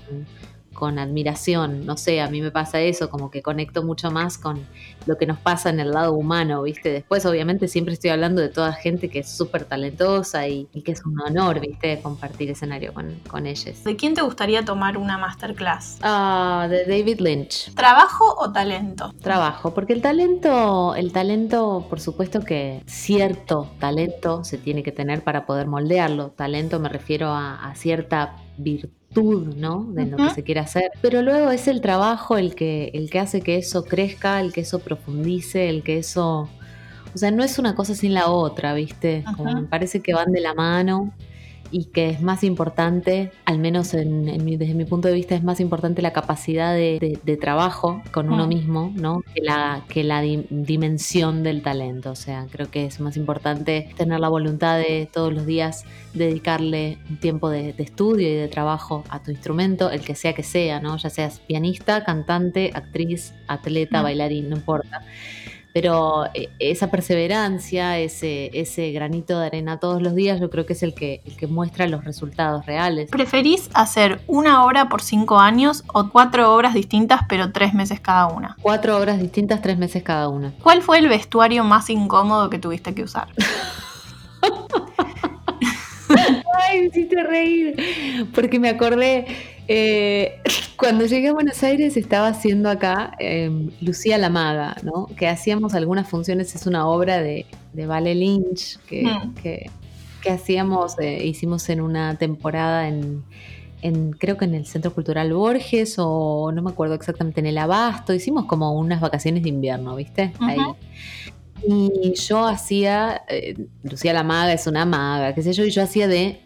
con 0.83 0.99
admiración, 0.99 1.87
no 1.87 1.97
sé, 1.97 2.21
a 2.21 2.29
mí 2.29 2.41
me 2.41 2.51
pasa 2.51 2.81
eso, 2.81 3.09
como 3.09 3.31
que 3.31 3.41
conecto 3.41 3.85
mucho 3.85 4.11
más 4.11 4.37
con 4.37 4.67
lo 5.07 5.17
que 5.17 5.27
nos 5.27 5.39
pasa 5.39 5.71
en 5.71 5.79
el 5.79 5.93
lado 5.93 6.13
humano, 6.13 6.65
¿viste? 6.65 6.91
Después, 6.91 7.25
obviamente, 7.25 7.69
siempre 7.69 7.95
estoy 7.95 8.11
hablando 8.11 8.43
de 8.43 8.49
toda 8.49 8.73
gente 8.73 9.09
que 9.09 9.21
es 9.21 9.29
súper 9.29 9.65
talentosa 9.65 10.49
y, 10.49 10.67
y 10.73 10.83
que 10.83 10.91
es 10.91 11.07
un 11.07 11.21
honor, 11.21 11.61
¿viste? 11.61 12.01
Compartir 12.03 12.51
escenario 12.51 12.93
con, 12.93 13.15
con 13.29 13.47
ellos. 13.47 13.85
¿De 13.85 13.95
quién 13.95 14.15
te 14.15 14.23
gustaría 14.23 14.65
tomar 14.65 14.97
una 14.99 15.19
masterclass? 15.19 15.99
Ah, 16.03 16.67
de 16.69 16.85
David 16.85 17.21
Lynch. 17.21 17.73
¿Trabajo 17.75 18.35
o 18.41 18.51
talento? 18.51 19.13
Trabajo, 19.21 19.73
porque 19.75 19.93
el 19.93 20.03
talento, 20.03 20.97
el 20.97 21.13
talento, 21.13 21.87
por 21.89 22.01
supuesto 22.01 22.41
que 22.41 22.83
cierto 22.87 23.71
talento 23.79 24.43
se 24.43 24.59
tiene 24.59 24.83
que 24.83 24.91
tener 24.91 25.23
para 25.23 25.47
poder 25.47 25.69
moldearlo. 25.69 26.31
Talento 26.31 26.81
me 26.81 26.89
refiero 26.89 27.29
a, 27.29 27.71
a 27.71 27.77
cierta 27.77 28.35
virtud, 28.59 28.91
¿no? 29.15 29.85
De 29.91 30.07
lo 30.07 30.17
que 30.17 30.31
se 30.31 30.43
quiere 30.43 30.61
hacer. 30.61 30.91
Pero 31.01 31.23
luego 31.23 31.51
es 31.51 31.69
el 31.69 31.81
trabajo 31.81 32.39
el 32.39 32.55
que, 32.55 32.91
el 32.95 33.11
que 33.11 33.19
hace 33.19 33.41
que 33.41 33.57
eso 33.57 33.85
crezca, 33.85 34.41
el 34.41 34.53
que 34.53 34.63
eso 34.63 34.79
profundice, 34.79 35.69
el 35.69 35.83
que 35.83 35.99
eso. 35.99 36.49
O 37.15 37.19
sea, 37.19 37.31
no 37.31 37.45
es 37.45 37.59
una 37.59 37.75
cosa 37.75 37.95
sin 37.95 38.15
la 38.15 38.29
otra, 38.29 38.73
¿viste? 38.75 39.25
Como 39.37 39.53
me 39.53 39.63
parece 39.65 40.01
que 40.01 40.15
van 40.15 40.33
de 40.33 40.41
la 40.41 40.55
mano 40.55 41.13
y 41.73 41.87
que 41.87 42.11
es 42.11 42.21
más 42.21 42.45
importante, 42.45 43.33
al 43.47 43.59
menos 43.59 43.95
en, 43.95 44.29
en 44.29 44.45
mi- 44.45 44.57
desde 44.57 44.75
mi 44.75 44.85
punto 44.85 45.09
de 45.09 45.15
vista, 45.15 45.35
es 45.35 45.43
más 45.43 45.59
importante 45.59 46.03
la 46.03 46.13
capacidad 46.13 46.75
de, 46.75 46.99
de- 47.01 47.19
de 47.25 47.37
trabajo 47.37 48.03
con 48.13 48.31
uno 48.33 48.45
Mm. 48.45 48.49
mismo, 48.49 48.93
¿no? 48.95 49.23
Que 49.35 49.41
la, 49.43 49.83
que 49.89 50.05
la 50.05 50.21
di- 50.21 50.47
dimensión 50.51 51.43
del 51.43 51.63
talento. 51.63 52.11
O 52.11 52.15
sea, 52.15 52.47
creo 52.51 52.71
que 52.71 52.85
es 52.85 53.01
más 53.01 53.17
importante 53.17 53.89
tener 53.97 54.21
la 54.21 54.29
voluntad 54.29 54.79
de 54.79 55.09
todos 55.13 55.33
los 55.33 55.47
días 55.47 55.85
dedicarle 56.15 56.99
un 57.09 57.17
tiempo 57.17 57.49
de, 57.49 57.73
de 57.73 57.83
estudio 57.83 58.29
y 58.29 58.35
de 58.35 58.49
trabajo 58.49 59.03
a 59.09 59.23
tu 59.23 59.31
instrumento, 59.31 59.91
el 59.91 60.03
que 60.03 60.15
sea 60.15 60.35
que 60.35 60.43
sea, 60.43 60.79
¿no? 60.81 60.97
Ya 60.99 61.09
seas 61.11 61.41
pianista, 61.41 62.05
cantante, 62.05 62.71
actriz, 62.75 63.33
atleta, 63.49 64.01
Mm. 64.01 64.03
bailarín, 64.05 64.51
no 64.51 64.57
importa. 64.57 65.03
Pero 65.73 66.27
eh, 66.35 66.51
esa 66.59 66.91
perseverancia, 66.91 67.99
ese, 67.99 68.51
ese 68.53 68.93
granito 68.93 69.39
de 69.39 69.47
arena 69.47 69.79
todos 69.79 70.03
los 70.03 70.15
días, 70.15 70.41
yo 70.41 70.51
creo 70.51 70.67
que 70.67 70.75
es 70.75 70.83
el 70.83 70.95
que, 70.95 71.23
el 71.25 71.37
que 71.37 71.47
muestra 71.47 71.87
los 71.87 72.05
resultados 72.05 72.67
reales. 72.67 73.11
¿Preferís 73.11 73.71
hacer 73.75 74.21
una 74.27 74.65
obra 74.65 74.89
por 74.89 75.03
cinco 75.03 75.39
años 75.39 75.85
o 75.93 76.11
cuatro 76.11 76.55
obras 76.55 76.75
distintas 76.75 77.23
pero 77.29 77.53
tres 77.53 77.75
meses 77.75 78.01
cada 78.01 78.27
una? 78.27 78.57
Cuatro 78.61 78.99
obras 78.99 79.21
distintas, 79.21 79.63
tres 79.63 79.79
meses 79.79 80.03
cada 80.03 80.29
una. 80.29 80.53
¿Cuál 80.63 80.83
fue 80.83 80.99
el 80.99 81.09
vestuario 81.09 81.65
más 81.65 81.89
incómodo 81.91 82.51
que 82.51 82.59
tuviste 82.59 82.95
que 82.95 83.03
usar? 83.03 83.29
Ay, 86.69 86.81
me 86.81 86.87
hiciste 86.87 87.23
reír. 87.23 88.29
Porque 88.35 88.59
me 88.59 88.69
acordé, 88.69 89.27
eh, 89.75 90.41
cuando 90.77 91.07
llegué 91.07 91.29
a 91.29 91.33
Buenos 91.33 91.63
Aires 91.63 91.97
estaba 91.97 92.29
haciendo 92.29 92.69
acá 92.69 93.17
eh, 93.19 93.51
Lucía 93.81 94.19
la 94.19 94.29
Maga, 94.29 94.77
¿no? 94.83 95.07
Que 95.17 95.29
hacíamos 95.29 95.75
algunas 95.75 96.09
funciones, 96.09 96.55
es 96.55 96.67
una 96.67 96.87
obra 96.87 97.21
de, 97.23 97.47
de 97.73 97.87
Vale 97.87 98.15
Lynch 98.15 98.79
que, 98.89 99.03
Mm. 99.05 99.35
que, 99.35 99.71
que 100.23 100.31
hacíamos, 100.31 100.99
eh, 100.99 101.25
hicimos 101.25 101.69
en 101.69 101.81
una 101.81 102.17
temporada 102.17 102.87
en, 102.89 103.25
en, 103.83 104.13
creo 104.13 104.37
que 104.37 104.45
en 104.45 104.55
el 104.55 104.67
Centro 104.67 104.93
Cultural 104.95 105.33
Borges 105.33 105.97
o 105.99 106.53
no 106.53 106.63
me 106.63 106.71
acuerdo 106.71 106.95
exactamente, 106.95 107.41
en 107.41 107.47
el 107.47 107.59
Abasto, 107.59 108.13
hicimos 108.15 108.45
como 108.45 108.73
unas 108.73 109.01
vacaciones 109.01 109.43
de 109.43 109.49
invierno, 109.49 109.97
¿viste? 109.97 110.33
Ahí. 110.41 110.59
Y 111.67 112.13
yo 112.15 112.45
hacía, 112.47 113.23
eh, 113.29 113.57
Lucía 113.85 114.13
la 114.13 114.25
maga 114.25 114.53
es 114.53 114.67
una 114.67 114.85
maga, 114.85 115.35
qué 115.35 115.43
sé 115.43 115.53
yo, 115.53 115.65
y 115.65 115.71
yo 115.71 115.83
hacía 115.83 116.09
de 116.09 116.41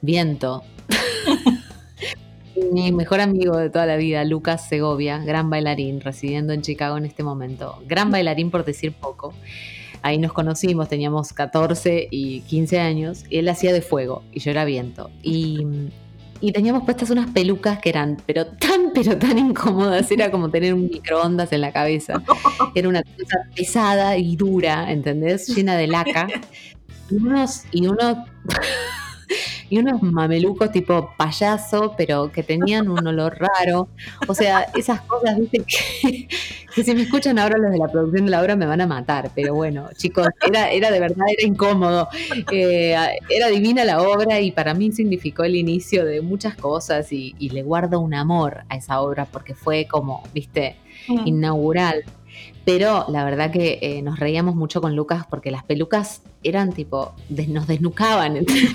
viento. 0.00 0.62
Mi 2.72 2.92
mejor 2.92 3.20
amigo 3.20 3.56
de 3.56 3.70
toda 3.70 3.86
la 3.86 3.96
vida, 3.96 4.24
Lucas 4.24 4.68
Segovia, 4.68 5.18
gran 5.18 5.48
bailarín, 5.48 6.00
residiendo 6.00 6.52
en 6.52 6.62
Chicago 6.62 6.98
en 6.98 7.06
este 7.06 7.22
momento. 7.22 7.82
Gran 7.86 8.10
bailarín 8.10 8.50
por 8.50 8.64
decir 8.64 8.92
poco. 8.92 9.32
Ahí 10.02 10.18
nos 10.18 10.32
conocimos, 10.32 10.88
teníamos 10.88 11.32
14 11.32 12.08
y 12.10 12.40
15 12.42 12.80
años, 12.80 13.24
él 13.30 13.48
hacía 13.48 13.72
de 13.72 13.80
fuego 13.80 14.22
y 14.32 14.40
yo 14.40 14.50
era 14.50 14.64
viento. 14.64 15.10
Y, 15.22 15.64
y 16.40 16.52
teníamos 16.52 16.82
puestas 16.82 17.10
unas 17.10 17.30
pelucas 17.30 17.78
que 17.78 17.88
eran, 17.88 18.18
pero 18.26 18.46
tan, 18.46 18.92
pero 18.94 19.16
tan 19.16 19.38
incómodas, 19.38 20.10
era 20.10 20.30
como 20.30 20.50
tener 20.50 20.74
un 20.74 20.88
microondas 20.88 21.52
en 21.52 21.60
la 21.60 21.72
cabeza. 21.72 22.22
Era 22.74 22.88
una 22.88 23.02
cosa 23.02 23.38
pesada 23.54 24.16
y 24.18 24.36
dura, 24.36 24.90
¿entendés? 24.90 25.46
Llena 25.46 25.76
de 25.76 25.86
laca. 25.86 26.26
Y 27.08 27.14
unos, 27.14 27.62
y 27.70 27.86
unos, 27.86 28.16
y 29.72 29.78
unos 29.78 30.02
mamelucos 30.02 30.70
tipo 30.70 31.14
payaso, 31.16 31.94
pero 31.96 32.30
que 32.30 32.42
tenían 32.42 32.88
un 32.90 33.06
olor 33.06 33.38
raro. 33.38 33.88
O 34.28 34.34
sea, 34.34 34.66
esas 34.76 35.00
cosas, 35.02 35.38
viste, 35.38 35.62
que, 35.66 36.28
que 36.74 36.84
si 36.84 36.94
me 36.94 37.02
escuchan 37.02 37.38
ahora 37.38 37.56
los 37.56 37.70
de 37.72 37.78
la 37.78 37.88
producción 37.88 38.26
de 38.26 38.30
la 38.32 38.42
obra 38.42 38.54
me 38.54 38.66
van 38.66 38.82
a 38.82 38.86
matar. 38.86 39.30
Pero 39.34 39.54
bueno, 39.54 39.88
chicos, 39.96 40.26
era, 40.46 40.70
era 40.70 40.90
de 40.90 41.00
verdad, 41.00 41.24
era 41.38 41.48
incómodo. 41.48 42.08
Eh, 42.52 42.94
era 43.30 43.48
divina 43.48 43.84
la 43.84 44.02
obra 44.02 44.40
y 44.40 44.52
para 44.52 44.74
mí 44.74 44.92
significó 44.92 45.44
el 45.44 45.54
inicio 45.56 46.04
de 46.04 46.20
muchas 46.20 46.54
cosas 46.54 47.10
y, 47.12 47.34
y 47.38 47.48
le 47.48 47.62
guardo 47.62 48.00
un 48.00 48.12
amor 48.14 48.64
a 48.68 48.76
esa 48.76 49.00
obra 49.00 49.24
porque 49.24 49.54
fue 49.54 49.86
como, 49.90 50.22
viste, 50.34 50.76
Mm. 51.08 51.26
inaugural. 51.26 52.04
Pero 52.64 53.06
la 53.08 53.24
verdad 53.24 53.50
que 53.50 53.80
eh, 53.82 54.02
nos 54.02 54.20
reíamos 54.20 54.54
mucho 54.54 54.80
con 54.80 54.94
Lucas 54.94 55.24
porque 55.28 55.50
las 55.50 55.64
pelucas 55.64 56.22
eran 56.44 56.72
tipo, 56.72 57.12
des- 57.28 57.48
nos 57.48 57.66
desnucaban. 57.66 58.36
¿entendés? 58.36 58.70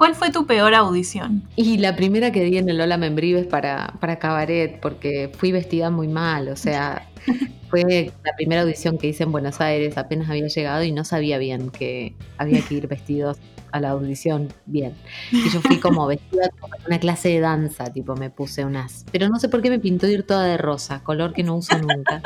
¿Cuál 0.00 0.14
fue 0.14 0.30
tu 0.30 0.46
peor 0.46 0.74
audición? 0.74 1.46
Y 1.56 1.76
la 1.76 1.94
primera 1.94 2.32
que 2.32 2.42
di 2.42 2.56
en 2.56 2.70
el 2.70 2.78
Lola 2.78 2.96
Membrives 2.96 3.46
para, 3.46 3.98
para 4.00 4.18
cabaret, 4.18 4.80
porque 4.80 5.30
fui 5.36 5.52
vestida 5.52 5.90
muy 5.90 6.08
mal, 6.08 6.48
o 6.48 6.56
sea, 6.56 7.06
fue 7.68 8.10
la 8.24 8.34
primera 8.34 8.62
audición 8.62 8.96
que 8.96 9.08
hice 9.08 9.24
en 9.24 9.32
Buenos 9.32 9.60
Aires, 9.60 9.98
apenas 9.98 10.30
había 10.30 10.46
llegado 10.46 10.84
y 10.84 10.92
no 10.92 11.04
sabía 11.04 11.36
bien 11.36 11.68
que 11.68 12.14
había 12.38 12.62
que 12.62 12.76
ir 12.76 12.88
vestidos 12.88 13.36
a 13.72 13.80
la 13.80 13.90
audición 13.90 14.48
bien. 14.64 14.94
Y 15.32 15.50
yo 15.50 15.60
fui 15.60 15.76
como 15.76 16.06
vestida 16.06 16.48
como 16.58 16.76
en 16.76 16.82
una 16.86 16.98
clase 16.98 17.28
de 17.28 17.40
danza, 17.40 17.92
tipo 17.92 18.16
me 18.16 18.30
puse 18.30 18.64
unas, 18.64 19.04
pero 19.12 19.28
no 19.28 19.38
sé 19.38 19.50
por 19.50 19.60
qué 19.60 19.68
me 19.68 19.80
pintó 19.80 20.08
ir 20.08 20.26
toda 20.26 20.46
de 20.46 20.56
rosa, 20.56 21.04
color 21.04 21.34
que 21.34 21.42
no 21.42 21.56
uso 21.56 21.76
nunca. 21.76 22.22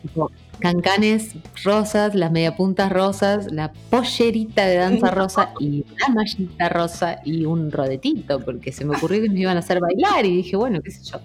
Tipo, 0.00 0.30
cancanes 0.58 1.34
rosas, 1.64 2.14
las 2.14 2.30
mediapuntas 2.30 2.90
rosas, 2.90 3.50
la 3.52 3.72
pollerita 3.90 4.66
de 4.66 4.76
danza 4.76 5.10
rosa 5.12 5.52
y 5.60 5.84
una 5.94 6.14
mallita 6.14 6.68
rosa 6.68 7.20
y 7.24 7.44
un 7.44 7.70
rodetito, 7.70 8.40
porque 8.40 8.72
se 8.72 8.84
me 8.84 8.96
ocurrió 8.96 9.22
que 9.22 9.30
me 9.30 9.40
iban 9.40 9.56
a 9.56 9.60
hacer 9.60 9.80
bailar 9.80 10.26
y 10.26 10.36
dije, 10.36 10.56
bueno, 10.56 10.80
qué 10.82 10.90
sé 10.90 11.04
yo. 11.04 11.20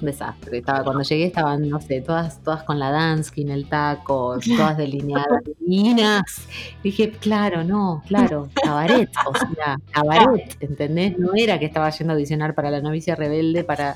Desastre. 0.00 0.58
Estaba, 0.58 0.84
cuando 0.84 1.02
llegué 1.02 1.26
estaban, 1.26 1.68
no 1.68 1.80
sé, 1.80 2.00
todas, 2.00 2.42
todas 2.42 2.62
con 2.64 2.78
la 2.78 2.90
Danskin, 2.90 3.50
el 3.50 3.68
taco, 3.68 4.38
todas 4.56 4.76
delineadas, 4.76 5.42
divinas. 5.60 6.22
Dije, 6.82 7.10
claro, 7.12 7.64
no, 7.64 8.02
claro, 8.06 8.48
cabaret, 8.54 9.10
o 9.26 9.36
sea, 9.36 9.78
cabaret, 9.90 10.56
¿entendés? 10.60 11.18
No 11.18 11.30
era 11.34 11.58
que 11.58 11.66
estaba 11.66 11.90
yendo 11.90 12.12
a 12.12 12.14
audicionar 12.14 12.54
para 12.54 12.70
la 12.70 12.80
novicia 12.80 13.14
rebelde, 13.14 13.64
para 13.64 13.94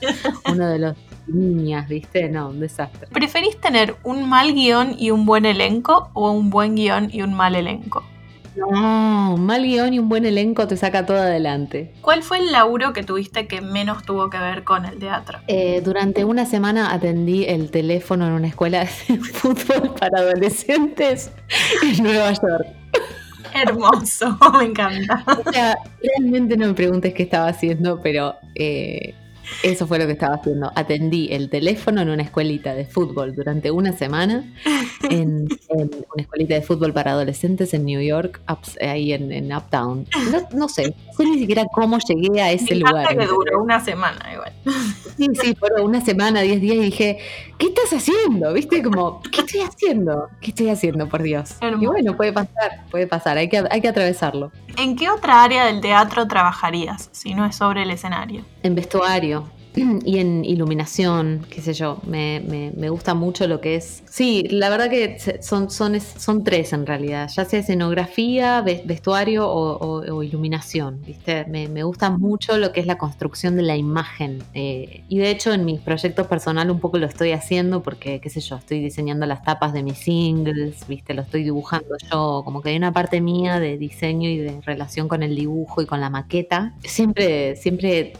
uno 0.50 0.68
de 0.68 0.78
los 0.78 0.96
niñas, 1.26 1.88
¿viste? 1.88 2.28
No, 2.28 2.48
un 2.48 2.60
desastre. 2.60 3.08
¿Preferís 3.12 3.60
tener 3.60 3.96
un 4.04 4.28
mal 4.28 4.54
guion 4.54 4.96
y 4.98 5.10
un 5.10 5.26
buen 5.26 5.44
elenco 5.44 6.10
o 6.14 6.30
un 6.30 6.50
buen 6.50 6.74
guion 6.74 7.10
y 7.12 7.22
un 7.22 7.34
mal 7.34 7.54
elenco? 7.54 8.04
No, 8.56 9.36
mal 9.36 9.62
guion 9.62 9.94
y 9.94 9.98
un 9.98 10.08
buen 10.08 10.24
elenco 10.24 10.66
te 10.66 10.76
saca 10.76 11.06
todo 11.06 11.18
adelante. 11.18 11.92
¿Cuál 12.00 12.22
fue 12.22 12.38
el 12.38 12.52
laburo 12.52 12.92
que 12.92 13.02
tuviste 13.02 13.46
que 13.46 13.60
menos 13.60 14.02
tuvo 14.04 14.28
que 14.28 14.38
ver 14.38 14.64
con 14.64 14.84
el 14.84 14.98
teatro? 14.98 15.38
Eh, 15.46 15.80
durante 15.84 16.24
una 16.24 16.46
semana 16.46 16.92
atendí 16.92 17.44
el 17.44 17.70
teléfono 17.70 18.26
en 18.26 18.32
una 18.32 18.48
escuela 18.48 18.80
de 18.80 18.86
fútbol 19.32 19.94
para 19.98 20.20
adolescentes 20.20 21.30
en 21.82 22.02
Nueva 22.02 22.32
York. 22.32 22.66
Hermoso, 23.54 24.38
me 24.58 24.64
encanta. 24.64 25.24
O 25.26 25.52
sea, 25.52 25.76
realmente 26.02 26.56
no 26.56 26.68
me 26.68 26.74
preguntes 26.74 27.14
qué 27.14 27.24
estaba 27.24 27.48
haciendo, 27.48 28.00
pero 28.00 28.36
eh, 28.54 29.14
eso 29.62 29.86
fue 29.86 29.98
lo 29.98 30.06
que 30.06 30.12
estaba 30.12 30.36
haciendo. 30.36 30.72
Atendí 30.74 31.28
el 31.30 31.50
teléfono 31.50 32.00
en 32.00 32.10
una 32.10 32.22
escuelita 32.22 32.74
de 32.74 32.84
fútbol 32.84 33.34
durante 33.34 33.70
una 33.70 33.92
semana, 33.92 34.44
en, 35.08 35.48
una 35.68 36.22
escuelita 36.22 36.54
de 36.54 36.62
fútbol 36.62 36.92
para 36.92 37.12
adolescentes 37.12 37.74
en 37.74 37.84
New 37.84 38.00
York, 38.00 38.40
ahí 38.80 39.12
en, 39.12 39.52
Uptown. 39.52 40.06
No, 40.32 40.48
no 40.58 40.68
sé 40.68 40.94
ni 41.28 41.38
siquiera 41.38 41.64
cómo 41.72 41.98
llegué 41.98 42.40
a 42.40 42.52
ese 42.52 42.74
lugar. 42.76 43.16
que 43.16 43.26
duró 43.26 43.62
una 43.62 43.80
semana 43.80 44.32
igual. 44.32 44.52
Sí, 45.16 45.26
sí, 45.34 45.54
fueron 45.54 45.82
una 45.82 46.00
semana, 46.00 46.40
diez 46.40 46.60
días 46.60 46.76
y 46.76 46.80
dije, 46.80 47.18
¿qué 47.58 47.66
estás 47.66 47.92
haciendo? 47.92 48.52
¿Viste? 48.52 48.82
Como, 48.82 49.20
¿qué 49.30 49.40
estoy 49.42 49.60
haciendo? 49.60 50.28
¿Qué 50.40 50.50
estoy 50.50 50.70
haciendo, 50.70 51.08
por 51.08 51.22
Dios? 51.22 51.56
Y 51.80 51.86
bueno, 51.86 52.16
puede 52.16 52.32
pasar, 52.32 52.86
puede 52.90 53.06
pasar, 53.06 53.36
hay 53.36 53.48
que, 53.48 53.62
hay 53.70 53.80
que 53.80 53.88
atravesarlo. 53.88 54.50
¿En 54.76 54.96
qué 54.96 55.10
otra 55.10 55.42
área 55.42 55.66
del 55.66 55.80
teatro 55.80 56.26
trabajarías 56.26 57.10
si 57.12 57.34
no 57.34 57.44
es 57.44 57.56
sobre 57.56 57.82
el 57.82 57.90
escenario? 57.90 58.44
En 58.62 58.74
vestuario. 58.74 59.44
y 60.04 60.18
en 60.18 60.44
iluminación, 60.44 61.46
qué 61.48 61.60
sé 61.60 61.74
yo, 61.74 61.98
me, 62.06 62.40
me, 62.76 62.90
gusta 62.90 63.14
mucho 63.14 63.46
lo 63.46 63.60
que 63.60 63.76
es... 63.76 64.02
Sí, 64.08 64.46
la 64.50 64.68
verdad 64.68 64.90
que 64.90 65.18
son, 65.40 65.70
son, 65.70 66.00
son 66.00 66.42
tres 66.44 66.72
en 66.72 66.86
realidad, 66.86 67.30
ya 67.34 67.44
sea 67.44 67.60
escenografía, 67.60 68.62
vestuario 68.62 69.48
o, 69.48 70.22
iluminación, 70.22 71.00
¿viste? 71.06 71.44
Me, 71.46 71.68
me, 71.68 71.82
gusta 71.82 72.10
mucho 72.10 72.58
lo 72.58 72.72
que 72.72 72.80
es 72.80 72.86
la 72.86 72.98
construcción 72.98 73.56
de 73.56 73.62
la 73.62 73.76
imagen. 73.76 74.42
Eh, 74.54 75.04
y 75.08 75.18
de 75.18 75.30
hecho 75.30 75.52
en 75.52 75.64
mis 75.64 75.80
proyectos 75.80 76.26
personales 76.26 76.72
un 76.72 76.80
poco 76.80 76.98
lo 76.98 77.06
estoy 77.06 77.32
haciendo 77.32 77.82
porque, 77.82 78.20
qué 78.20 78.28
sé 78.28 78.40
yo, 78.40 78.56
estoy 78.56 78.80
diseñando 78.80 79.26
las 79.26 79.42
tapas 79.44 79.72
de 79.72 79.82
mis 79.82 79.98
singles, 79.98 80.86
¿viste? 80.88 81.14
Lo 81.14 81.22
estoy 81.22 81.44
dibujando 81.44 81.96
yo, 82.10 82.42
como 82.44 82.60
que 82.60 82.70
hay 82.70 82.76
una 82.76 82.92
parte 82.92 83.20
mía 83.20 83.60
de 83.60 83.78
diseño 83.78 84.28
y 84.28 84.38
de 84.38 84.60
relación 84.62 85.08
con 85.08 85.22
el 85.22 85.36
dibujo 85.36 85.80
y 85.80 85.86
con 85.86 86.00
la 86.00 86.10
maqueta. 86.10 86.74
Siempre, 86.82 87.56
siempre 87.56 88.14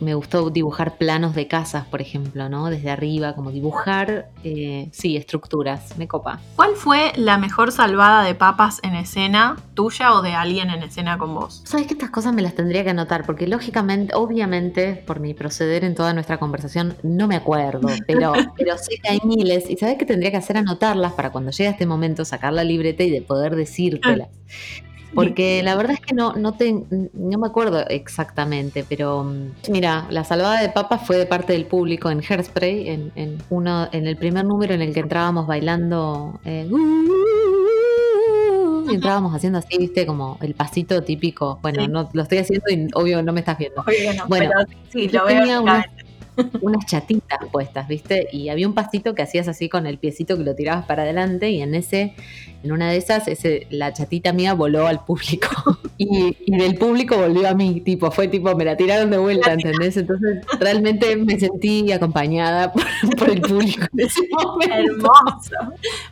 me 0.00 0.14
gustó 0.14 0.50
dibujar 0.50 0.98
planos 0.98 1.34
de 1.34 1.48
casas, 1.48 1.86
por 1.86 2.00
ejemplo, 2.00 2.48
¿no? 2.48 2.66
Desde 2.70 2.90
arriba, 2.90 3.34
como 3.34 3.50
dibujar, 3.50 4.28
eh, 4.44 4.88
sí, 4.92 5.16
estructuras, 5.16 5.96
me 5.98 6.08
copa. 6.08 6.40
¿Cuál 6.56 6.74
fue 6.76 7.12
la 7.16 7.38
mejor 7.38 7.72
salvada 7.72 8.22
de 8.22 8.34
papas 8.34 8.80
en 8.82 8.94
escena, 8.94 9.56
tuya 9.74 10.12
o 10.14 10.22
de 10.22 10.34
alguien 10.34 10.70
en 10.70 10.82
escena 10.82 11.18
con 11.18 11.34
vos? 11.34 11.62
Sabes 11.64 11.86
que 11.86 11.94
estas 11.94 12.10
cosas 12.10 12.34
me 12.34 12.42
las 12.42 12.54
tendría 12.54 12.84
que 12.84 12.90
anotar, 12.90 13.24
porque 13.24 13.46
lógicamente, 13.46 14.14
obviamente, 14.14 15.02
por 15.06 15.20
mi 15.20 15.34
proceder 15.34 15.84
en 15.84 15.94
toda 15.94 16.12
nuestra 16.12 16.38
conversación, 16.38 16.96
no 17.02 17.26
me 17.26 17.36
acuerdo, 17.36 17.88
pero, 18.06 18.32
pero 18.56 18.76
sé 18.78 18.96
que 19.02 19.08
hay 19.08 19.20
miles, 19.24 19.70
y 19.70 19.76
sabes 19.76 19.96
que 19.98 20.04
tendría 20.04 20.30
que 20.30 20.36
hacer 20.36 20.56
anotarlas 20.56 21.12
para 21.12 21.30
cuando 21.30 21.50
llegue 21.50 21.70
este 21.70 21.86
momento 21.86 22.24
sacar 22.24 22.52
la 22.52 22.64
libreta 22.64 23.02
y 23.02 23.10
de 23.10 23.22
poder 23.22 23.56
decírtelas. 23.56 24.28
Porque 25.14 25.62
la 25.62 25.76
verdad 25.76 25.92
es 25.92 26.00
que 26.00 26.14
no, 26.14 26.34
no, 26.34 26.52
te, 26.52 26.72
no 26.72 27.38
me 27.38 27.46
acuerdo 27.46 27.86
exactamente, 27.88 28.84
pero 28.88 29.24
mm, 29.24 29.70
mira, 29.70 30.06
la 30.10 30.24
salvada 30.24 30.60
de 30.60 30.68
papas 30.68 31.06
fue 31.06 31.16
de 31.16 31.26
parte 31.26 31.52
del 31.52 31.66
público 31.66 32.10
en 32.10 32.22
Hairspray, 32.22 32.88
en, 32.88 33.12
en, 33.14 33.38
uno, 33.50 33.88
en 33.92 34.06
el 34.06 34.16
primer 34.16 34.44
número 34.44 34.74
en 34.74 34.82
el 34.82 34.92
que 34.92 35.00
entrábamos 35.00 35.46
bailando. 35.46 36.38
Eh, 36.44 36.68
y 38.88 38.94
entrábamos 38.94 39.34
haciendo 39.34 39.58
así, 39.58 39.78
viste, 39.78 40.06
como 40.06 40.38
el 40.42 40.54
pasito 40.54 41.02
típico. 41.02 41.58
Bueno, 41.62 41.86
no 41.88 42.08
lo 42.12 42.22
estoy 42.22 42.38
haciendo 42.38 42.66
y 42.70 42.88
obvio 42.94 43.22
no 43.22 43.32
me 43.32 43.40
estás 43.40 43.58
viendo. 43.58 43.84
bueno, 44.28 44.50
sí, 44.90 45.08
lo 45.08 45.24
veo 45.24 45.64
unas 46.60 46.86
chatitas 46.86 47.38
puestas, 47.50 47.88
¿viste? 47.88 48.28
Y 48.32 48.48
había 48.48 48.66
un 48.66 48.74
pasito 48.74 49.14
que 49.14 49.22
hacías 49.22 49.48
así 49.48 49.68
con 49.68 49.86
el 49.86 49.98
piecito 49.98 50.36
que 50.36 50.44
lo 50.44 50.54
tirabas 50.54 50.86
para 50.86 51.02
adelante 51.02 51.50
y 51.50 51.62
en 51.62 51.74
ese, 51.74 52.14
en 52.62 52.72
una 52.72 52.90
de 52.90 52.96
esas, 52.98 53.28
ese, 53.28 53.66
la 53.70 53.92
chatita 53.92 54.32
mía 54.32 54.54
voló 54.54 54.86
al 54.86 55.04
público 55.04 55.48
y, 55.98 56.34
del 56.46 56.76
público 56.76 57.16
volvió 57.16 57.48
a 57.48 57.54
mí, 57.54 57.80
tipo, 57.80 58.10
fue 58.10 58.28
tipo, 58.28 58.54
me 58.54 58.64
la 58.64 58.76
tiraron 58.76 59.10
de 59.10 59.18
vuelta, 59.18 59.52
¿entendés? 59.52 59.96
Entonces 59.96 60.44
realmente 60.60 61.16
me 61.16 61.38
sentí 61.38 61.90
acompañada 61.92 62.72
por, 63.18 63.30
el 63.30 63.40
público 63.40 63.86
en 63.92 64.06
ese 64.06 64.20
momento. 64.30 64.74
Hermoso. 64.74 65.56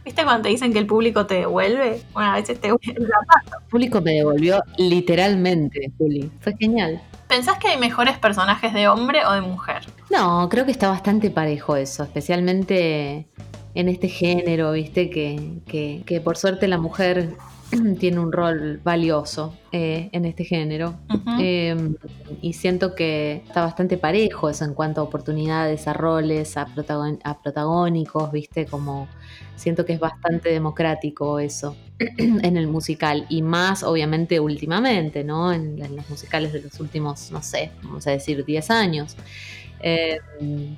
¿Viste 0.05 0.25
cuando 0.25 0.43
te 0.43 0.49
dicen 0.51 0.73
que 0.73 0.79
el 0.79 0.87
público 0.87 1.27
te 1.27 1.35
devuelve? 1.35 2.01
Bueno, 2.13 2.33
a 2.33 2.35
veces 2.37 2.61
te 2.61 2.69
devuelve 2.69 2.93
el 2.93 3.03
El 3.03 3.69
público 3.71 4.01
me 4.01 4.13
devolvió 4.13 4.63
literalmente, 4.79 5.93
Juli. 5.99 6.31
Fue 6.41 6.55
genial. 6.59 7.01
¿Pensás 7.35 7.59
que 7.59 7.67
hay 7.67 7.79
mejores 7.79 8.17
personajes 8.17 8.73
de 8.73 8.87
hombre 8.87 9.27
o 9.27 9.33
de 9.33 9.41
mujer? 9.41 9.83
No, 10.09 10.49
creo 10.49 10.65
que 10.65 10.71
está 10.71 10.89
bastante 10.89 11.31
parejo 11.31 11.75
eso, 11.75 12.05
especialmente 12.05 13.27
en 13.75 13.89
este 13.89 14.09
género, 14.09 14.71
viste, 14.71 15.11
que, 15.11 15.59
que, 16.07 16.21
por 16.21 16.37
suerte 16.37 16.69
la 16.69 16.79
mujer 16.79 17.35
tiene 17.99 18.19
un 18.19 18.33
rol 18.33 18.81
valioso 18.83 19.55
eh, 19.73 20.09
en 20.13 20.25
este 20.25 20.45
género. 20.45 20.95
Em, 21.39 21.97
y 22.41 22.53
siento 22.53 22.95
que 22.95 23.43
está 23.47 23.63
bastante 23.63 23.97
parejo 23.99 24.49
eso 24.49 24.65
en 24.65 24.75
cuanto 24.75 25.01
a 25.01 25.05
oportunidades, 25.05 25.87
a 25.89 25.93
roles, 25.93 26.57
a, 26.57 26.67
a 27.25 27.43
protagónicos, 27.43 28.33
viste, 28.33 28.67
como 28.67 29.09
siento 29.57 29.85
que 29.85 29.95
es 29.95 30.01
bastante 30.01 30.51
democrático 30.51 31.39
eso 31.39 31.77
en 31.99 32.57
el 32.57 32.67
musical 32.67 33.27
y 33.29 33.43
más 33.43 33.83
obviamente 33.83 34.41
últimamente, 34.41 35.25
¿no? 35.25 35.53
En, 35.53 35.79
los 35.95 36.09
musicales 36.11 36.53
de 36.53 36.63
los 36.63 36.81
últimos, 36.81 37.31
no 37.31 37.43
sé, 37.43 37.71
vamos 37.83 38.07
a 38.07 38.11
decir 38.11 38.45
10 38.45 38.71
años. 38.71 39.17
Em, 39.81 40.77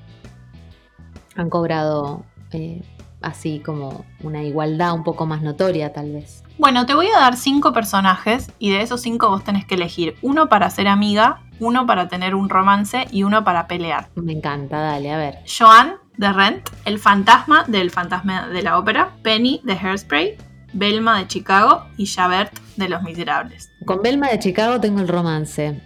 han 1.34 1.50
cobrado 1.50 2.24
eh, 2.52 2.82
así 3.20 3.60
como 3.60 4.04
una 4.22 4.42
igualdad 4.42 4.94
un 4.94 5.04
poco 5.04 5.26
más 5.26 5.42
notoria 5.42 5.92
tal 5.92 6.12
vez. 6.12 6.42
Bueno, 6.58 6.86
te 6.86 6.94
voy 6.94 7.08
a 7.08 7.20
dar 7.20 7.36
cinco 7.36 7.74
personajes 7.74 8.50
y 8.58 8.70
de 8.70 8.80
esos 8.80 9.02
cinco 9.02 9.28
vos 9.28 9.44
tenés 9.44 9.66
que 9.66 9.74
elegir 9.74 10.16
uno 10.22 10.48
para 10.48 10.70
ser 10.70 10.88
amiga, 10.88 11.42
uno 11.60 11.86
para 11.86 12.08
tener 12.08 12.34
un 12.34 12.48
romance 12.48 13.06
y 13.10 13.24
uno 13.24 13.44
para 13.44 13.66
pelear. 13.66 14.08
Me 14.14 14.32
encanta, 14.32 14.78
dale, 14.78 15.12
a 15.12 15.18
ver. 15.18 15.38
Joan 15.46 15.96
de 16.16 16.32
Rent, 16.32 16.70
el 16.86 16.98
fantasma 16.98 17.64
del 17.64 17.90
fantasma 17.90 18.48
de 18.48 18.62
la 18.62 18.78
ópera, 18.78 19.16
Penny 19.22 19.60
de 19.64 19.74
Hairspray, 19.74 20.38
Belma 20.72 21.18
de 21.18 21.26
Chicago 21.26 21.84
y 21.98 22.06
Javert 22.06 22.58
de 22.76 22.88
Los 22.88 23.02
Miserables. 23.02 23.70
Con 23.84 24.00
Belma 24.00 24.28
de 24.28 24.38
Chicago 24.38 24.80
tengo 24.80 25.00
el 25.00 25.08
romance. 25.08 25.82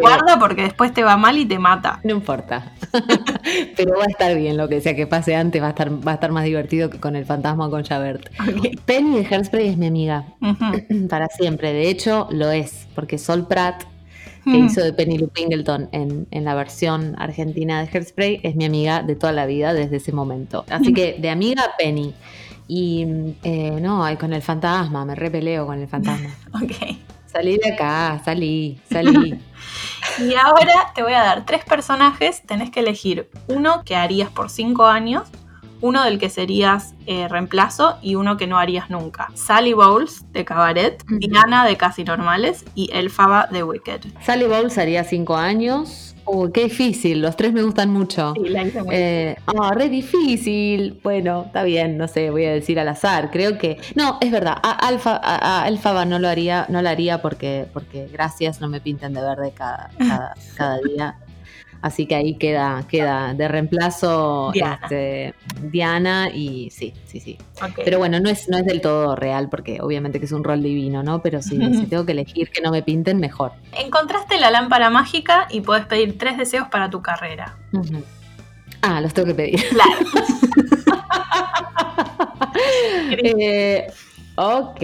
Guarda 0.00 0.38
porque 0.38 0.62
después 0.62 0.92
te 0.92 1.02
va 1.02 1.16
mal 1.16 1.38
y 1.38 1.44
te 1.44 1.58
mata. 1.58 2.00
No 2.02 2.12
importa. 2.12 2.72
Pero 3.76 3.98
va 3.98 4.04
a 4.04 4.10
estar 4.10 4.34
bien 4.36 4.56
lo 4.56 4.68
que 4.68 4.80
sea 4.80 4.96
que 4.96 5.06
pase 5.06 5.36
antes, 5.36 5.62
va 5.62 5.66
a 5.66 5.70
estar, 5.70 5.90
va 5.90 6.12
a 6.12 6.14
estar 6.14 6.32
más 6.32 6.44
divertido 6.44 6.90
que 6.90 6.98
con 6.98 7.16
el 7.16 7.24
fantasma 7.24 7.66
o 7.66 7.70
con 7.70 7.84
Javert. 7.84 8.30
Penny 8.84 9.18
de 9.18 9.26
Hairspray 9.26 9.68
es 9.68 9.76
mi 9.76 9.86
amiga. 9.86 10.24
Para 11.08 11.28
siempre. 11.28 11.72
De 11.72 11.88
hecho, 11.88 12.28
lo 12.30 12.50
es. 12.50 12.86
Porque 12.94 13.18
Sol 13.18 13.46
Pratt 13.46 13.84
que 14.44 14.50
hmm. 14.50 14.66
hizo 14.66 14.80
de 14.80 14.92
Penny 14.94 15.18
Lou 15.18 15.28
Pingleton 15.28 15.90
en, 15.92 16.26
en, 16.30 16.44
la 16.44 16.54
versión 16.54 17.14
argentina 17.18 17.82
de 17.82 17.90
Hairspray, 17.92 18.40
es 18.42 18.56
mi 18.56 18.64
amiga 18.64 19.02
de 19.02 19.14
toda 19.14 19.32
la 19.32 19.44
vida 19.44 19.74
desde 19.74 19.96
ese 19.96 20.12
momento. 20.12 20.64
Así 20.70 20.94
que 20.94 21.16
de 21.20 21.28
amiga 21.28 21.62
Penny. 21.78 22.14
Y 22.66 23.34
eh, 23.42 23.78
no, 23.80 24.06
con 24.18 24.32
el 24.32 24.42
fantasma, 24.42 25.04
me 25.04 25.14
repeleo 25.14 25.66
con 25.66 25.80
el 25.80 25.88
fantasma. 25.88 26.30
ok. 26.54 26.96
Salí 27.30 27.58
de 27.58 27.74
acá, 27.74 28.20
salí, 28.24 28.80
salí. 28.90 29.40
y 30.18 30.34
ahora 30.34 30.90
te 30.96 31.04
voy 31.04 31.12
a 31.12 31.22
dar 31.22 31.46
tres 31.46 31.64
personajes, 31.64 32.42
tenés 32.44 32.70
que 32.70 32.80
elegir 32.80 33.30
uno 33.46 33.84
que 33.84 33.94
harías 33.94 34.30
por 34.30 34.50
cinco 34.50 34.86
años, 34.86 35.28
uno 35.80 36.04
del 36.04 36.18
que 36.18 36.30
serías 36.30 36.94
eh, 37.06 37.28
reemplazo 37.28 37.98
y 38.02 38.14
uno 38.14 38.36
que 38.36 38.46
no 38.46 38.58
harías 38.58 38.90
nunca. 38.90 39.28
Sally 39.34 39.72
Bowles 39.72 40.24
de 40.32 40.44
Cabaret, 40.44 41.02
Diana 41.08 41.64
de 41.66 41.76
Casi 41.76 42.04
Normales 42.04 42.64
y 42.74 42.90
Elfaba 42.92 43.48
de 43.50 43.62
Wicked. 43.62 44.00
Sally 44.22 44.46
Bowles 44.46 44.78
haría 44.78 45.04
cinco 45.04 45.36
años. 45.36 46.14
Oh, 46.24 46.50
qué 46.52 46.64
difícil, 46.64 47.22
los 47.22 47.34
tres 47.34 47.52
me 47.52 47.62
gustan 47.62 47.90
mucho. 47.90 48.34
Sí, 48.34 48.50
la 48.50 48.62
eh, 48.92 49.36
oh, 49.46 49.70
re 49.70 49.88
difícil. 49.88 51.00
Bueno, 51.02 51.44
está 51.46 51.64
bien, 51.64 51.98
no 51.98 52.06
sé, 52.06 52.30
voy 52.30 52.44
a 52.44 52.52
decir 52.52 52.78
al 52.78 52.88
azar. 52.88 53.30
Creo 53.32 53.58
que. 53.58 53.78
No, 53.96 54.18
es 54.20 54.30
verdad, 54.30 54.56
a, 54.62 54.70
Alfa, 54.70 55.18
a, 55.22 55.64
Alfaba 55.64 56.04
no 56.04 56.18
lo 56.18 56.28
haría, 56.28 56.66
no 56.68 56.82
lo 56.82 56.88
haría 56.88 57.20
porque, 57.20 57.66
porque 57.72 58.08
gracias, 58.12 58.60
no 58.60 58.68
me 58.68 58.80
pinten 58.80 59.12
de 59.14 59.22
verde 59.22 59.52
cada, 59.56 59.90
cada, 59.98 60.34
cada 60.56 60.78
día. 60.78 61.16
Así 61.82 62.06
que 62.06 62.14
ahí 62.14 62.34
queda, 62.34 62.84
queda 62.88 63.32
de 63.32 63.48
reemplazo 63.48 64.52
Diana, 64.52 66.26
este, 66.26 66.36
y 66.38 66.70
sí, 66.70 66.92
sí, 67.06 67.20
sí. 67.20 67.38
Pero 67.84 67.98
bueno, 67.98 68.20
no 68.20 68.28
es, 68.28 68.48
no 68.50 68.58
es 68.58 68.66
del 68.66 68.82
todo 68.82 69.16
real 69.16 69.48
porque 69.48 69.80
obviamente 69.80 70.18
que 70.18 70.26
es 70.26 70.32
un 70.32 70.44
rol 70.44 70.62
divino, 70.62 71.02
¿no? 71.02 71.22
Pero 71.22 71.40
sí, 71.40 71.58
si 71.74 71.86
tengo 71.86 72.04
que 72.04 72.12
elegir 72.12 72.50
que 72.50 72.60
no 72.60 72.70
me 72.70 72.82
pinten, 72.82 73.18
mejor. 73.18 73.52
Encontraste 73.72 74.38
la 74.38 74.50
lámpara 74.50 74.90
mágica 74.90 75.46
y 75.50 75.62
puedes 75.62 75.86
pedir 75.86 76.18
tres 76.18 76.36
deseos 76.36 76.68
para 76.68 76.90
tu 76.90 77.00
carrera. 77.00 77.56
Ah, 78.82 79.00
los 79.00 79.14
tengo 79.14 79.28
que 79.28 79.34
pedir. 79.34 79.64
Claro. 79.70 79.90
Eh, 83.12 83.86
ok, 84.36 84.80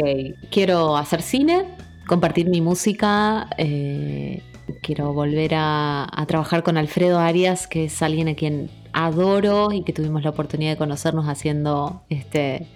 quiero 0.51 0.97
hacer 0.97 1.23
cine, 1.23 1.77
compartir 2.07 2.49
mi 2.49 2.61
música. 2.61 3.49
Eh, 3.57 4.43
quiero 4.83 5.13
volver 5.13 5.53
a, 5.55 6.25
trabajar 6.27 6.63
con 6.63 6.77
Alfredo 6.77 7.19
Arias, 7.19 7.67
que 7.67 7.85
es 7.85 8.03
alguien 8.03 8.29
a 8.29 8.35
quien 8.35 8.71
adoro 8.93 9.73
y 9.73 9.83
que 9.83 9.93
tuvimos 9.93 10.23
la 10.25 10.31
oportunidad 10.31 10.73
de 10.73 10.77
conocernos 10.77 11.27
haciendo 11.27 12.03
este 12.09 12.67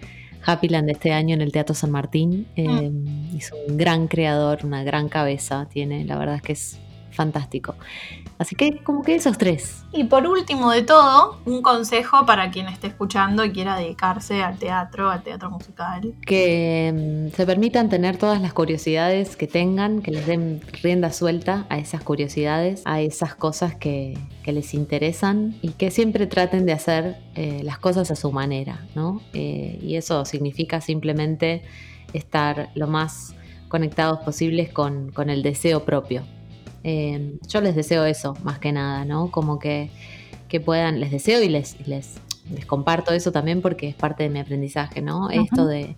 Happyland 0.45 0.89
este 0.91 1.13
año 1.13 1.35
en 1.35 1.41
el 1.41 1.53
Teatro 1.53 1.75
San 1.75 1.91
Martín. 1.91 2.47
Mm. 2.57 2.61
Eh, 2.61 3.39
es 3.39 3.53
un 3.69 3.77
gran 3.77 4.09
creador, 4.09 4.61
una 4.65 4.83
gran 4.85 5.09
cabeza 5.09 5.69
tiene, 5.71 6.05
la 6.05 6.19
verdad 6.19 6.37
es 6.37 6.43
que 6.43 6.53
es 6.53 6.81
fantástico. 7.13 7.75
Así 8.39 8.57
que 8.57 8.83
como 8.83 9.03
que 9.03 9.15
esos 9.15 9.37
tres. 9.37 9.85
Y 9.93 10.05
por 10.05 10.27
último 10.27 10.71
de 10.71 10.83
todo, 10.83 11.39
un 11.45 11.61
consejo 11.61 12.25
para 12.25 12.51
quien 12.51 12.69
esté 12.69 12.87
escuchando 12.87 13.45
y 13.45 13.53
quiera 13.53 13.77
dedicarse 13.77 14.43
al 14.43 14.59
teatro, 14.59 15.11
al 15.11 15.23
teatro 15.23 15.51
musical. 15.51 16.15
Que 16.25 17.29
mm, 17.31 17.37
se 17.37 17.45
permitan 17.45 17.91
tener 17.91 18.17
todas 18.17 18.41
las 18.41 18.55
curiosidades 18.55 19.37
que 19.37 19.47
tengan, 19.47 20.01
que 20.01 20.11
les 20.11 20.27
den 20.27 20.63
rienda 20.83 21.13
suelta 21.13 21.67
a 21.69 21.79
esas 21.79 22.03
curiosidades, 22.03 22.83
a 22.87 23.01
esas 23.01 23.35
cosas 23.35 23.75
que, 23.75 24.19
les 24.47 24.75
interesan 24.75 25.55
y 25.63 25.69
que 25.75 25.93
siempre 25.93 26.27
traten 26.27 26.67
de 26.67 26.73
hacer 26.73 27.19
eh, 27.37 27.61
las 27.63 27.79
cosas 27.79 28.11
a 28.11 28.17
su 28.17 28.33
manera, 28.33 28.85
¿no? 28.97 29.21
Eh, 29.33 29.79
y 29.81 29.95
eso 29.95 30.25
significa 30.25 30.81
simplemente 30.81 31.63
estar 32.13 32.71
lo 32.75 32.89
más 32.89 33.37
conectados 33.69 34.19
posibles 34.21 34.73
con, 34.73 35.13
con 35.13 35.31
el 35.31 35.45
deseo 35.45 35.85
propio, 35.85 36.25
Em, 36.83 37.39
yo 37.47 37.61
les 37.61 37.75
deseo 37.75 38.05
eso, 38.05 38.35
más 38.43 38.59
que 38.59 38.73
nada, 38.73 39.05
¿no? 39.05 39.31
Como 39.31 39.59
que, 39.59 39.91
puedan, 40.65 40.99
les 40.99 41.11
deseo 41.11 41.43
y 41.43 41.49
les, 41.49 41.77
les, 41.87 42.17
les, 42.53 42.67
comparto 42.67 43.13
eso 43.13 43.31
también 43.31 43.63
porque 43.63 43.89
es 43.89 43.95
parte 43.95 44.25
de 44.25 44.31
mi 44.31 44.41
aprendizaje, 44.41 45.01
¿no? 45.01 45.31
Esto 45.31 45.67
de, 45.67 45.97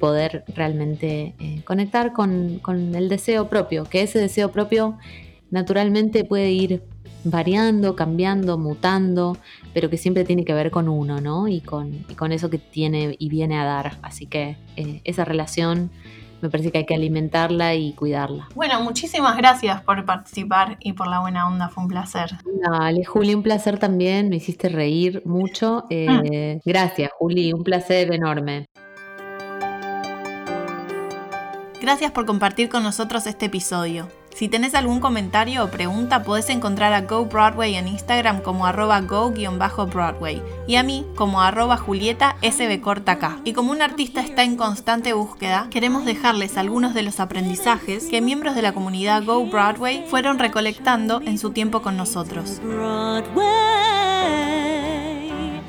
poder 0.00 0.44
realmente 0.54 1.34
eh, 1.38 1.60
conectar 1.64 2.14
con, 2.14 2.60
el 2.94 3.08
deseo 3.08 3.48
propio, 3.48 3.84
que 3.84 4.02
ese 4.02 4.18
deseo 4.18 4.50
propio 4.50 4.96
naturalmente 5.50 6.24
puede 6.24 6.52
ir 6.52 6.82
variando, 7.22 7.94
cambiando, 7.94 8.56
mutando, 8.56 9.36
pero 9.74 9.90
que 9.90 9.98
siempre 9.98 10.24
tiene 10.24 10.44
que 10.44 10.54
ver 10.54 10.70
con 10.70 10.88
uno, 10.88 11.20
¿no? 11.20 11.48
Y 11.48 11.60
con, 11.60 12.04
con 12.16 12.32
eso 12.32 12.48
que 12.48 12.58
tiene 12.58 13.14
y 13.18 13.28
viene 13.28 13.58
a 13.58 13.64
dar. 13.64 13.98
Así 14.02 14.26
que 14.26 14.56
eh, 14.76 15.00
esa 15.04 15.24
relación 15.24 15.90
me 16.40 16.50
parece 16.50 16.70
que 16.70 16.78
hay 16.78 16.86
que 16.86 16.94
alimentarla 16.94 17.74
y 17.74 17.92
cuidarla. 17.92 18.48
Bueno, 18.54 18.82
muchísimas 18.82 19.36
gracias 19.36 19.82
por 19.82 20.04
participar 20.04 20.76
y 20.80 20.92
por 20.92 21.08
la 21.08 21.20
buena 21.20 21.46
onda, 21.46 21.68
fue 21.68 21.84
un 21.84 21.88
placer. 21.88 22.30
Dale, 22.68 23.04
Juli, 23.04 23.34
un 23.34 23.42
placer 23.42 23.78
también, 23.78 24.28
me 24.28 24.36
hiciste 24.36 24.68
reír 24.68 25.22
mucho. 25.24 25.84
Eh, 25.90 26.60
mm. 26.64 26.68
Gracias, 26.68 27.10
Juli, 27.18 27.52
un 27.52 27.64
placer 27.64 28.12
enorme. 28.12 28.66
Gracias 31.80 32.12
por 32.12 32.24
compartir 32.24 32.70
con 32.70 32.82
nosotros 32.82 33.26
este 33.26 33.46
episodio. 33.46 34.08
Si 34.34 34.48
tenés 34.48 34.74
algún 34.74 34.98
comentario 34.98 35.62
o 35.62 35.70
pregunta, 35.70 36.24
podés 36.24 36.50
encontrar 36.50 36.92
a 36.92 37.02
Go 37.02 37.26
Broadway 37.26 37.76
en 37.76 37.86
Instagram 37.86 38.42
como 38.42 38.66
arroba 38.66 39.00
go-broadway 39.00 40.42
y 40.66 40.74
a 40.74 40.82
mí 40.82 41.06
como 41.14 41.40
arroba 41.40 41.76
julieta 41.76 42.34
sbcortacá. 42.42 43.38
Y 43.44 43.52
como 43.52 43.70
un 43.70 43.80
artista 43.80 44.20
está 44.20 44.42
en 44.42 44.56
constante 44.56 45.12
búsqueda, 45.12 45.68
queremos 45.70 46.04
dejarles 46.04 46.56
algunos 46.56 46.94
de 46.94 47.04
los 47.04 47.20
aprendizajes 47.20 48.06
que 48.06 48.20
miembros 48.20 48.56
de 48.56 48.62
la 48.62 48.72
comunidad 48.72 49.24
Go 49.24 49.46
Broadway 49.46 50.04
fueron 50.08 50.40
recolectando 50.40 51.22
en 51.24 51.38
su 51.38 51.50
tiempo 51.50 51.80
con 51.80 51.96
nosotros. 51.96 52.60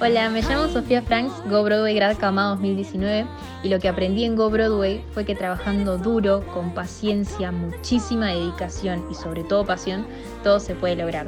Hola, 0.02 0.30
me 0.30 0.41
llamo 0.41 0.68
Sofía 0.68 1.02
Franks, 1.02 1.34
Go 1.50 1.64
Broadway 1.64 1.96
Grad 1.96 2.18
Cama 2.18 2.50
2019 2.50 3.26
y 3.64 3.70
lo 3.70 3.80
que 3.80 3.88
aprendí 3.88 4.26
en 4.26 4.36
Go 4.36 4.50
Broadway 4.50 5.02
fue 5.14 5.24
que 5.24 5.36
trabajando 5.36 5.98
duro, 5.98 6.46
con 6.54 6.74
paciencia, 6.74 7.54
muchísima 7.54 8.28
dedicación 8.28 9.06
y 9.10 9.16
sobre 9.16 9.46
todo 9.46 9.66
pasión, 9.66 10.06
todo 10.43 10.60
se 10.60 10.76
puede 10.76 10.98
lograr. 10.98 11.28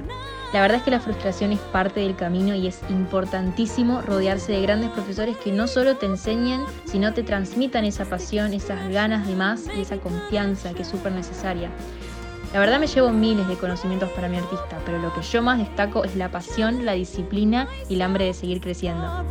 La 0.51 0.59
verdad 0.59 0.79
es 0.79 0.83
que 0.83 0.91
la 0.91 0.99
frustración 0.99 1.53
es 1.53 1.59
parte 1.59 2.01
del 2.01 2.17
camino 2.17 2.55
y 2.55 2.67
es 2.67 2.81
importantísimo 2.89 4.01
rodearse 4.01 4.51
de 4.51 4.61
grandes 4.61 4.89
profesores 4.89 5.37
que 5.37 5.53
no 5.53 5.67
solo 5.67 5.95
te 5.95 6.05
enseñen, 6.05 6.65
sino 6.83 7.13
te 7.13 7.23
transmitan 7.23 7.85
esa 7.85 8.03
pasión, 8.03 8.53
esas 8.53 8.89
ganas 8.89 9.27
de 9.27 9.35
más 9.35 9.63
y 9.77 9.81
esa 9.81 9.95
confianza 9.95 10.73
que 10.73 10.81
es 10.81 10.89
súper 10.89 11.13
necesaria. 11.13 11.69
La 12.53 12.59
verdad 12.59 12.79
me 12.79 12.87
llevo 12.87 13.09
miles 13.09 13.47
de 13.47 13.55
conocimientos 13.55 14.09
para 14.11 14.29
mi 14.29 14.37
artista, 14.37 14.79
pero 14.85 14.99
lo 14.99 15.13
que 15.13 15.21
yo 15.21 15.41
más 15.41 15.57
destaco 15.57 16.03
es 16.03 16.15
la 16.15 16.31
pasión, 16.31 16.85
la 16.85 16.93
disciplina 16.93 17.67
y 17.89 17.95
el 17.95 18.01
hambre 18.01 18.25
de 18.25 18.33
seguir 18.33 18.61
creciendo. 18.61 19.25